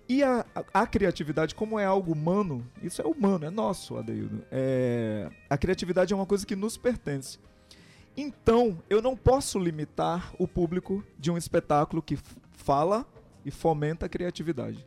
E 0.09 0.21
a, 0.21 0.45
a- 0.53 0.65
a 0.81 0.85
criatividade, 0.85 1.55
como 1.55 1.79
é 1.79 1.85
algo 1.85 2.11
humano, 2.11 2.69
isso 2.81 3.01
é 3.01 3.05
humano, 3.05 3.45
é 3.45 3.49
nosso, 3.49 3.95
Adeildo. 3.95 4.43
É, 4.51 5.29
a 5.49 5.57
criatividade 5.57 6.11
é 6.11 6.15
uma 6.17 6.25
coisa 6.25 6.45
que 6.45 6.53
nos 6.53 6.75
pertence. 6.75 7.39
Então, 8.17 8.77
eu 8.89 9.01
não 9.01 9.15
posso 9.15 9.57
limitar 9.57 10.33
o 10.37 10.45
público 10.45 11.01
de 11.17 11.31
um 11.31 11.37
espetáculo 11.37 12.01
que 12.01 12.19
fala 12.57 13.05
e 13.45 13.51
fomenta 13.51 14.05
a 14.05 14.09
criatividade. 14.09 14.85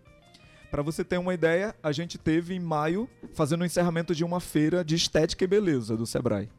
Para 0.70 0.82
você 0.82 1.02
ter 1.02 1.16
uma 1.16 1.32
ideia, 1.32 1.74
a 1.82 1.90
gente 1.90 2.18
teve 2.18 2.52
em 2.52 2.60
maio 2.60 3.08
fazendo 3.32 3.62
o 3.62 3.64
encerramento 3.64 4.14
de 4.14 4.24
uma 4.24 4.40
feira 4.40 4.84
de 4.84 4.94
estética 4.94 5.42
e 5.42 5.46
beleza 5.46 5.96
do 5.96 6.04
Sebrae. 6.04 6.50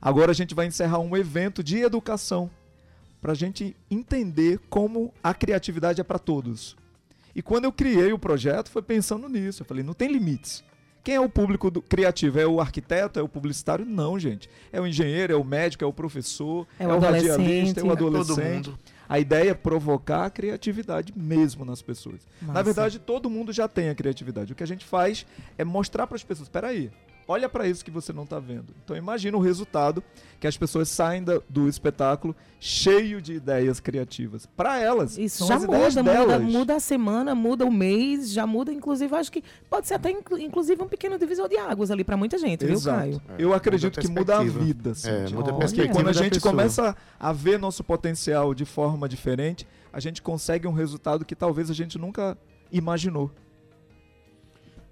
Agora 0.00 0.30
a 0.30 0.34
gente 0.34 0.54
vai 0.54 0.66
encerrar 0.66 0.98
um 0.98 1.16
evento 1.16 1.62
de 1.62 1.78
educação 1.78 2.50
para 3.20 3.32
a 3.32 3.34
gente 3.34 3.74
entender 3.90 4.58
como 4.68 5.12
a 5.22 5.32
criatividade 5.32 6.00
é 6.00 6.04
para 6.04 6.18
todos. 6.18 6.76
E 7.34 7.42
quando 7.42 7.64
eu 7.64 7.72
criei 7.72 8.12
o 8.12 8.18
projeto, 8.18 8.70
foi 8.70 8.82
pensando 8.82 9.28
nisso. 9.28 9.62
Eu 9.62 9.66
falei, 9.66 9.82
não 9.82 9.94
tem 9.94 10.08
limites. 10.12 10.62
Quem 11.02 11.16
é 11.16 11.20
o 11.20 11.28
público 11.28 11.70
do- 11.70 11.82
criativo? 11.82 12.38
É 12.38 12.46
o 12.46 12.60
arquiteto? 12.60 13.18
É 13.18 13.22
o 13.22 13.28
publicitário? 13.28 13.84
Não, 13.84 14.18
gente. 14.18 14.48
É 14.72 14.80
o 14.80 14.86
engenheiro, 14.86 15.32
é 15.32 15.36
o 15.36 15.44
médico, 15.44 15.84
é 15.84 15.86
o 15.86 15.92
professor, 15.92 16.66
É 16.78 16.84
é, 16.84 16.86
o 16.86 16.92
adolescente. 16.92 17.28
radialista, 17.30 17.80
é 17.80 17.82
o 17.82 17.92
É 17.92 17.96
todo 17.96 18.16
adolescente. 18.16 18.68
mundo. 18.70 18.78
A 19.06 19.18
ideia 19.18 19.50
é 19.50 19.54
provocar 19.54 20.24
a 20.24 20.30
criatividade 20.30 21.12
mesmo 21.14 21.62
nas 21.62 21.82
pessoas. 21.82 22.20
Na 22.40 22.48
Massa. 22.48 22.62
verdade, 22.62 22.98
todo 22.98 23.28
mundo 23.28 23.52
já 23.52 23.68
tem 23.68 23.90
a 23.90 23.94
criatividade. 23.94 24.52
O 24.52 24.56
que 24.56 24.62
a 24.62 24.66
gente 24.66 24.84
faz 24.84 25.26
é 25.58 25.64
mostrar 25.64 26.06
para 26.06 26.16
as 26.16 26.24
pessoas: 26.24 26.46
espera 26.46 26.68
aí, 26.68 26.90
olha 27.26 27.48
para 27.48 27.66
isso 27.66 27.84
que 27.84 27.90
você 27.90 28.12
não 28.12 28.24
está 28.24 28.38
vendo. 28.38 28.66
Então, 28.84 28.96
imagina 28.96 29.36
o 29.36 29.40
resultado 29.40 30.02
que 30.40 30.46
as 30.46 30.56
pessoas 30.56 30.88
saem 30.88 31.22
da- 31.24 31.40
do 31.48 31.68
espetáculo 31.68 32.36
cheio 32.60 33.20
de 33.22 33.32
ideias 33.34 33.80
criativas. 33.80 34.46
Para 34.56 34.78
elas, 34.78 35.16
Isso 35.16 35.38
são 35.38 35.48
já 35.48 35.56
as 35.56 35.64
ideias 35.64 35.94
muda, 35.96 36.02
muda, 36.12 36.26
delas. 36.26 36.42
muda 36.52 36.76
a 36.76 36.80
semana, 36.80 37.34
muda 37.34 37.64
o 37.64 37.72
mês, 37.72 38.30
já 38.30 38.46
muda, 38.46 38.72
inclusive, 38.72 39.14
acho 39.16 39.32
que 39.32 39.42
pode 39.70 39.86
ser 39.86 39.94
até 39.94 40.10
inclu- 40.10 40.38
inclusive 40.38 40.82
um 40.82 40.88
pequeno 40.88 41.18
divisor 41.18 41.48
de 41.48 41.56
águas 41.56 41.90
ali 41.90 42.04
para 42.04 42.16
muita 42.16 42.36
gente, 42.38 42.64
viu, 42.64 42.74
Exato. 42.74 42.98
Caio? 42.98 43.22
Eu 43.38 43.54
acredito 43.54 43.96
muda 43.96 44.00
a 44.00 44.02
que 44.02 44.08
muda 44.08 44.38
a 44.60 44.64
vida. 44.64 44.90
assim, 44.90 45.08
É, 45.10 45.28
muda 45.30 45.50
a 45.50 45.54
perspectiva 45.54 45.94
Quando 45.94 46.08
a 46.08 46.12
gente 46.12 46.34
pessoa. 46.34 46.52
começa 46.52 46.96
a 47.18 47.32
ver 47.32 47.58
nosso 47.58 47.82
potencial 47.84 48.54
de 48.54 48.64
forma 48.64 49.08
diferente, 49.08 49.66
a 49.92 50.00
gente 50.00 50.20
consegue 50.20 50.66
um 50.66 50.72
resultado 50.72 51.24
que 51.24 51.34
talvez 51.34 51.70
a 51.70 51.74
gente 51.74 51.96
nunca 51.98 52.36
imaginou. 52.72 53.30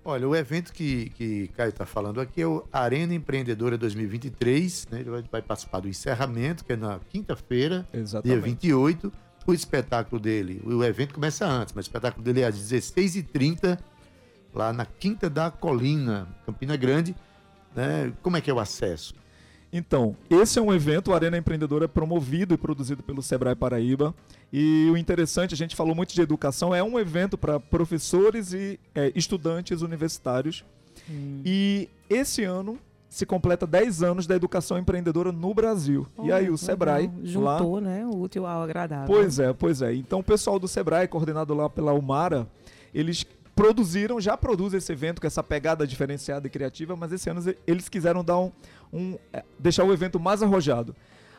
Olha, 0.05 0.29
o 0.29 0.35
evento 0.35 0.73
que, 0.73 1.11
que 1.11 1.49
Caio 1.49 1.69
está 1.69 1.87
falando 1.87 2.21
aqui 2.21 2.43
é 2.43 2.47
o 2.47 2.65
Arena 2.73 3.15
Empreendedora 3.15 3.79
2023. 3.79 4.89
Né? 4.91 5.01
Ele 5.01 5.11
vai, 5.11 5.23
vai 5.31 5.43
participar 5.43 5.81
do 5.81 5.89
encerramento, 5.89 6.65
que 6.65 6.73
é 6.73 6.77
na 6.77 6.99
quinta-feira, 7.09 7.87
dia 7.93 8.01
Exatamente. 8.01 8.41
28. 8.41 9.13
O 9.47 9.53
espetáculo 9.53 10.21
dele, 10.21 10.61
o 10.65 10.85
evento 10.85 11.15
começa 11.15 11.45
antes, 11.45 11.75
mas 11.75 11.87
o 11.87 11.89
espetáculo 11.89 12.23
dele 12.25 12.43
é 12.43 12.47
às 12.47 12.57
16h30, 12.57 13.77
lá 14.55 14.73
na 14.73 14.87
Quinta 14.87 15.29
da 15.29 15.51
Colina, 15.51 16.29
Campina 16.47 16.77
Grande. 16.77 17.15
Né? 17.75 18.13
Como 18.23 18.37
é 18.37 18.41
que 18.41 18.51
é 18.51 18.55
o 18.55 18.61
acesso? 18.61 19.15
Então, 19.73 20.14
esse 20.29 20.59
é 20.59 20.62
um 20.62 20.73
evento, 20.73 21.11
o 21.11 21.14
Arena 21.14 21.39
Empreendedora, 21.39 21.87
é 21.87 21.89
promovido 21.89 22.53
e 22.53 22.59
produzido 22.59 23.03
pelo 23.03 23.23
Sebrae 23.23 23.55
Paraíba. 23.55 24.14
E 24.53 24.89
o 24.93 24.97
interessante, 24.99 25.55
a 25.55 25.57
gente 25.57 25.75
falou 25.75 25.95
muito 25.95 26.14
de 26.14 26.20
educação, 26.20 26.75
é 26.75 26.83
um 26.83 26.99
evento 27.01 27.39
para 27.39 27.59
professores 27.59 28.53
e 28.53 28.79
é, 28.95 29.11
estudantes 29.14 29.81
universitários. 29.81 30.62
E 31.45 31.89
esse 32.09 32.45
ano 32.45 32.79
se 33.09 33.27
completa 33.27 33.66
10 33.66 34.03
anos 34.03 34.27
da 34.27 34.35
educação 34.35 34.79
empreendedora 34.79 35.31
no 35.31 35.53
Brasil. 35.53 36.07
e 36.23 36.33
aí 36.33 36.49
o 36.49 36.57
Sebrae 36.57 37.11
legal. 37.23 37.43
lá 37.43 37.59
juntou, 37.59 37.81
né, 37.81 38.07
o 38.07 38.20
útil 38.20 38.47
ao 38.47 38.62
agradável. 38.62 39.07
Pois 39.07 39.39
é, 39.39 39.53
pois 39.53 39.83
é. 39.83 39.95
Então 39.95 40.20
o 40.20 40.25
pessoal 40.25 40.59
do 40.59 40.66
Sebrae, 40.66 41.07
coordenado 41.07 41.53
lá 41.53 41.68
pela 41.68 41.93
Umara, 41.93 42.47
eles 42.95 43.27
produziram, 43.55 44.18
já 44.18 44.35
produzem 44.35 44.79
esse 44.79 44.91
evento 44.93 45.20
com 45.20 45.27
essa 45.27 45.43
pegada 45.43 45.87
diferenciada 45.87 46.47
e 46.47 46.51
criativa, 46.51 46.97
mas 46.97 47.12
esse 47.12 47.29
ano 47.29 47.43
eles 47.66 47.87
quiseram 47.89 48.25
dar 48.25 48.39
um, 48.39 48.51
um 48.93 49.16
é, 49.32 49.43
deixar 49.59 49.84
o 49.84 49.93
evento 49.93 50.20
mais 50.20 50.43
arrojado. 50.43 50.95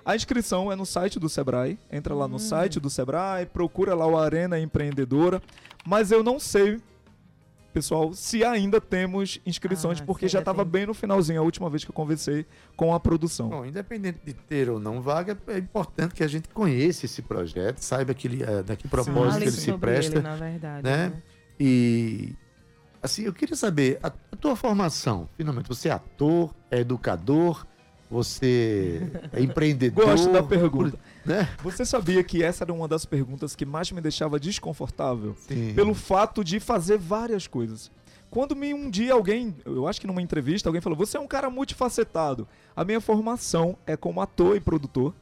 A 0.06 0.16
inscrição 0.16 0.72
é 0.72 0.76
no 0.76 0.86
site 0.86 1.18
do 1.20 1.30
Sebrae, 1.30 1.78
entra 1.92 2.14
lá 2.14 2.28
no 2.28 2.38
site 2.40 2.80
do 2.80 2.90
Sebrae, 2.90 3.46
procura 3.46 3.96
lá 3.96 4.06
o 4.06 4.18
Arena 4.18 4.60
Empreendedora, 4.60 5.42
mas 5.86 6.12
eu 6.12 6.22
não 6.22 6.40
sei, 6.42 6.82
pessoal, 7.74 8.12
se 8.14 8.44
ainda 8.44 8.82
temos 8.82 9.40
inscrições, 9.46 10.02
Ah, 10.02 10.04
porque 10.06 10.28
já 10.28 10.40
estava 10.40 10.64
tem. 10.64 10.72
bem 10.72 10.86
no 10.88 10.94
finalzinho, 10.94 11.40
a 11.40 11.44
última 11.44 11.70
vez 11.70 11.86
que 11.86 11.90
eu 11.90 11.96
conversei 11.96 12.46
com 12.76 12.94
a 12.94 13.00
produção. 13.00 13.48
Bom, 13.48 13.66
independente 13.66 14.20
de 14.26 14.34
ter 14.34 14.70
ou 14.70 14.78
não 14.78 15.02
vaga, 15.02 15.38
é 15.48 15.58
importante 15.58 16.14
que 16.14 16.24
a 16.24 16.28
gente 16.28 16.50
conheça 16.50 17.06
esse 17.06 17.22
projeto, 17.22 17.78
saiba 17.80 18.14
que 18.14 18.28
ele, 18.28 18.44
é, 18.44 18.62
da 18.62 18.76
que 18.76 18.90
propósito 18.90 19.32
Fale 19.32 19.38
que 19.46 19.50
ele 19.52 19.52
se 19.58 19.72
presta. 19.74 20.16
ele, 20.18 20.22
na 20.22 20.36
verdade. 20.36 20.84
né? 20.84 21.08
né? 21.10 21.24
E 21.58 22.36
assim, 23.04 23.24
eu 23.24 23.34
queria 23.34 23.56
saber, 23.56 24.00
a, 24.02 24.08
a 24.08 24.36
tua 24.36 24.56
formação, 24.56 25.28
finalmente, 25.36 25.68
você 25.68 25.90
é 25.90 25.92
ator, 25.92 26.54
é 26.72 26.80
educador, 26.80 27.66
você 28.10 29.12
é 29.34 29.42
empreendedor. 29.44 30.06
Gosto 30.06 30.32
da 30.32 30.42
pergunta. 30.42 30.98
Né? 31.26 31.50
Você 31.62 31.86
sabia 31.86 32.24
que 32.24 32.44
essa 32.44 32.64
era 32.64 32.74
uma 32.74 32.88
das 32.88 33.06
perguntas 33.06 33.56
que 33.56 33.66
mais 33.66 33.92
me 33.92 34.00
deixava 34.00 34.40
desconfortável? 34.40 35.36
Sim. 35.48 35.74
Pelo 35.74 35.94
fato 35.94 36.44
de 36.44 36.60
fazer 36.60 36.98
várias 36.98 37.48
coisas. 37.48 37.92
Quando 38.30 38.56
me 38.56 38.74
um 38.74 38.90
dia 38.90 39.14
alguém, 39.14 39.56
eu 39.64 39.88
acho 39.88 40.02
que 40.02 40.08
numa 40.08 40.22
entrevista, 40.22 40.68
alguém 40.68 40.82
falou: 40.82 40.98
Você 40.98 41.18
é 41.18 41.20
um 41.20 41.28
cara 41.28 41.52
multifacetado. 41.52 42.48
A 42.76 42.84
minha 42.84 43.00
formação 43.00 43.78
é 43.86 43.96
como 43.96 44.20
ator 44.22 44.56
e 44.56 44.60
produtor, 44.60 45.14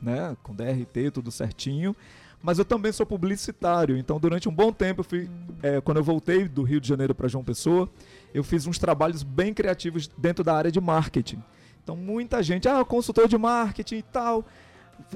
né? 0.00 0.34
Com 0.42 0.54
DRT, 0.54 1.10
tudo 1.12 1.30
certinho. 1.30 1.94
Mas 2.44 2.58
eu 2.58 2.64
também 2.64 2.92
sou 2.92 3.06
publicitário. 3.06 3.96
Então, 3.96 4.20
durante 4.20 4.50
um 4.50 4.52
bom 4.54 4.70
tempo, 4.70 5.00
eu 5.00 5.04
fui, 5.04 5.30
é, 5.62 5.80
quando 5.80 5.96
eu 5.96 6.04
voltei 6.04 6.46
do 6.46 6.62
Rio 6.62 6.78
de 6.78 6.86
Janeiro 6.86 7.14
para 7.14 7.26
João 7.26 7.42
Pessoa, 7.42 7.88
eu 8.34 8.44
fiz 8.44 8.66
uns 8.66 8.78
trabalhos 8.78 9.22
bem 9.22 9.54
criativos 9.54 10.10
dentro 10.18 10.44
da 10.44 10.54
área 10.54 10.70
de 10.70 10.78
marketing. 10.78 11.42
Então, 11.82 11.96
muita 11.96 12.42
gente, 12.42 12.68
ah, 12.68 12.84
consultor 12.84 13.28
de 13.28 13.38
marketing 13.38 13.96
e 13.96 14.02
tal. 14.02 14.44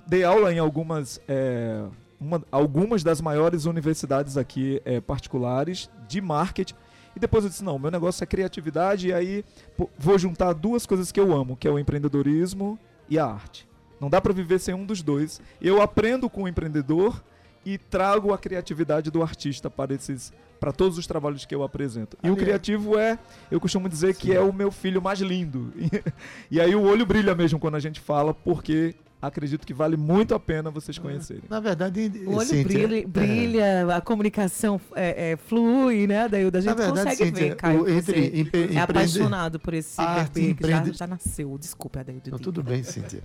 Dei 0.07 0.25
aula 0.25 0.51
em 0.55 0.59
algumas, 0.59 1.21
é, 1.29 1.85
uma- 2.19 2.43
algumas 2.51 3.05
das 3.05 3.21
maiores 3.21 3.67
universidades 3.67 4.39
aqui 4.39 4.81
é, 4.87 4.99
particulares 4.99 5.91
de 6.09 6.23
marketing. 6.23 6.75
E 7.15 7.21
depois 7.21 7.45
eu 7.45 7.51
disse, 7.51 7.63
não, 7.63 7.79
meu 7.79 7.91
negócio 7.91 8.25
é 8.25 8.27
criatividade 8.27 9.09
e 9.09 9.13
aí 9.13 9.45
pô, 9.77 9.91
vou 9.99 10.19
juntar 10.19 10.55
duas 10.55 10.87
coisas 10.87 11.13
que 11.13 11.21
eu 11.21 11.37
amo, 11.37 11.57
que 11.59 11.69
é 11.69 11.71
o 11.71 11.79
empreendedorismo 11.79 12.79
e 13.07 13.19
a 13.19 13.27
arte. 13.27 13.68
Não 14.01 14.09
dá 14.09 14.21
para 14.21 14.33
viver 14.33 14.59
sem 14.59 14.75
um 14.75 14.85
dos 14.85 15.03
dois. 15.03 15.41
Eu 15.61 15.83
aprendo 15.83 16.29
com 16.29 16.45
o 16.45 16.49
empreendedor 16.49 17.23
e 17.65 17.77
trago 17.77 18.33
a 18.33 18.39
criatividade 18.39 19.11
do 19.11 19.23
artista 19.23 19.69
para 19.69 19.95
esses 19.95 20.33
para 20.59 20.73
todos 20.73 20.99
os 20.99 21.07
trabalhos 21.07 21.45
que 21.45 21.55
eu 21.55 21.63
apresento. 21.63 22.17
E 22.23 22.31
o 22.31 22.37
criativo 22.37 22.99
é, 22.99 23.17
eu 23.49 23.61
costumo 23.61 23.89
dizer 23.89 24.17
que 24.17 24.35
é 24.35 24.41
o 24.41 24.53
meu 24.53 24.73
filho 24.73 25.01
mais 25.01 25.21
lindo. 25.21 25.73
E, 26.51 26.61
aí 26.61 26.75
o 26.75 26.83
olho 26.83 27.07
brilha 27.07 27.35
mesmo 27.35 27.59
quando 27.59 27.77
a 27.77 27.81
gente 27.81 28.01
fala, 28.01 28.33
porque 28.33 28.95
acredito 29.21 29.67
que 29.67 29.75
vale 29.75 29.97
muito 29.97 30.35
a 30.35 30.41
pena 30.41 30.71
vocês 30.71 30.99
conhecerem. 30.99 31.43
Na 31.49 31.61
verdade, 31.61 32.11
O 32.27 32.37
olho 32.37 32.47
Cíntia, 32.47 32.87
brilha, 32.87 33.03
é, 33.03 33.07
brilha, 33.07 33.97
a 33.97 34.01
comunicação 34.01 34.81
é, 34.95 35.33
é, 35.33 35.37
flui, 35.37 36.07
né, 36.07 36.29
Dailda? 36.29 36.59
A 36.59 36.61
gente 36.61 36.77
verdade, 36.77 36.99
consegue 37.11 37.17
Cíntia, 37.25 37.49
ver, 37.49 37.57
Caio, 37.57 37.83
o- 37.83 37.89
entre 37.89 38.01
você 38.13 38.27
empre- 38.27 38.37
é 38.37 38.41
empreende- 38.65 38.79
apaixonado 38.79 39.59
por 39.61 39.75
esse 39.75 40.01
arte, 40.01 40.33
bebê 40.35 40.55
que 40.55 40.69
já, 40.69 40.79
empreende- 40.79 40.97
já 40.99 41.07
nasceu. 41.07 41.59
Desculpa, 41.59 42.05
Dailda. 42.05 42.31
Não, 42.31 42.39
tudo 42.39 42.63
bem, 42.63 42.83
Cíntia. 42.83 43.23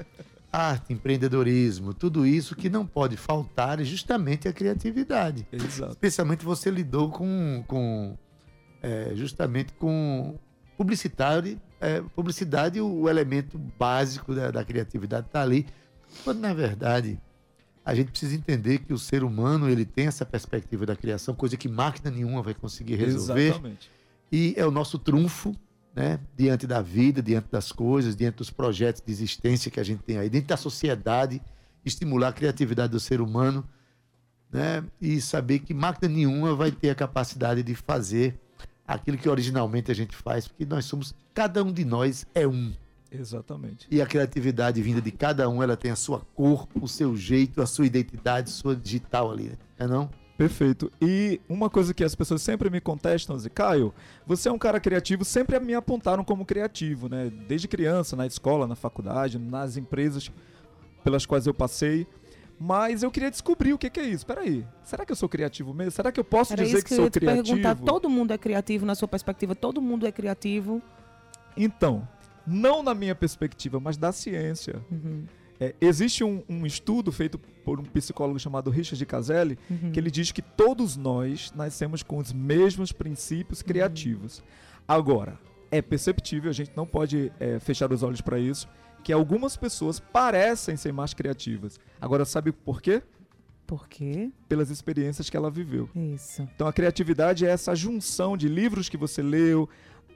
Arte, 0.51 0.93
empreendedorismo, 0.93 1.93
tudo 1.93 2.25
isso 2.27 2.55
que 2.55 2.69
não 2.69 2.85
pode 2.85 3.17
faltar 3.17 3.79
é 3.79 3.83
justamente 3.83 4.47
a 4.47 4.53
criatividade. 4.53 5.47
Exato. 5.51 5.91
Especialmente 5.93 6.45
você 6.45 6.69
lidou 6.69 7.09
com, 7.09 7.63
com 7.67 8.15
é, 8.81 9.11
justamente 9.15 9.73
com 9.73 10.35
publicitário, 10.77 11.59
é, 11.79 12.01
publicidade, 12.15 12.79
o, 12.79 12.87
o 13.01 13.09
elemento 13.09 13.57
básico 13.57 14.33
da, 14.35 14.51
da 14.51 14.63
criatividade 14.63 15.25
está 15.27 15.41
ali. 15.41 15.65
Quando, 16.23 16.39
na 16.39 16.53
verdade, 16.53 17.19
a 17.85 17.93
gente 17.93 18.11
precisa 18.11 18.35
entender 18.35 18.79
que 18.79 18.93
o 18.93 18.97
ser 18.97 19.23
humano 19.23 19.69
ele 19.69 19.85
tem 19.85 20.07
essa 20.07 20.25
perspectiva 20.25 20.85
da 20.85 20.95
criação, 20.95 21.35
coisa 21.35 21.57
que 21.57 21.67
máquina 21.67 22.09
nenhuma 22.09 22.41
vai 22.41 22.53
conseguir 22.53 22.95
resolver. 22.95 23.49
Exatamente. 23.49 23.91
E 24.31 24.53
é 24.57 24.65
o 24.65 24.71
nosso 24.71 24.97
trunfo, 24.97 25.55
né? 25.95 26.19
Diante 26.35 26.65
da 26.65 26.81
vida, 26.81 27.21
diante 27.21 27.49
das 27.51 27.71
coisas, 27.71 28.15
diante 28.15 28.37
dos 28.37 28.49
projetos 28.49 29.01
de 29.05 29.11
existência 29.11 29.69
que 29.69 29.79
a 29.79 29.83
gente 29.83 30.01
tem 30.03 30.17
aí, 30.17 30.29
dentro 30.29 30.47
da 30.47 30.57
sociedade, 30.57 31.41
estimular 31.85 32.29
a 32.29 32.33
criatividade 32.33 32.91
do 32.91 32.99
ser 32.99 33.21
humano, 33.21 33.67
né? 34.51 34.83
E 35.01 35.19
saber 35.19 35.59
que 35.59 35.73
máquina 35.73 36.11
nenhuma 36.11 36.55
vai 36.55 36.71
ter 36.71 36.89
a 36.89 36.95
capacidade 36.95 37.61
de 37.63 37.75
fazer 37.75 38.39
aquilo 38.87 39.17
que 39.17 39.27
originalmente 39.29 39.91
a 39.91 39.95
gente 39.95 40.15
faz, 40.15 40.47
porque 40.47 40.65
nós 40.65 40.85
somos, 40.85 41.13
cada 41.33 41.63
um 41.63 41.71
de 41.71 41.83
nós 41.85 42.25
é 42.33 42.47
um. 42.47 42.73
Exatamente. 43.13 43.87
E 43.91 44.01
a 44.01 44.05
criatividade 44.05 44.81
vinda 44.81 45.01
de 45.01 45.11
cada 45.11 45.47
um, 45.47 45.61
ela 45.61 45.77
tem 45.77 45.91
a 45.91 45.95
sua 45.95 46.21
cor, 46.35 46.67
o 46.79 46.87
seu 46.87 47.15
jeito, 47.15 47.61
a 47.61 47.65
sua 47.65 47.85
identidade, 47.85 48.49
sua 48.49 48.75
digital 48.75 49.31
ali, 49.31 49.49
né? 49.49 49.57
É 49.77 49.87
não? 49.87 50.09
Perfeito. 50.37 50.91
E 50.99 51.39
uma 51.47 51.69
coisa 51.69 51.93
que 51.93 52.03
as 52.03 52.15
pessoas 52.15 52.41
sempre 52.41 52.69
me 52.69 52.81
contestam, 52.81 53.37
Zé 53.37 53.49
Caio, 53.49 53.93
você 54.25 54.49
é 54.49 54.51
um 54.51 54.57
cara 54.57 54.79
criativo, 54.79 55.23
sempre 55.23 55.59
me 55.59 55.75
apontaram 55.75 56.23
como 56.23 56.43
criativo, 56.43 57.07
né? 57.07 57.31
Desde 57.47 57.67
criança, 57.67 58.15
na 58.15 58.25
escola, 58.25 58.65
na 58.65 58.75
faculdade, 58.75 59.37
nas 59.37 59.77
empresas 59.77 60.31
pelas 61.03 61.25
quais 61.25 61.45
eu 61.45 61.53
passei. 61.53 62.07
Mas 62.59 63.03
eu 63.03 63.11
queria 63.11 63.29
descobrir 63.29 63.73
o 63.73 63.77
que, 63.77 63.89
que 63.89 63.99
é 63.99 64.05
isso. 64.05 64.25
Peraí, 64.25 64.65
será 64.83 65.05
que 65.05 65.11
eu 65.11 65.15
sou 65.15 65.27
criativo 65.27 65.73
mesmo? 65.73 65.91
Será 65.91 66.11
que 66.11 66.19
eu 66.19 66.23
posso 66.23 66.53
Era 66.53 66.63
dizer 66.63 66.77
isso 66.77 66.85
que, 66.85 66.89
que 66.89 66.99
eu 66.99 67.03
sou 67.03 67.11
criativo? 67.11 67.57
perguntar. 67.57 67.75
Todo 67.75 68.09
mundo 68.09 68.31
é 68.31 68.37
criativo 68.37 68.85
na 68.85 68.95
sua 68.95 69.07
perspectiva? 69.07 69.53
Todo 69.53 69.81
mundo 69.81 70.07
é 70.07 70.11
criativo? 70.11 70.81
Então, 71.57 72.07
não 72.45 72.83
na 72.83 72.93
minha 72.93 73.15
perspectiva, 73.15 73.79
mas 73.79 73.97
da 73.97 74.11
ciência. 74.11 74.81
Uhum, 74.91 75.25
É, 75.59 75.73
existe 75.79 76.23
um, 76.23 76.43
um 76.49 76.65
estudo 76.65 77.11
feito 77.11 77.37
por 77.37 77.79
um 77.79 77.83
psicólogo 77.83 78.39
chamado 78.39 78.69
Richard 78.71 79.05
Caselli, 79.05 79.57
uhum. 79.69 79.91
que 79.91 79.99
ele 79.99 80.09
diz 80.11 80.31
que 80.31 80.41
todos 80.41 80.97
nós 80.97 81.53
nascemos 81.55 82.01
com 82.03 82.17
os 82.17 82.33
mesmos 82.33 82.91
princípios 82.91 83.59
Uhum. 83.61 83.67
criativos. 83.67 84.43
Agora, 84.87 85.39
é 85.71 85.81
perceptível, 85.81 86.49
a 86.49 86.53
gente 86.53 86.71
não 86.75 86.85
pode 86.85 87.31
é, 87.39 87.59
fechar 87.59 87.91
os 87.93 88.03
olhos 88.03 88.19
para 88.19 88.39
isso, 88.39 88.67
que 89.03 89.13
algumas 89.13 89.55
pessoas 89.55 89.99
parecem 89.99 90.75
ser 90.75 90.91
mais 90.91 91.13
criativas. 91.13 91.79
Agora, 92.01 92.25
sabe 92.25 92.51
por 92.51 92.81
quê? 92.81 93.01
Por 93.65 93.87
quê? 93.87 94.29
Pelas 94.49 94.69
experiências 94.69 95.29
que 95.29 95.37
ela 95.37 95.49
viveu. 95.49 95.89
Isso. 95.95 96.41
Então, 96.55 96.67
a 96.67 96.73
criatividade 96.73 97.45
é 97.45 97.49
essa 97.49 97.73
junção 97.75 98.35
de 98.35 98.47
livros 98.49 98.89
que 98.89 98.97
você 98.97 99.21
leu, 99.21 99.69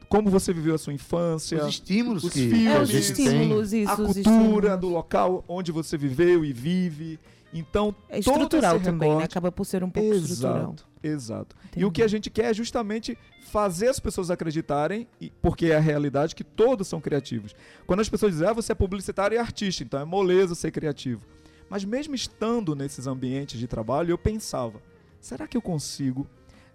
como 0.09 0.29
você 0.29 0.53
viveu 0.53 0.75
a 0.75 0.77
sua 0.77 0.93
infância, 0.93 1.61
Os 1.63 1.69
estímulos 1.69 2.23
os 2.23 2.33
que, 2.33 2.49
filmes, 2.49 2.67
É 2.67 2.75
a 2.77 2.81
os 2.81 2.93
estímulos, 2.93 3.73
isso. 3.73 3.89
a 3.89 3.93
os 3.93 4.13
cultura 4.13 4.19
estímulos. 4.37 4.79
do 4.79 4.89
local 4.89 5.43
onde 5.47 5.71
você 5.71 5.97
viveu 5.97 6.43
e 6.45 6.53
vive. 6.53 7.19
Então, 7.53 7.95
É 8.09 8.19
todo 8.21 8.33
estrutural 8.43 8.75
esse 8.75 8.85
também, 8.85 9.15
né? 9.15 9.23
Acaba 9.23 9.51
por 9.51 9.65
ser 9.65 9.83
um 9.83 9.89
pouco 9.89 10.13
estrutural. 10.13 10.57
Exato, 10.57 10.85
exato. 11.01 11.55
E 11.55 11.67
Entendi. 11.69 11.85
o 11.85 11.91
que 11.91 12.03
a 12.03 12.07
gente 12.07 12.29
quer 12.29 12.51
é 12.51 12.53
justamente 12.53 13.17
fazer 13.49 13.87
as 13.87 13.99
pessoas 13.99 14.29
acreditarem, 14.29 15.07
porque 15.41 15.67
é 15.67 15.75
a 15.77 15.79
realidade 15.79 16.35
que 16.35 16.43
todos 16.43 16.87
são 16.87 16.99
criativos. 16.99 17.55
Quando 17.85 18.01
as 18.01 18.09
pessoas 18.09 18.33
dizem, 18.33 18.47
ah, 18.49 18.53
você 18.53 18.73
é 18.73 18.75
publicitário 18.75 19.35
e 19.35 19.37
artista, 19.39 19.83
então 19.83 19.99
é 19.99 20.05
moleza 20.05 20.55
ser 20.55 20.71
criativo. 20.71 21.21
Mas 21.69 21.83
mesmo 21.85 22.13
estando 22.15 22.75
nesses 22.75 23.07
ambientes 23.07 23.57
de 23.59 23.67
trabalho, 23.67 24.11
eu 24.11 24.17
pensava, 24.17 24.81
será 25.19 25.47
que 25.47 25.55
eu 25.57 25.61
consigo 25.61 26.27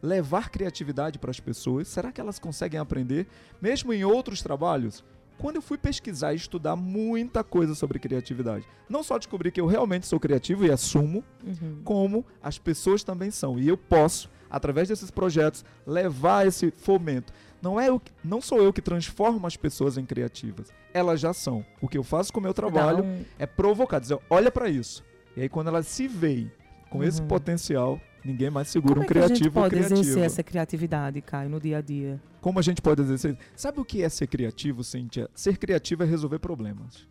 levar 0.03 0.51
criatividade 0.51 1.19
para 1.19 1.31
as 1.31 1.39
pessoas? 1.41 1.89
Será 1.89 2.11
que 2.11 2.21
elas 2.21 2.39
conseguem 2.39 2.81
aprender, 2.81 3.27
mesmo 3.61 3.93
em 3.93 4.05
outros 4.05 4.43
trabalhos? 4.43 5.05
Quando 5.39 5.57
eu 5.57 5.63
fui 5.63 5.79
pesquisar 5.79 6.33
e 6.33 6.37
estudar 6.37 6.77
muita 6.77 7.43
coisa 7.43 7.75
sobre 7.75 7.99
criatividade, 7.99 8.65
não 8.89 9.03
só 9.03 9.17
descobri 9.19 9.51
que 9.51 9.61
eu 9.61 9.67
realmente 9.67 10.07
sou 10.07 10.21
criativo 10.21 10.65
e 10.65 10.71
assumo, 10.71 11.25
Uhum. 11.45 11.81
como 11.85 12.25
as 12.43 12.59
pessoas 12.59 13.03
também 13.03 13.31
são. 13.31 13.59
E 13.59 13.67
eu 13.67 13.77
posso, 13.77 14.31
através 14.51 14.89
desses 14.89 15.11
projetos, 15.11 15.65
levar 15.87 16.47
esse 16.47 16.71
fomento. 16.71 17.33
Não, 17.61 17.81
é 17.81 17.89
eu, 17.89 17.99
que- 17.99 18.13
não 18.23 18.41
sou 18.41 18.61
eu 18.63 18.73
que 18.73 18.83
transformo 18.83 19.47
as 19.47 19.57
pessoas 19.57 19.97
em 19.97 20.05
criativas. 20.05 20.69
Elas 20.93 21.19
já 21.21 21.33
são. 21.33 21.65
O 21.81 21.89
que 21.89 21.97
eu 21.99 22.03
faço 22.05 22.33
com 22.33 22.39
o 22.39 22.43
meu 22.43 22.53
trabalho 22.55 23.03
um- 23.05 23.25
é 23.39 23.47
provocar, 23.47 23.99
dizer, 24.01 24.19
olha 24.29 24.51
para 24.51 24.69
isso. 24.69 25.03
E 25.37 25.43
aí 25.43 25.49
quando 25.49 25.69
elas 25.69 25.87
se 25.87 26.07
veem 26.07 26.51
com 26.91 27.03
esse 27.03 27.21
Uhum. 27.21 27.29
potencial, 27.29 28.01
ninguém 28.25 28.51
mais 28.51 28.69
segura 28.69 28.95
Como 28.95 29.01
um 29.03 29.05
é 29.05 29.07
que 29.09 29.19
a 29.19 29.23
gente 29.23 29.29
criativo 29.39 29.55
pode 29.55 29.75
criativa. 29.75 30.01
exercer 30.01 30.23
essa 30.25 30.43
criatividade, 30.43 31.21
Caio, 31.21 31.49
no 31.51 31.61
dia 31.61 31.79
a 31.79 31.81
dia? 31.81 32.21
Como 32.41 32.59
a 32.59 32.63
gente 32.63 32.81
pode 32.83 33.03
exercer? 33.03 33.37
Sabe 33.57 33.81
o 33.81 33.85
que 33.85 34.03
é 34.03 34.09
ser 34.09 34.27
criativo, 34.27 34.83
Cíntia? 34.85 35.29
Ser 35.35 35.57
criativo 35.59 36.03
é 36.03 36.07
resolver 36.07 36.39
problemas. 36.39 37.11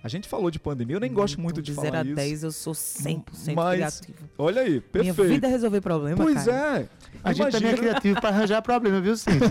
A 0.00 0.06
gente 0.06 0.28
falou 0.28 0.48
de 0.48 0.60
pandemia, 0.60 0.94
eu 0.94 1.00
nem 1.00 1.12
gosto 1.12 1.40
muito 1.40 1.54
Então, 1.60 1.62
de, 1.64 1.70
de 1.72 1.74
falar 1.76 1.90
0 1.90 1.98
a 1.98 2.04
isso. 2.04 2.14
10 2.14 2.42
eu 2.44 2.52
sou 2.52 2.72
100% 2.72 3.54
Mas- 3.56 4.00
criativo. 4.00 4.28
Olha 4.38 4.62
aí, 4.62 4.70
Minha 4.70 4.80
perfeito. 4.82 5.24
vida 5.24 5.46
é 5.48 5.50
resolver 5.50 5.80
problema, 5.80 6.16
Pois 6.16 6.44
Caio. 6.44 6.52
é. 6.56 6.88
A 7.24 7.32
gente 7.32 7.50
também 7.50 7.70
é 7.70 7.72
Imagina- 7.72 7.76
criativo 7.90 8.20
para 8.20 8.28
arranjar 8.30 8.62
problema, 8.62 9.00
viu, 9.00 9.16
Cíntia? 9.16 9.48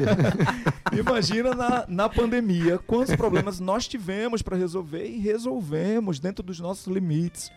Imagina 0.98 1.54
na, 1.54 1.86
na 1.90 2.08
pandemia 2.10 2.78
quantos 2.78 3.14
problemas 3.16 3.60
nós 3.60 3.90
tivemos 3.90 4.42
para 4.42 4.56
resolver 4.56 5.06
e 5.06 5.18
resolvemos 5.20 6.18
dentro 6.18 6.42
dos 6.42 6.62
nossos 6.62 6.88
limites. 6.88 7.52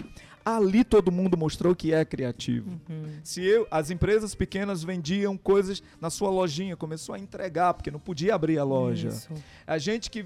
Ali 0.44 0.84
todo 0.84 1.12
mundo 1.12 1.36
mostrou 1.36 1.74
que 1.74 1.92
é 1.92 2.04
criativo. 2.04 2.70
Uhum. 2.88 3.04
Se 3.22 3.44
eu, 3.44 3.66
as 3.70 3.90
empresas 3.90 4.34
pequenas 4.34 4.82
vendiam 4.82 5.36
coisas 5.36 5.82
na 6.00 6.08
sua 6.10 6.30
lojinha, 6.30 6.76
começou 6.76 7.14
a 7.14 7.18
entregar 7.18 7.74
porque 7.74 7.90
não 7.90 8.00
podia 8.00 8.34
abrir 8.34 8.58
a 8.58 8.64
loja. 8.64 9.08
Isso. 9.08 9.28
A 9.66 9.76
gente 9.78 10.10
que 10.10 10.24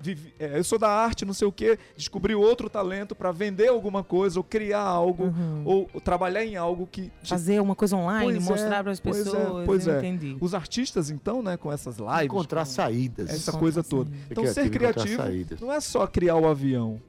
vive, 0.00 0.32
é, 0.38 0.56
eu 0.58 0.64
sou 0.64 0.78
da 0.78 0.88
arte, 0.88 1.24
não 1.24 1.34
sei 1.34 1.46
o 1.46 1.52
que, 1.52 1.76
descobriu 1.96 2.40
outro 2.40 2.70
talento 2.70 3.14
para 3.16 3.32
vender 3.32 3.68
alguma 3.68 4.02
coisa 4.04 4.38
ou 4.38 4.44
criar 4.44 4.80
algo 4.80 5.24
Uhum. 5.24 5.62
ou, 5.64 5.90
ou 5.92 6.00
trabalhar 6.00 6.44
em 6.44 6.56
algo 6.56 6.86
que 6.90 7.10
te 7.22 7.28
Fazer 7.30 7.60
uma 7.60 7.74
coisa 7.74 7.96
online, 7.96 8.32
Pois 8.34 8.46
é, 8.46 8.50
mostrar 8.50 8.82
para 8.82 8.92
as 8.92 9.00
pois 9.00 9.18
é, 9.20 9.24
pessoas. 9.24 9.66
pois 9.66 9.86
eu 9.86 9.94
é. 9.94 9.98
entendi. 9.98 10.36
os 10.40 10.54
artistas 10.54 11.10
então, 11.10 11.42
né, 11.42 11.56
com 11.56 11.70
essas 11.70 11.98
lives, 11.98 12.24
Encontrar 12.24 12.60
com 12.64 12.70
saídas. 12.70 13.28
essa 13.28 13.42
Encontrar 13.50 13.60
coisa 13.60 13.82
toda. 13.82 14.08
saídas. 14.10 14.30
Então 14.30 14.46
ser 14.46 14.70
criativo 14.70 15.22
não 15.60 15.72
é 15.72 15.80
só 15.80 16.06
criar 16.06 16.36
o 16.36 16.46
avião. 16.48 17.00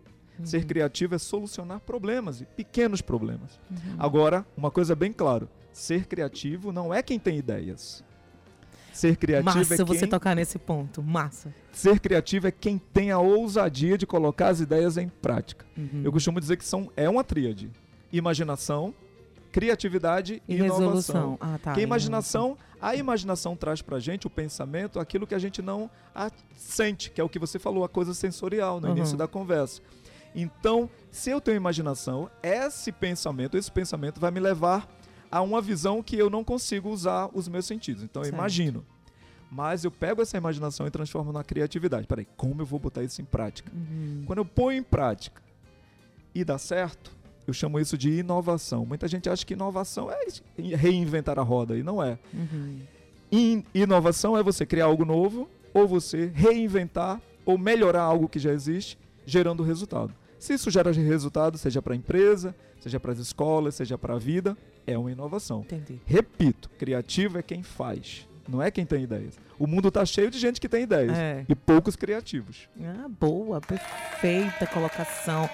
Ser 0.43 0.57
Uhum. 0.61 0.63
criativo 0.67 1.15
é 1.15 1.17
solucionar 1.17 1.79
problemas, 1.81 2.41
e 2.41 2.45
pequenos 2.45 3.01
problemas. 3.01 3.59
Uhum. 3.69 3.95
Agora, 3.99 4.45
uma 4.57 4.71
coisa 4.71 4.95
bem 4.95 5.11
clara: 5.13 5.47
ser 5.71 6.05
criativo 6.07 6.71
não 6.71 6.93
é 6.93 7.01
quem 7.03 7.19
tem 7.19 7.37
ideias. 7.37 8.03
Ser 8.91 9.15
criativo 9.17 9.57
Massa 9.57 9.73
é 9.73 9.85
você 9.85 9.99
quem, 10.01 10.09
tocar 10.09 10.35
nesse 10.35 10.59
ponto. 10.59 11.01
Massa. 11.01 11.51
ser 11.71 11.99
criativo 11.99 12.47
é 12.47 12.51
quem 12.51 12.77
tem 12.77 13.09
a 13.11 13.17
ousadia 13.19 13.97
de 13.97 14.05
colocar 14.05 14.49
as 14.49 14.59
ideias 14.59 14.97
em 14.97 15.09
prática. 15.09 15.65
Uhum. 15.77 16.01
Eu 16.03 16.11
costumo 16.11 16.39
dizer 16.39 16.57
que 16.57 16.65
são 16.65 16.91
é 16.95 17.09
uma 17.09 17.23
tríade: 17.23 17.71
imaginação, 18.11 18.93
criatividade 19.51 20.41
e, 20.47 20.55
inovação. 20.55 21.37
Ah, 21.39 21.59
tá. 21.61 21.73
que 21.73 21.79
a 21.79 21.83
imaginação, 21.83 22.57
a 22.81 22.95
imaginação 22.95 23.55
traz 23.55 23.81
pra 23.81 23.99
gente 23.99 24.27
o 24.27 24.29
pensamento, 24.29 24.99
aquilo 24.99 25.25
que 25.27 25.35
a 25.35 25.39
gente 25.39 25.61
não 25.61 25.89
sente, 26.55 27.11
que 27.11 27.21
é 27.21 27.23
o 27.23 27.29
que 27.29 27.39
você 27.39 27.57
falou, 27.59 27.83
a 27.83 27.89
coisa 27.89 28.13
sensorial 28.13 28.79
no 28.81 28.87
Uhum. 28.89 28.97
início 28.97 29.17
da 29.17 29.27
conversa. 29.27 29.81
Então, 30.35 30.89
se 31.11 31.29
eu 31.29 31.39
tenho 31.39 31.57
imaginação, 31.57 32.29
esse 32.41 32.91
pensamento, 32.91 33.57
esse 33.57 33.71
pensamento 33.71 34.19
vai 34.19 34.31
me 34.31 34.39
levar 34.39 34.87
a 35.31 35.41
uma 35.41 35.61
visão 35.61 36.01
que 36.03 36.15
eu 36.15 36.29
não 36.29 36.43
consigo 36.43 36.89
usar 36.89 37.29
os 37.33 37.47
meus 37.47 37.65
sentidos. 37.65 38.03
Então, 38.03 38.21
eu 38.21 38.25
Certo. 38.25 38.35
imagino. 38.35 38.85
Mas 39.51 39.83
eu 39.83 39.91
pego 39.91 40.21
essa 40.21 40.35
imaginação 40.35 40.87
e 40.87 40.91
transformo 40.91 41.31
na 41.31 41.43
criatividade. 41.43 42.07
Peraí, 42.07 42.27
como 42.35 42.61
eu 42.61 42.65
vou 42.65 42.79
botar 42.79 43.03
isso 43.03 43.21
em 43.21 43.25
prática? 43.25 43.71
Uhum. 43.71 44.23
Quando 44.25 44.39
eu 44.39 44.45
ponho 44.45 44.79
em 44.79 44.83
prática 44.83 45.41
e 46.33 46.43
dá 46.43 46.57
certo, 46.57 47.11
eu 47.45 47.53
chamo 47.53 47.79
isso 47.79 47.95
de 47.95 48.09
inovação. 48.19 48.83
Muita 48.85 49.07
gente 49.07 49.29
acha 49.29 49.45
que 49.45 49.53
inovação 49.53 50.09
é 50.11 50.17
reinventar 50.75 51.37
a 51.37 51.43
roda, 51.43 51.77
e 51.77 51.83
não 51.83 52.01
é. 52.01 52.17
Uhum. 52.33 52.79
In- 53.31 53.63
inovação 53.75 54.35
é 54.35 54.41
você 54.41 54.65
criar 54.65 54.85
algo 54.85 55.05
novo, 55.05 55.47
ou 55.73 55.87
você 55.87 56.31
reinventar, 56.33 57.21
ou 57.45 57.55
melhorar 57.57 58.01
algo 58.03 58.27
que 58.29 58.39
já 58.39 58.51
existe, 58.51 58.97
gerando 59.25 59.61
resultado. 59.61 60.13
Se 60.43 60.53
isso 60.55 60.69
gera 60.69 60.91
resultado, 60.91 61.57
seja 61.57 61.81
para 61.81 61.93
a 61.93 61.95
empresa, 61.95 62.53
seja 62.81 62.99
para 62.99 63.13
as 63.13 63.17
escolas, 63.17 63.75
seja 63.75 63.97
para 63.97 64.15
a 64.15 64.19
vida, 64.19 64.57
é 64.85 64.97
uma 64.97 65.09
inovação. 65.09 65.61
Entendi. 65.61 66.01
Repito, 66.05 66.69
criativo 66.77 67.37
é 67.37 67.41
quem 67.41 67.63
faz, 67.63 68.27
não 68.45 68.61
é 68.61 68.69
quem 68.69 68.85
tem 68.85 69.03
ideias. 69.03 69.39
O 69.57 69.65
mundo 69.65 69.87
está 69.87 70.05
cheio 70.05 70.29
de 70.29 70.37
gente 70.37 70.59
que 70.59 70.67
tem 70.67 70.83
ideias 70.83 71.17
É. 71.17 71.45
e 71.47 71.55
poucos 71.55 71.95
criativos. 71.95 72.67
Ah, 72.81 73.07
boa, 73.07 73.61
perfeita 73.61 74.67
colocação. 74.67 75.49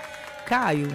Caio, 0.47 0.87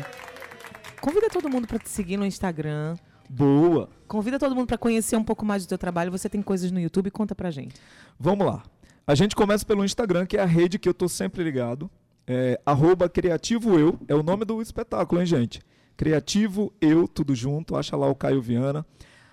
convida 1.01 1.31
todo 1.31 1.49
mundo 1.49 1.69
para 1.69 1.79
te 1.79 1.89
seguir 1.89 2.17
no 2.17 2.27
Instagram. 2.27 2.97
Boa! 3.31 3.89
Convida 4.09 4.41
todo 4.41 4.57
mundo 4.57 4.67
para 4.67 4.77
conhecer 4.77 5.15
um 5.15 5.23
pouco 5.23 5.47
mais 5.47 5.65
do 5.65 5.69
teu 5.69 5.79
trabalho. 5.79 6.11
Você 6.11 6.29
tem 6.29 6.43
coisas 6.43 6.73
no 6.73 6.81
YouTube, 6.81 7.13
conta 7.13 7.33
pra 7.33 7.49
gente. 7.53 7.77
Vamos 8.19 8.45
lá. 8.45 8.65
A 9.07 9.15
gente 9.15 9.37
começa 9.37 9.65
pelo 9.65 9.85
Instagram, 9.85 10.27
que 10.27 10.37
é 10.37 10.41
a 10.43 10.47
rede 10.47 10.81
que 10.81 10.89
eu 10.89 10.95
tô 10.95 11.09
sempre 11.09 11.45
ligado. 11.45 11.89
É, 12.27 12.61
arroba 12.65 13.09
Criativo 13.09 13.79
Eu, 13.79 13.99
é 14.09 14.15
o 14.15 14.23
nome 14.23 14.45
do 14.45 14.61
espetáculo, 14.63 15.21
hein, 15.21 15.27
gente? 15.27 15.61
Criativo 15.97 16.73
Eu, 16.81 17.07
tudo 17.07 17.35
junto, 17.35 17.77
acha 17.77 17.97
lá 17.97 18.09
o 18.09 18.15
Caio 18.15 18.41
Viana. 18.41 18.85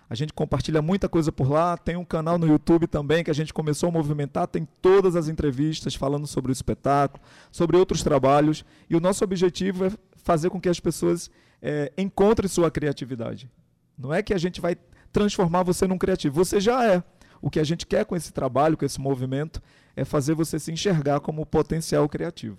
A 0.09 0.15
gente 0.15 0.33
compartilha 0.33 0.81
muita 0.81 1.07
coisa 1.07 1.31
por 1.31 1.49
lá. 1.49 1.77
Tem 1.77 1.95
um 1.95 2.03
canal 2.03 2.37
no 2.37 2.45
YouTube 2.45 2.85
também 2.85 3.23
que 3.23 3.31
a 3.31 3.33
gente 3.33 3.53
começou 3.53 3.87
a 3.87 3.91
movimentar. 3.93 4.45
Tem 4.45 4.67
todas 4.81 5.15
as 5.15 5.29
entrevistas 5.29 5.95
falando 5.95 6.27
sobre 6.27 6.51
o 6.51 6.53
espetáculo, 6.53 7.23
sobre 7.49 7.77
outros 7.77 8.03
trabalhos. 8.03 8.65
E 8.89 8.95
o 8.95 8.99
nosso 8.99 9.23
objetivo 9.23 9.85
é 9.85 9.91
fazer 10.17 10.49
com 10.49 10.59
que 10.59 10.67
as 10.67 10.81
pessoas 10.81 11.31
é, 11.61 11.93
encontrem 11.97 12.49
sua 12.49 12.69
criatividade. 12.69 13.49
Não 13.97 14.13
é 14.13 14.21
que 14.21 14.33
a 14.33 14.37
gente 14.37 14.59
vai 14.59 14.75
transformar 15.13 15.63
você 15.63 15.87
num 15.87 15.97
criativo. 15.97 16.35
Você 16.35 16.59
já 16.59 16.85
é. 16.85 17.01
O 17.41 17.49
que 17.49 17.59
a 17.59 17.63
gente 17.63 17.87
quer 17.87 18.03
com 18.03 18.15
esse 18.15 18.33
trabalho, 18.33 18.75
com 18.75 18.83
esse 18.83 18.99
movimento, 18.99 19.61
é 19.95 20.03
fazer 20.03 20.33
você 20.33 20.59
se 20.59 20.73
enxergar 20.73 21.21
como 21.21 21.45
potencial 21.45 22.09
criativo. 22.09 22.57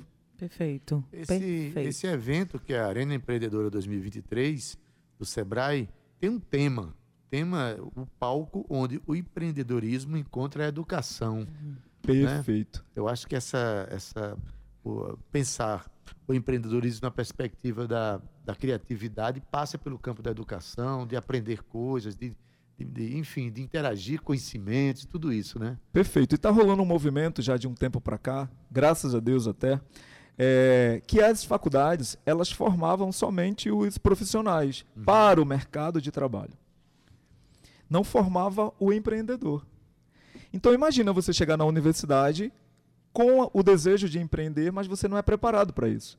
Perfeito. 0.48 1.04
Esse, 1.12 1.26
Perfeito. 1.38 1.78
esse 1.88 2.06
evento, 2.08 2.58
que 2.58 2.72
é 2.72 2.80
a 2.80 2.86
Arena 2.88 3.14
Empreendedora 3.14 3.70
2023, 3.70 4.76
do 5.16 5.24
Sebrae, 5.24 5.88
tem 6.18 6.28
um 6.30 6.40
tema. 6.40 6.96
Tema, 7.30 7.76
o 7.94 8.04
palco 8.18 8.66
onde 8.68 9.00
o 9.06 9.14
empreendedorismo 9.14 10.16
encontra 10.16 10.64
a 10.64 10.68
educação. 10.68 11.46
Perfeito. 12.02 12.84
Eu 12.94 13.06
acho 13.08 13.26
que 13.28 13.36
essa, 13.36 13.86
essa 13.88 14.36
o- 14.84 15.16
pensar 15.30 15.88
o 16.26 16.34
empreendedorismo 16.34 17.02
na 17.04 17.10
perspectiva 17.12 17.86
da, 17.86 18.20
da 18.44 18.54
criatividade 18.56 19.40
passa 19.48 19.78
pelo 19.78 19.96
campo 19.96 20.22
da 20.22 20.32
educação, 20.32 21.06
de 21.06 21.14
aprender 21.14 21.62
coisas, 21.62 22.16
de, 22.16 22.34
de- 22.76 22.84
de, 22.84 23.16
enfim, 23.16 23.48
de 23.48 23.62
interagir 23.62 24.20
conhecimentos, 24.22 25.04
tudo 25.04 25.32
isso, 25.32 25.56
né? 25.60 25.78
Perfeito. 25.92 26.32
E 26.32 26.34
está 26.34 26.50
rolando 26.50 26.82
um 26.82 26.86
movimento 26.86 27.40
já 27.40 27.56
de 27.56 27.68
um 27.68 27.74
tempo 27.74 28.00
para 28.00 28.18
cá, 28.18 28.50
graças 28.68 29.14
a 29.14 29.20
Deus 29.20 29.46
até, 29.46 29.80
é, 30.38 31.02
que 31.06 31.20
as 31.20 31.44
faculdades 31.44 32.16
elas 32.24 32.50
formavam 32.50 33.12
somente 33.12 33.70
os 33.70 33.98
profissionais 33.98 34.84
para 35.04 35.40
o 35.40 35.46
mercado 35.46 36.00
de 36.00 36.10
trabalho. 36.10 36.54
Não 37.88 38.02
formava 38.02 38.72
o 38.78 38.92
empreendedor. 38.92 39.66
Então 40.52 40.72
imagina 40.72 41.12
você 41.12 41.32
chegar 41.32 41.56
na 41.56 41.64
universidade 41.64 42.52
com 43.12 43.50
o 43.52 43.62
desejo 43.62 44.08
de 44.08 44.18
empreender, 44.18 44.72
mas 44.72 44.86
você 44.86 45.06
não 45.06 45.18
é 45.18 45.22
preparado 45.22 45.72
para 45.72 45.88
isso. 45.88 46.18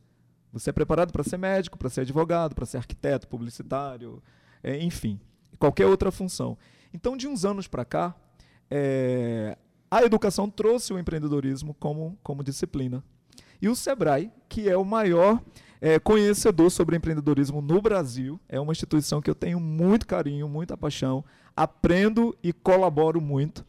Você 0.52 0.70
é 0.70 0.74
preparado 0.74 1.12
para 1.12 1.24
ser 1.24 1.38
médico, 1.38 1.78
para 1.78 1.90
ser 1.90 2.02
advogado, 2.02 2.54
para 2.54 2.66
ser 2.66 2.78
arquiteto, 2.78 3.28
publicitário, 3.28 4.22
é, 4.64 4.80
enfim, 4.84 5.20
qualquer 5.58 5.88
outra 5.88 6.12
função. 6.12 6.56
Então, 6.94 7.18
de 7.18 7.28
uns 7.28 7.44
anos 7.44 7.68
para 7.68 7.84
cá, 7.84 8.16
é, 8.70 9.58
a 9.90 10.04
educação 10.04 10.48
trouxe 10.48 10.94
o 10.94 11.00
empreendedorismo 11.00 11.74
como, 11.76 12.18
como 12.22 12.44
disciplina. 12.44 13.04
E 13.64 13.70
o 13.70 13.76
Sebrae, 13.78 14.30
que 14.50 14.68
é 14.68 14.76
o 14.76 14.84
maior 14.84 15.42
é, 15.80 15.98
conhecedor 15.98 16.70
sobre 16.70 16.98
empreendedorismo 16.98 17.62
no 17.62 17.82
Brasil, 17.82 18.38
é 18.50 18.60
uma 18.60 18.74
instituição 18.74 19.22
que 19.22 19.30
eu 19.30 19.34
tenho 19.34 19.58
muito 19.58 20.06
carinho, 20.06 20.50
muita 20.50 20.76
paixão, 20.76 21.24
aprendo 21.56 22.38
e 22.44 22.52
colaboro 22.52 23.22
muito. 23.22 23.66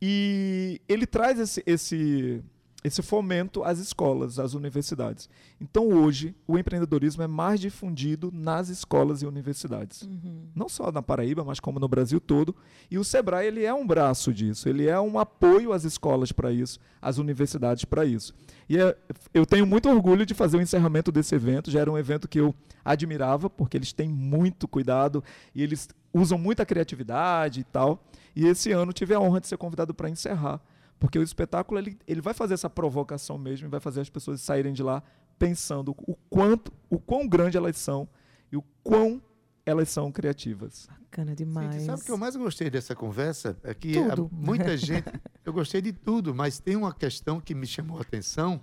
E 0.00 0.80
ele 0.88 1.08
traz 1.08 1.40
esse, 1.40 1.60
esse, 1.66 2.40
esse 2.84 3.02
fomento 3.02 3.64
às 3.64 3.78
escolas, 3.78 4.38
às 4.38 4.54
universidades. 4.54 5.28
Então, 5.60 5.88
hoje, 5.88 6.34
o 6.46 6.56
empreendedorismo 6.56 7.22
é 7.22 7.26
mais 7.26 7.58
difundido 7.58 8.30
nas 8.32 8.68
escolas 8.68 9.22
e 9.22 9.26
universidades. 9.26 10.08
Não 10.54 10.68
só 10.68 10.92
na 10.92 11.02
Paraíba, 11.02 11.42
mas 11.44 11.58
como 11.58 11.80
no 11.80 11.88
Brasil 11.88 12.20
todo. 12.20 12.54
E 12.90 12.96
o 12.98 13.02
Sebrae 13.04 13.46
ele 13.48 13.64
é 13.64 13.74
um 13.74 13.86
braço 13.86 14.32
disso, 14.32 14.68
ele 14.68 14.86
é 14.86 15.00
um 15.00 15.18
apoio 15.18 15.72
às 15.72 15.84
escolas 15.84 16.30
para 16.30 16.52
isso, 16.52 16.78
às 17.02 17.18
universidades 17.18 17.84
para 17.84 18.04
isso. 18.04 18.32
E 18.68 18.78
é- 18.78 18.96
eu 19.34 19.44
tenho 19.44 19.66
muito 19.66 19.88
orgulho 19.88 20.24
de 20.24 20.34
fazer 20.34 20.56
o 20.56 20.60
encerramento 20.62 21.10
desse 21.10 21.34
evento. 21.34 21.70
Já 21.70 21.80
era 21.80 21.90
um 21.90 21.98
evento 21.98 22.28
que 22.28 22.38
eu 22.38 22.54
admirava, 22.84 23.50
porque 23.50 23.76
eles 23.76 23.92
têm 23.92 24.08
muito 24.08 24.68
cuidado 24.68 25.24
e 25.54 25.62
eles 25.62 25.88
usam 26.14 26.38
muita 26.38 26.64
criatividade 26.64 27.60
e 27.60 27.64
tal. 27.64 28.04
E 28.34 28.46
esse 28.46 28.70
ano 28.70 28.92
tive 28.92 29.12
a 29.14 29.20
honra 29.20 29.40
de 29.40 29.48
ser 29.48 29.56
convidado 29.56 29.92
para 29.94 30.08
encerrar, 30.08 30.60
porque 30.98 31.18
o 31.18 31.22
espetáculo 31.22 31.78
ele, 31.78 31.98
ele 32.06 32.20
vai 32.20 32.32
fazer 32.34 32.54
essa 32.54 32.70
provocação 32.70 33.36
mesmo, 33.38 33.66
e 33.66 33.70
vai 33.70 33.80
fazer 33.80 34.00
as 34.00 34.08
pessoas 34.10 34.40
saírem 34.40 34.72
de 34.72 34.82
lá 34.82 35.02
pensando 35.38 35.94
o 36.06 36.14
quanto, 36.30 36.72
o 36.88 36.98
quão 36.98 37.28
grande 37.28 37.56
elas 37.56 37.76
são 37.76 38.08
e 38.50 38.56
o 38.56 38.62
quão 38.82 39.20
elas 39.66 39.88
são 39.88 40.10
criativas. 40.12 40.88
Bacana 41.00 41.34
demais. 41.34 41.72
Cintia, 41.74 41.86
sabe 41.86 42.00
o 42.00 42.04
que 42.04 42.10
eu 42.12 42.16
mais 42.18 42.36
gostei 42.36 42.70
dessa 42.70 42.94
conversa? 42.94 43.56
É 43.62 43.74
que 43.74 43.98
a- 43.98 44.14
muita 44.30 44.76
gente. 44.78 45.06
Eu 45.44 45.52
gostei 45.52 45.80
de 45.82 45.92
tudo, 45.92 46.34
mas 46.34 46.58
tem 46.60 46.76
uma 46.76 46.94
questão 46.94 47.40
que 47.40 47.54
me 47.54 47.66
chamou 47.66 47.98
a 47.98 48.02
atenção, 48.02 48.60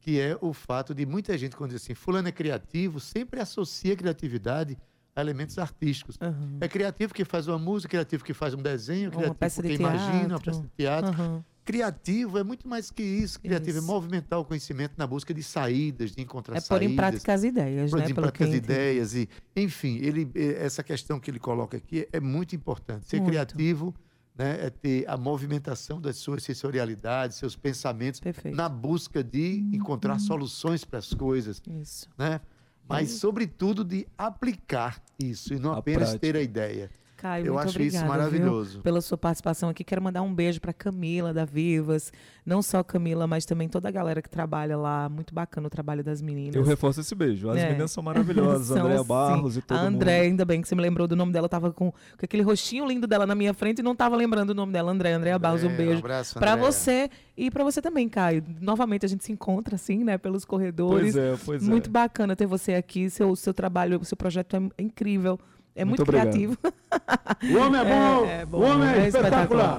que 0.00 0.20
é 0.20 0.36
o 0.40 0.52
fato 0.52 0.94
de 0.94 1.06
muita 1.06 1.36
gente, 1.38 1.56
quando 1.56 1.70
diz 1.70 1.82
assim, 1.82 1.94
fulano 1.94 2.28
é 2.28 2.32
criativo, 2.32 2.98
sempre 3.00 3.40
associa 3.40 3.94
a 3.94 3.96
criatividade 3.96 4.76
elementos 5.16 5.58
artísticos. 5.58 6.16
Aham. 6.20 6.58
É 6.60 6.68
criativo 6.68 7.14
que 7.14 7.24
faz 7.24 7.48
uma 7.48 7.58
música, 7.58 7.90
criativo 7.90 8.24
que 8.24 8.34
faz 8.34 8.54
um 8.54 8.62
desenho, 8.62 9.10
Uma 9.10 9.12
criativo 9.12 9.34
peça 9.34 9.62
de 9.62 9.68
que 9.68 9.74
imagina, 9.74 10.34
uma 10.34 10.40
peça 10.40 10.60
de 10.62 10.68
teatro. 10.76 11.10
Aham. 11.10 11.44
Criativo 11.64 12.38
é 12.38 12.44
muito 12.44 12.68
mais 12.68 12.92
que 12.92 13.02
isso. 13.02 13.40
Criativo 13.40 13.78
Isso. 13.78 13.90
é 13.90 13.92
movimentar 13.92 14.38
o 14.38 14.44
conhecimento 14.44 14.92
na 14.96 15.04
busca 15.04 15.34
de 15.34 15.42
saídas, 15.42 16.12
de 16.12 16.22
encontrar 16.22 16.54
É 16.56 16.60
pôr 16.60 16.66
saídas. 16.78 16.92
em 16.92 16.94
prática 16.96 17.34
as 17.34 17.42
ideias, 17.42 17.90
Pôr 17.90 17.98
né? 17.98 18.08
em 18.08 18.14
prática 18.14 18.44
as 18.44 18.54
ideias 18.54 19.14
e, 19.16 19.28
enfim, 19.56 19.98
ele, 20.00 20.30
eh, 20.36 20.64
essa 20.64 20.84
questão 20.84 21.18
que 21.18 21.28
ele 21.28 21.40
coloca 21.40 21.76
aqui 21.76 22.06
é 22.12 22.20
muito 22.20 22.54
importante. 22.54 23.08
Ser 23.08 23.16
Muito. 23.16 23.30
criativo 23.30 23.92
né, 24.38 24.58
é 24.66 24.70
ter 24.70 25.08
a 25.08 25.16
movimentação 25.16 26.00
das 26.00 26.18
suas 26.18 26.44
sensorialidades, 26.44 27.36
seus 27.36 27.56
pensamentos 27.56 28.20
Perfeito. 28.20 28.54
na 28.56 28.68
busca 28.68 29.24
de 29.24 29.56
encontrar 29.72 30.20
soluções 30.20 30.84
para 30.84 31.00
as 31.00 31.12
coisas, 31.14 31.60
Isso. 31.82 32.08
né? 32.16 32.40
Mas, 32.88 33.10
sobretudo, 33.12 33.84
de 33.84 34.06
aplicar 34.16 35.02
isso 35.18 35.52
e 35.54 35.58
não 35.58 35.72
A 35.72 35.78
apenas 35.78 36.10
prática. 36.10 36.20
ter 36.20 36.36
a 36.36 36.42
ideia. 36.42 36.90
Caio, 37.26 37.46
Eu 37.46 37.54
muito 37.54 37.68
acho 37.68 37.82
isso 37.82 37.96
obrigada, 37.96 38.06
maravilhoso. 38.06 38.72
Viu, 38.74 38.82
pela 38.82 39.00
sua 39.00 39.18
participação 39.18 39.68
aqui. 39.68 39.82
Quero 39.82 40.00
mandar 40.00 40.22
um 40.22 40.32
beijo 40.32 40.60
para 40.60 40.72
Camila 40.72 41.32
da 41.34 41.44
Vivas. 41.44 42.12
Não 42.44 42.62
só 42.62 42.82
Camila, 42.84 43.26
mas 43.26 43.44
também 43.44 43.68
toda 43.68 43.88
a 43.88 43.90
galera 43.90 44.22
que 44.22 44.30
trabalha 44.30 44.76
lá. 44.76 45.08
Muito 45.08 45.34
bacana 45.34 45.66
o 45.66 45.70
trabalho 45.70 46.04
das 46.04 46.22
meninas. 46.22 46.54
Eu 46.54 46.62
reforço 46.62 47.00
esse 47.00 47.14
beijo. 47.14 47.50
As 47.50 47.56
É. 47.58 47.66
meninas 47.66 47.90
são 47.90 48.02
maravilhosas, 48.02 48.68
São, 48.76 48.78
Andréa 48.84 48.98
sim. 48.98 49.04
Barros 49.06 49.56
e 49.56 49.62
todo 49.62 49.76
A 49.78 49.82
mundo. 49.84 49.96
André, 49.96 50.20
ainda 50.20 50.44
bem 50.44 50.62
que 50.62 50.68
você 50.68 50.74
me 50.76 50.82
lembrou 50.82 51.08
do 51.08 51.16
nome 51.16 51.32
dela. 51.32 51.46
Eu 51.46 51.48
tava 51.48 51.72
com, 51.72 51.90
com 51.90 51.96
aquele 52.22 52.42
rostinho 52.44 52.86
lindo 52.86 53.06
dela 53.06 53.26
na 53.26 53.34
minha 53.34 53.52
frente 53.52 53.80
e 53.80 53.82
não 53.82 53.96
tava 53.96 54.14
lembrando 54.14 54.50
o 54.50 54.54
nome 54.54 54.72
dela. 54.72 54.92
André, 54.92 55.12
Andréa 55.12 55.38
Barros, 55.38 55.64
um 55.64 55.70
É, 55.70 55.76
beijo. 55.76 55.98
abraço, 55.98 56.38
Pra 56.38 56.52
Andréa. 56.54 56.72
você 56.72 57.10
e 57.36 57.50
pra 57.50 57.64
você 57.64 57.82
também, 57.82 58.08
Caio. 58.08 58.44
Novamente 58.60 59.04
a 59.04 59.08
gente 59.08 59.24
se 59.24 59.32
encontra 59.32 59.74
assim, 59.74 60.04
né, 60.04 60.16
pelos 60.16 60.44
corredores. 60.44 61.12
Pois 61.14 61.16
é, 61.16 61.36
pois 61.44 61.62
é. 61.66 61.70
Muito 61.70 61.90
bacana 61.90 62.36
ter 62.36 62.46
você 62.46 62.74
aqui. 62.74 63.10
Seu, 63.10 63.34
seu 63.34 63.52
trabalho, 63.52 64.02
seu 64.04 64.16
projeto 64.16 64.54
é 64.78 64.82
incrível. 64.82 65.38
É 65.76 65.84
muito, 65.84 66.00
Muito 66.00 66.10
criativo. 66.10 66.56
O 66.62 67.58
homem 67.58 67.80
é 67.82 67.84
bom! 67.84 68.24
É, 68.26 68.46
bom, 68.46 68.58
o 68.58 68.62
homem 68.62 68.88
é, 68.88 68.98
é 69.00 69.08
espetacular! 69.08 69.78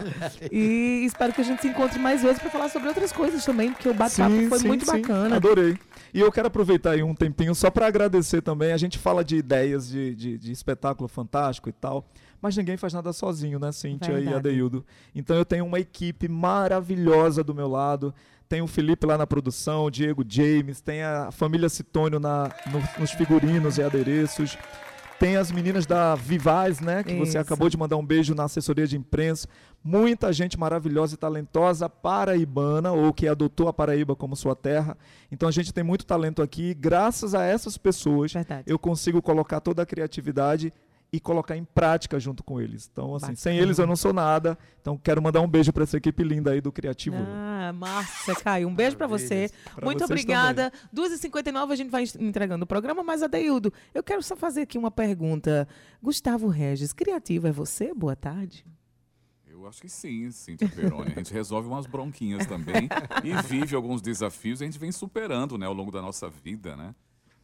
E 0.51 1.03
espero 1.05 1.33
que 1.33 1.41
a 1.41 1.43
gente 1.43 1.59
se 1.63 1.67
encontre 1.67 1.97
mais 1.97 2.21
vezes 2.21 2.37
para 2.37 2.51
falar 2.51 2.69
sobre 2.69 2.87
outras 2.87 3.11
coisas 3.11 3.43
também, 3.43 3.71
porque 3.73 3.89
o 3.89 3.95
bate-papo 3.95 4.47
foi 4.47 4.59
sim, 4.59 4.67
muito 4.67 4.85
sim. 4.85 5.01
bacana. 5.01 5.35
Adorei. 5.37 5.75
E 6.13 6.21
eu 6.21 6.31
quero 6.31 6.47
aproveitar 6.47 6.91
aí 6.91 7.01
um 7.01 7.15
tempinho 7.15 7.53
só 7.55 7.71
para 7.71 7.87
agradecer 7.87 8.41
também. 8.43 8.71
A 8.73 8.77
gente 8.77 8.99
fala 8.99 9.25
de 9.25 9.37
ideias 9.37 9.89
de, 9.89 10.13
de, 10.15 10.37
de 10.37 10.51
espetáculo 10.51 11.09
fantástico 11.09 11.67
e 11.67 11.73
tal, 11.73 12.05
mas 12.39 12.55
ninguém 12.55 12.77
faz 12.77 12.93
nada 12.93 13.11
sozinho, 13.11 13.57
né, 13.59 13.71
Cíntia 13.71 14.11
e 14.11 14.15
Verdade. 14.17 14.35
Adeildo? 14.35 14.85
Então 15.15 15.35
eu 15.35 15.43
tenho 15.45 15.65
uma 15.65 15.79
equipe 15.79 16.27
maravilhosa 16.27 17.43
do 17.43 17.55
meu 17.55 17.67
lado. 17.67 18.13
Tem 18.47 18.61
o 18.61 18.67
Felipe 18.67 19.05
lá 19.05 19.17
na 19.17 19.27
produção, 19.27 19.85
o 19.85 19.91
Diego 19.91 20.23
James, 20.27 20.79
tem 20.79 21.01
a 21.03 21.31
família 21.31 21.67
Citônio 21.67 22.19
na, 22.19 22.49
no- 22.71 23.01
nos 23.01 23.11
figurinos 23.11 23.77
e 23.77 23.83
adereços. 23.83 24.57
Tem 25.19 25.35
as 25.35 25.51
meninas 25.51 25.87
da 25.87 26.13
Vivaz, 26.13 26.79
né? 26.79 27.03
Que 27.03 27.15
você 27.15 27.29
Isso. 27.29 27.39
acabou 27.39 27.69
de 27.69 27.77
mandar 27.77 27.97
um 27.97 28.05
beijo 28.05 28.35
na 28.35 28.43
assessoria 28.43 28.85
de 28.85 28.95
imprensa. 28.95 29.47
Muita 29.83 30.31
gente 30.31 30.59
maravilhosa 30.59 31.15
e 31.15 31.17
talentosa 31.17 31.89
paraibana, 31.89 32.91
ou 32.91 33.11
que 33.11 33.27
adotou 33.27 33.67
a 33.67 33.73
Paraíba 33.73 34.15
como 34.15 34.35
sua 34.35 34.55
terra. 34.55 34.95
Então 35.31 35.49
a 35.49 35.51
gente 35.51 35.73
tem 35.73 35.83
muito 35.83 36.05
talento 36.05 36.41
aqui. 36.41 36.73
Graças 36.75 37.33
a 37.33 37.43
essas 37.43 37.77
pessoas, 37.77 38.31
Verdade. 38.33 38.63
eu 38.67 38.77
consigo 38.77 39.19
colocar 39.21 39.59
toda 39.59 39.81
a 39.81 39.85
criatividade 39.85 40.71
e 41.11 41.19
colocar 41.19 41.55
em 41.55 41.63
prática 41.63 42.19
junto 42.19 42.43
com 42.43 42.59
eles. 42.59 42.89
Então, 42.91 43.15
assim, 43.15 43.35
sem 43.35 43.53
Bacana. 43.53 43.67
eles 43.67 43.79
eu 43.79 43.87
não 43.87 43.95
sou 43.95 44.11
nada. 44.11 44.57
Então, 44.81 44.97
quero 44.97 45.21
mandar 45.21 45.41
um 45.41 45.47
beijo 45.47 45.71
para 45.71 45.83
essa 45.83 45.97
equipe 45.97 46.23
linda 46.23 46.51
aí 46.51 46.61
do 46.61 46.71
Criativo. 46.71 47.17
Ah, 47.17 47.71
massa, 47.73 48.35
Caio. 48.35 48.67
Um 48.67 48.75
beijo 48.75 48.97
pra 48.97 49.07
você. 49.07 49.49
Pra 49.75 49.85
Muito 49.85 50.03
obrigada. 50.03 50.71
2h59 50.93 51.71
a 51.71 51.75
gente 51.75 51.89
vai 51.89 52.03
entregando 52.19 52.65
o 52.65 52.67
programa, 52.67 53.03
mas 53.03 53.23
Adeildo, 53.23 53.71
eu 53.93 54.03
quero 54.03 54.21
só 54.21 54.35
fazer 54.35 54.61
aqui 54.61 54.77
uma 54.77 54.91
pergunta. 54.91 55.67
Gustavo 56.01 56.47
Regis, 56.47 56.91
criativo 56.91 57.47
é 57.47 57.51
você? 57.51 57.93
Boa 57.93 58.15
tarde. 58.15 58.65
Eu 59.49 59.65
acho 59.65 59.81
que 59.81 59.89
sim, 59.89 60.29
Cíntia 60.29 60.69
Peroni. 60.69 61.13
A 61.13 61.15
gente 61.15 61.33
resolve 61.33 61.67
umas 61.67 61.87
bronquinhas 61.87 62.45
também 62.45 62.87
e 63.23 63.41
vive 63.47 63.75
alguns 63.75 64.01
desafios 64.01 64.61
e 64.61 64.63
a 64.63 64.67
gente 64.67 64.77
vem 64.77 64.91
superando 64.91 65.57
né, 65.57 65.65
ao 65.65 65.73
longo 65.73 65.91
da 65.91 66.01
nossa 66.01 66.29
vida, 66.29 66.75
né? 66.75 66.93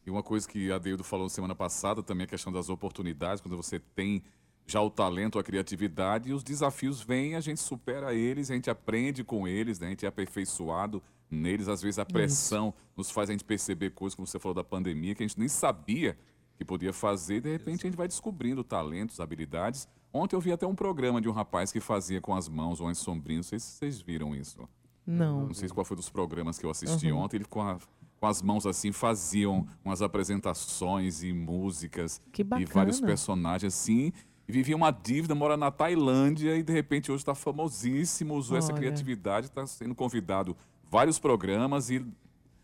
E 0.05 0.09
uma 0.11 0.21
coisa 0.23 0.47
que 0.47 0.71
a 0.71 0.77
Deildo 0.77 1.03
falou 1.03 1.29
semana 1.29 1.55
passada 1.55 2.03
também, 2.03 2.25
a 2.25 2.27
questão 2.27 2.51
das 2.51 2.69
oportunidades, 2.69 3.41
quando 3.41 3.55
você 3.55 3.79
tem 3.79 4.21
já 4.65 4.81
o 4.81 4.89
talento, 4.89 5.37
a 5.39 5.43
criatividade, 5.43 6.29
e 6.29 6.33
os 6.33 6.43
desafios 6.43 7.01
vêm, 7.01 7.35
a 7.35 7.39
gente 7.41 7.59
supera 7.59 8.13
eles, 8.13 8.49
a 8.49 8.53
gente 8.55 8.69
aprende 8.69 9.23
com 9.23 9.47
eles, 9.47 9.79
né? 9.79 9.87
a 9.87 9.89
gente 9.89 10.05
é 10.05 10.07
aperfeiçoado 10.09 11.01
neles. 11.29 11.67
Às 11.67 11.81
vezes 11.81 11.99
a 11.99 12.05
pressão 12.05 12.73
nos 12.95 13.09
faz 13.11 13.29
a 13.29 13.33
gente 13.33 13.43
perceber 13.43 13.91
coisas, 13.91 14.15
como 14.15 14.25
você 14.27 14.39
falou 14.39 14.53
da 14.53 14.63
pandemia, 14.63 15.15
que 15.15 15.23
a 15.23 15.27
gente 15.27 15.39
nem 15.39 15.47
sabia 15.49 16.17
que 16.57 16.63
podia 16.63 16.93
fazer, 16.93 17.37
e 17.37 17.41
de 17.41 17.51
repente 17.51 17.81
a 17.85 17.89
gente 17.89 17.97
vai 17.97 18.07
descobrindo 18.07 18.63
talentos, 18.63 19.19
habilidades, 19.19 19.87
Ontem 20.15 20.35
eu 20.35 20.39
vi 20.39 20.51
até 20.51 20.67
um 20.67 20.75
programa 20.75 21.19
de 21.19 21.27
um 21.27 21.31
rapaz 21.31 21.71
que 21.71 21.79
fazia 21.79 22.21
com 22.21 22.35
as 22.35 22.47
mãos 22.47 22.79
umas 22.79 22.99
sombrinhas. 22.99 23.47
Não 23.47 23.49
sei 23.49 23.59
se 23.59 23.65
vocês 23.71 23.99
viram 23.99 24.35
isso. 24.35 24.69
Não. 25.07 25.47
Não 25.47 25.53
sei 25.55 25.67
qual 25.69 25.83
foi 25.83 25.97
dos 25.97 26.07
programas 26.07 26.59
que 26.59 26.65
eu 26.67 26.69
assisti 26.69 27.11
Uhum. 27.11 27.17
ontem. 27.17 27.37
Ele 27.37 27.45
com, 27.45 27.63
a- 27.63 27.79
com 28.23 28.27
as 28.27 28.41
mãos 28.41 28.65
assim 28.65 28.93
faziam 28.93 29.67
umas 29.83 30.01
apresentações 30.01 31.23
e 31.23 31.33
músicas. 31.33 32.21
Que 32.31 32.41
E 32.41 32.45
bacana. 32.45 32.69
vários 32.73 33.01
personagens 33.01 33.73
assim. 33.73 34.13
E 34.47 34.51
vivia 34.53 34.77
uma 34.77 34.91
dívida, 34.91 35.35
mora 35.35 35.57
na 35.57 35.69
Tailândia 35.69 36.55
e 36.55 36.63
de 36.63 36.71
repente 36.71 37.11
hoje 37.11 37.21
está 37.21 37.35
famosíssimo, 37.35 38.35
usou 38.35 38.57
essa 38.57 38.71
Olha. 38.71 38.77
criatividade, 38.79 39.47
está 39.47 39.67
sendo 39.67 39.93
convidado 39.93 40.55
vários 40.89 41.19
programas 41.19 41.89
e 41.89 42.05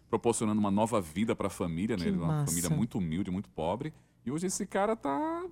proporcionando 0.09 0.61
uma 0.61 0.71
nova 0.71 1.01
vida 1.01 1.35
para 1.35 1.47
a 1.47 1.49
família, 1.49 1.97
né? 1.97 2.05
Que 2.05 2.11
uma 2.11 2.27
massa. 2.27 2.45
família 2.53 2.69
muito 2.69 2.97
humilde, 2.97 3.29
muito 3.29 3.49
pobre. 3.49 3.93
E 4.25 4.31
hoje 4.31 4.47
esse 4.47 4.65
cara 4.65 4.95
tá 4.95 5.43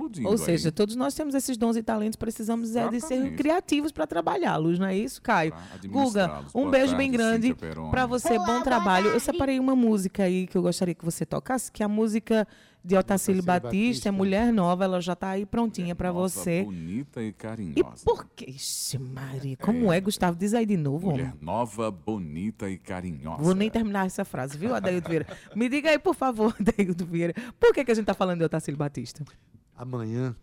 explodindo. 0.00 0.26
Ou 0.28 0.32
aí. 0.34 0.38
seja, 0.38 0.72
todos 0.72 0.96
nós 0.96 1.14
temos 1.14 1.34
esses 1.34 1.56
dons 1.56 1.76
e 1.76 1.82
talentos, 1.82 2.16
precisamos 2.16 2.74
é 2.76 2.88
de 2.88 3.00
ser 3.00 3.34
criativos 3.36 3.92
para 3.92 4.06
trabalhá-los, 4.06 4.78
não 4.78 4.86
é 4.86 4.96
isso, 4.96 5.20
Caio? 5.22 5.52
Guga, 5.86 6.44
um 6.54 6.60
Boa 6.62 6.70
beijo 6.70 6.86
tarde, 6.92 6.96
bem 6.98 7.10
grande 7.10 7.54
para 7.90 8.06
você, 8.06 8.38
bom 8.38 8.62
trabalho. 8.62 9.08
Eu 9.08 9.20
separei 9.20 9.58
uma 9.60 9.76
música 9.76 10.24
aí 10.24 10.46
que 10.46 10.56
eu 10.56 10.62
gostaria 10.62 10.94
que 10.94 11.04
você 11.04 11.24
tocasse, 11.26 11.70
que 11.70 11.82
é 11.82 11.86
a 11.86 11.88
música 11.88 12.46
de 12.82 12.96
Otacílio 12.96 13.42
Batista, 13.42 13.68
Batista. 13.76 14.08
é 14.08 14.10
Mulher 14.10 14.50
Nova, 14.54 14.84
ela 14.84 15.02
já 15.02 15.14
tá 15.14 15.28
aí 15.30 15.44
prontinha 15.44 15.94
para 15.94 16.08
Nova, 16.10 16.20
você. 16.28 16.62
Bonita 16.64 17.22
e 17.22 17.26
E 17.28 17.32
carinhosa. 17.32 18.04
por 18.06 18.24
que? 18.34 18.50
Ixi, 18.50 18.98
Maria, 18.98 19.54
como 19.58 19.92
é, 19.92 20.00
Gustavo? 20.00 20.34
Diz 20.38 20.54
aí 20.54 20.64
de 20.64 20.78
novo, 20.78 21.10
Mulher 21.10 21.24
homem. 21.26 21.34
nova, 21.42 21.90
bonita 21.90 22.70
e 22.70 22.78
carinhosa. 22.78 23.42
Vou 23.42 23.54
nem 23.54 23.68
terminar 23.68 24.06
essa 24.06 24.24
frase, 24.24 24.56
viu, 24.56 24.74
Adaildo 24.74 25.06
Vieira? 25.10 25.26
Me 25.54 25.68
diga 25.68 25.90
aí, 25.90 25.98
por 25.98 26.14
favor, 26.14 26.56
Adaildo 26.58 27.04
Vieira, 27.04 27.34
por 27.58 27.74
que, 27.74 27.84
que 27.84 27.90
a 27.90 27.94
gente 27.94 28.06
tá 28.06 28.14
falando 28.14 28.38
de 28.38 28.44
Otacílio 28.46 28.78
Batista? 28.78 29.22
Amanhã, 29.82 30.36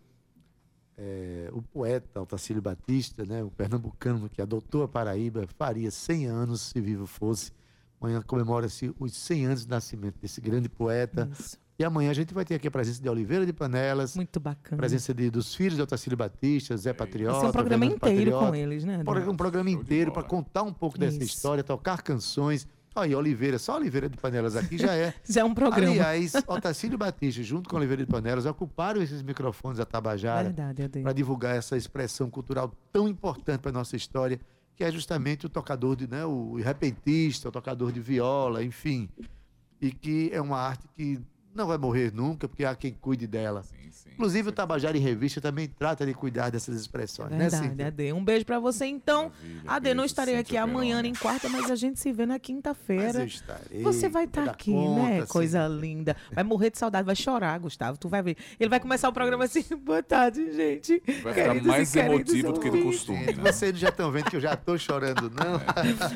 é, 0.96 1.48
o 1.52 1.62
poeta 1.62 2.18
Altacílio 2.18 2.60
Batista, 2.60 3.24
né, 3.24 3.42
o 3.44 3.50
pernambucano 3.50 4.28
que 4.28 4.42
adotou 4.42 4.82
a 4.82 4.88
Paraíba, 4.88 5.46
faria 5.56 5.90
100 5.92 6.26
anos, 6.26 6.60
se 6.60 6.80
vivo 6.80 7.06
fosse. 7.06 7.52
Amanhã 8.00 8.20
comemora-se 8.20 8.92
os 8.98 9.12
100 9.16 9.46
anos 9.46 9.60
de 9.64 9.68
nascimento 9.68 10.16
desse 10.20 10.40
grande 10.40 10.68
poeta. 10.68 11.28
Isso, 11.32 11.56
E 11.78 11.84
amanhã 11.84 12.10
a 12.10 12.14
gente 12.14 12.34
vai 12.34 12.44
ter 12.44 12.56
aqui 12.56 12.66
a 12.66 12.70
presença 12.70 13.00
de 13.00 13.08
Oliveira 13.08 13.46
de 13.46 13.52
Panelas, 13.52 14.16
muito 14.16 14.40
bacana. 14.40 14.76
presença 14.76 15.14
de, 15.14 15.30
dos 15.30 15.54
filhos 15.54 15.76
de 15.76 15.82
Otacílio 15.82 16.16
Batista, 16.16 16.76
Zé 16.76 16.92
Patriota. 16.92 17.32
Vai 17.34 17.40
ser 17.42 17.46
um 17.46 17.52
programa 17.52 17.84
Fernando 17.86 17.96
inteiro 18.08 18.30
com 18.32 18.38
Patriota. 18.38 18.58
eles, 18.58 18.84
né? 18.84 18.98
Um 18.98 19.36
programa- 19.36 19.68
Um 19.70 19.72
inteiro 19.72 20.10
para 20.12 20.24
contar 20.24 20.62
um 20.64 20.72
pouco 20.72 20.98
dessa 20.98 21.16
Isso. 21.18 21.26
história, 21.26 21.62
tocar 21.62 22.02
canções. 22.02 22.66
Aí, 23.00 23.14
Oliveira, 23.14 23.58
só 23.58 23.76
Oliveira 23.76 24.08
de 24.08 24.16
Panelas 24.16 24.56
aqui 24.56 24.76
já 24.78 24.94
é. 24.94 25.14
Já 25.28 25.42
é 25.42 25.44
um 25.44 25.54
programa. 25.54 25.90
Aliás, 25.92 26.32
Otacílio 26.46 26.98
Batista, 26.98 27.42
junto 27.42 27.68
com 27.68 27.76
Oliveira 27.76 28.04
de 28.04 28.10
Panelas, 28.10 28.46
ocuparam 28.46 29.00
esses 29.02 29.22
microfones 29.22 29.78
da 29.78 29.84
Tabajara 29.84 30.54
para 31.02 31.12
divulgar 31.12 31.56
essa 31.56 31.76
expressão 31.76 32.30
cultural 32.30 32.72
tão 32.92 33.08
importante 33.08 33.60
para 33.60 33.72
nossa 33.72 33.96
história, 33.96 34.40
que 34.76 34.84
é 34.84 34.90
justamente 34.90 35.46
o 35.46 35.48
tocador 35.48 35.96
de, 35.96 36.08
né, 36.08 36.24
o 36.24 36.54
repentista, 36.56 37.48
o 37.48 37.52
tocador 37.52 37.92
de 37.92 38.00
viola, 38.00 38.62
enfim, 38.62 39.08
e 39.80 39.90
que 39.90 40.30
é 40.32 40.40
uma 40.40 40.58
arte 40.58 40.86
que 40.94 41.20
não 41.58 41.66
vai 41.66 41.76
morrer 41.76 42.12
nunca, 42.14 42.48
porque 42.48 42.64
há 42.64 42.74
quem 42.74 42.92
cuide 42.92 43.26
dela. 43.26 43.62
Sim, 43.62 43.90
sim. 43.90 44.10
Inclusive 44.14 44.48
o 44.48 44.52
Tabajara 44.52 44.96
em 44.96 45.00
Revista 45.00 45.40
também 45.40 45.68
trata 45.68 46.06
de 46.06 46.14
cuidar 46.14 46.50
dessas 46.50 46.80
expressões, 46.80 47.30
né, 47.30 47.38
Verdade, 47.38 47.68
Cíntia? 47.68 47.86
Ade. 47.88 48.12
Um 48.12 48.24
beijo 48.24 48.44
pra 48.46 48.58
você, 48.58 48.86
então. 48.86 49.24
Maravilha, 49.30 49.62
Ade, 49.66 49.94
não 49.94 50.04
estarei 50.04 50.36
aqui 50.36 50.56
amanhã 50.56 51.02
nem 51.02 51.12
quarta, 51.14 51.48
mas 51.48 51.70
a 51.70 51.76
gente 51.76 52.00
se 52.00 52.12
vê 52.12 52.24
na 52.24 52.38
quinta-feira. 52.38 53.26
Você 53.82 54.08
vai 54.08 54.24
estar 54.24 54.44
dar 54.46 54.52
aqui, 54.52 54.72
conta, 54.72 55.02
né? 55.02 55.26
Coisa 55.26 55.66
linda. 55.68 56.16
Vai 56.32 56.44
morrer 56.44 56.70
de 56.70 56.78
saudade, 56.78 57.04
vai 57.04 57.16
chorar, 57.16 57.58
Gustavo. 57.58 57.98
Tu 57.98 58.08
vai 58.08 58.22
ver. 58.22 58.36
Ele 58.58 58.70
vai 58.70 58.80
começar 58.80 59.08
o 59.08 59.12
programa 59.12 59.44
assim, 59.44 59.64
boa 59.84 60.02
tarde, 60.02 60.52
gente. 60.52 61.02
Vai 61.22 61.34
ficar 61.34 61.48
Queridos 61.48 61.66
mais 61.66 61.96
emotivo 61.96 62.52
do 62.52 62.60
que 62.60 62.70
do 62.70 62.82
costume, 62.82 63.26
né? 63.26 63.52
vocês 63.52 63.78
já 63.78 63.88
estão 63.88 64.10
vendo 64.10 64.30
que 64.30 64.36
eu 64.36 64.40
já 64.40 64.54
estou 64.54 64.78
chorando, 64.78 65.30
não? 65.30 65.58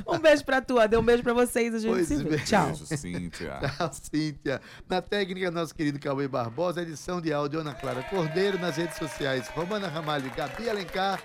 Um 0.14 0.18
beijo 0.18 0.44
pra 0.44 0.60
tu, 0.60 0.78
Ade. 0.78 0.96
Um 0.96 1.02
beijo 1.02 1.22
pra 1.22 1.32
vocês. 1.32 1.74
A 1.74 1.78
gente 1.78 1.92
Pois 1.92 2.08
se 2.08 2.16
vê. 2.22 2.38
Tchau. 2.38 2.66
Beijo, 2.66 2.86
Cíntia. 2.86 3.58
Tchau, 3.60 3.90
Cíntia. 3.92 4.60
Na 4.88 5.00
técnica, 5.32 5.50
nosso 5.50 5.74
querido 5.74 5.98
Cauê 5.98 6.28
Barbosa, 6.28 6.82
edição 6.82 7.18
de 7.18 7.32
áudio 7.32 7.60
Ana 7.60 7.72
Clara 7.72 8.02
Cordeiro, 8.02 8.58
nas 8.58 8.76
redes 8.76 8.98
sociais 8.98 9.48
Romana 9.48 9.88
Ramalho 9.88 10.26
e 10.26 10.30
Gabi 10.30 10.68
Alencar, 10.68 11.22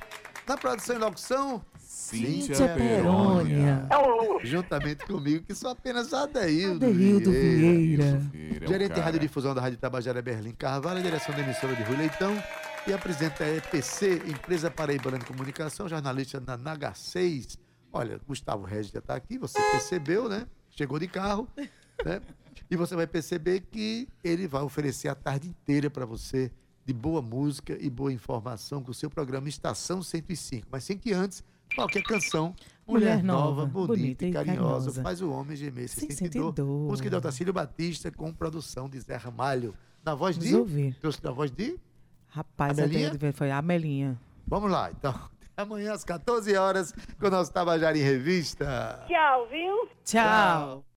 na 0.47 0.55
produção 0.55 0.95
e 0.95 0.99
locução, 0.99 1.61
Cíntia 1.77 2.55
Cíntia 2.55 2.73
Perônia. 2.73 3.85
Perônia. 3.89 4.45
juntamente 4.45 5.05
comigo, 5.05 5.43
que 5.43 5.53
sou 5.53 5.71
apenas 5.71 6.13
Adeildo, 6.13 6.85
Adeildo 6.85 7.31
Vieira. 7.31 8.17
Vieira 8.31 8.63
é 8.63 8.65
o 8.65 8.67
Gerente 8.69 8.87
de 8.87 8.95
cara. 8.95 9.05
radiodifusão 9.05 9.53
da 9.53 9.59
Rádio 9.59 9.77
Tabajara 9.77 10.21
Berlim 10.21 10.53
Carvalho, 10.53 11.03
direção 11.03 11.35
da 11.35 11.41
emissora 11.41 11.75
de 11.75 11.83
Rui 11.83 11.97
Leitão 11.97 12.41
e 12.87 12.93
apresenta 12.93 13.43
a 13.43 13.55
EPC, 13.57 14.21
Empresa 14.25 14.71
Paraibana 14.71 15.19
de 15.19 15.25
Comunicação, 15.25 15.89
jornalista 15.89 16.39
na 16.39 16.55
Naga 16.55 16.93
6. 16.93 17.59
Olha, 17.91 18.21
Gustavo 18.25 18.63
Regis 18.63 18.91
já 18.91 18.99
está 18.99 19.15
aqui, 19.15 19.37
você 19.37 19.59
percebeu, 19.71 20.29
né? 20.29 20.47
Chegou 20.69 20.97
de 20.97 21.09
carro, 21.09 21.45
né? 22.05 22.21
E 22.69 22.75
você 22.75 22.95
vai 22.95 23.07
perceber 23.07 23.61
que 23.71 24.07
ele 24.23 24.47
vai 24.47 24.61
oferecer 24.61 25.07
a 25.07 25.15
tarde 25.15 25.47
inteira 25.47 25.89
para 25.89 26.05
você 26.05 26.51
de 26.85 26.93
boa 26.93 27.21
música 27.21 27.77
e 27.79 27.89
boa 27.89 28.11
informação 28.11 28.81
com 28.83 28.91
o 28.91 28.93
seu 28.93 29.09
programa 29.09 29.47
Estação 29.49 30.01
105. 30.01 30.67
Mas 30.71 30.83
sem 30.83 30.97
que 30.97 31.13
antes, 31.13 31.43
qualquer 31.75 32.01
canção, 32.03 32.55
Mulher 32.87 33.17
mulher, 33.17 33.23
nova, 33.23 33.61
nova, 33.61 33.65
bonita, 33.65 33.93
bonita 33.95 34.25
e 34.25 34.31
carinhosa, 34.31 34.61
carinhosa. 34.85 35.03
faz 35.03 35.21
o 35.21 35.29
homem 35.31 35.55
gemer 35.57 35.89
sem 35.89 36.07
Sem 36.09 36.17
sentir 36.17 36.39
dor. 36.39 36.53
dor. 36.53 36.87
Música 36.89 37.09
de 37.09 37.15
Otacílio 37.15 37.51
Batista 37.53 38.09
com 38.11 38.31
produção 38.33 38.87
de 38.89 38.99
Zé 38.99 39.15
Ramalho. 39.17 39.73
Na 40.03 40.15
voz 40.15 40.35
Vamos 40.37 40.49
de. 40.49 40.55
ouvir. 40.55 40.95
Trouxe 41.01 41.19
na 41.23 41.31
voz 41.31 41.51
de. 41.51 41.77
Rapaz, 42.29 42.77
Amelinha? 42.79 43.09
Vieira 43.13 43.33
foi 43.33 43.51
a 43.51 43.61
Melinha. 43.61 44.17
Vamos 44.45 44.71
lá, 44.71 44.89
então. 44.91 45.11
Até 45.57 45.63
amanhã 45.63 45.91
às 45.93 46.03
14 46.05 46.55
horas 46.55 46.93
com 47.19 47.27
o 47.27 47.29
nosso 47.31 47.51
Tabajara 47.51 47.97
em 47.97 48.01
Revista. 48.01 49.03
Tchau, 49.07 49.47
viu? 49.49 49.89
Tchau. 50.05 50.83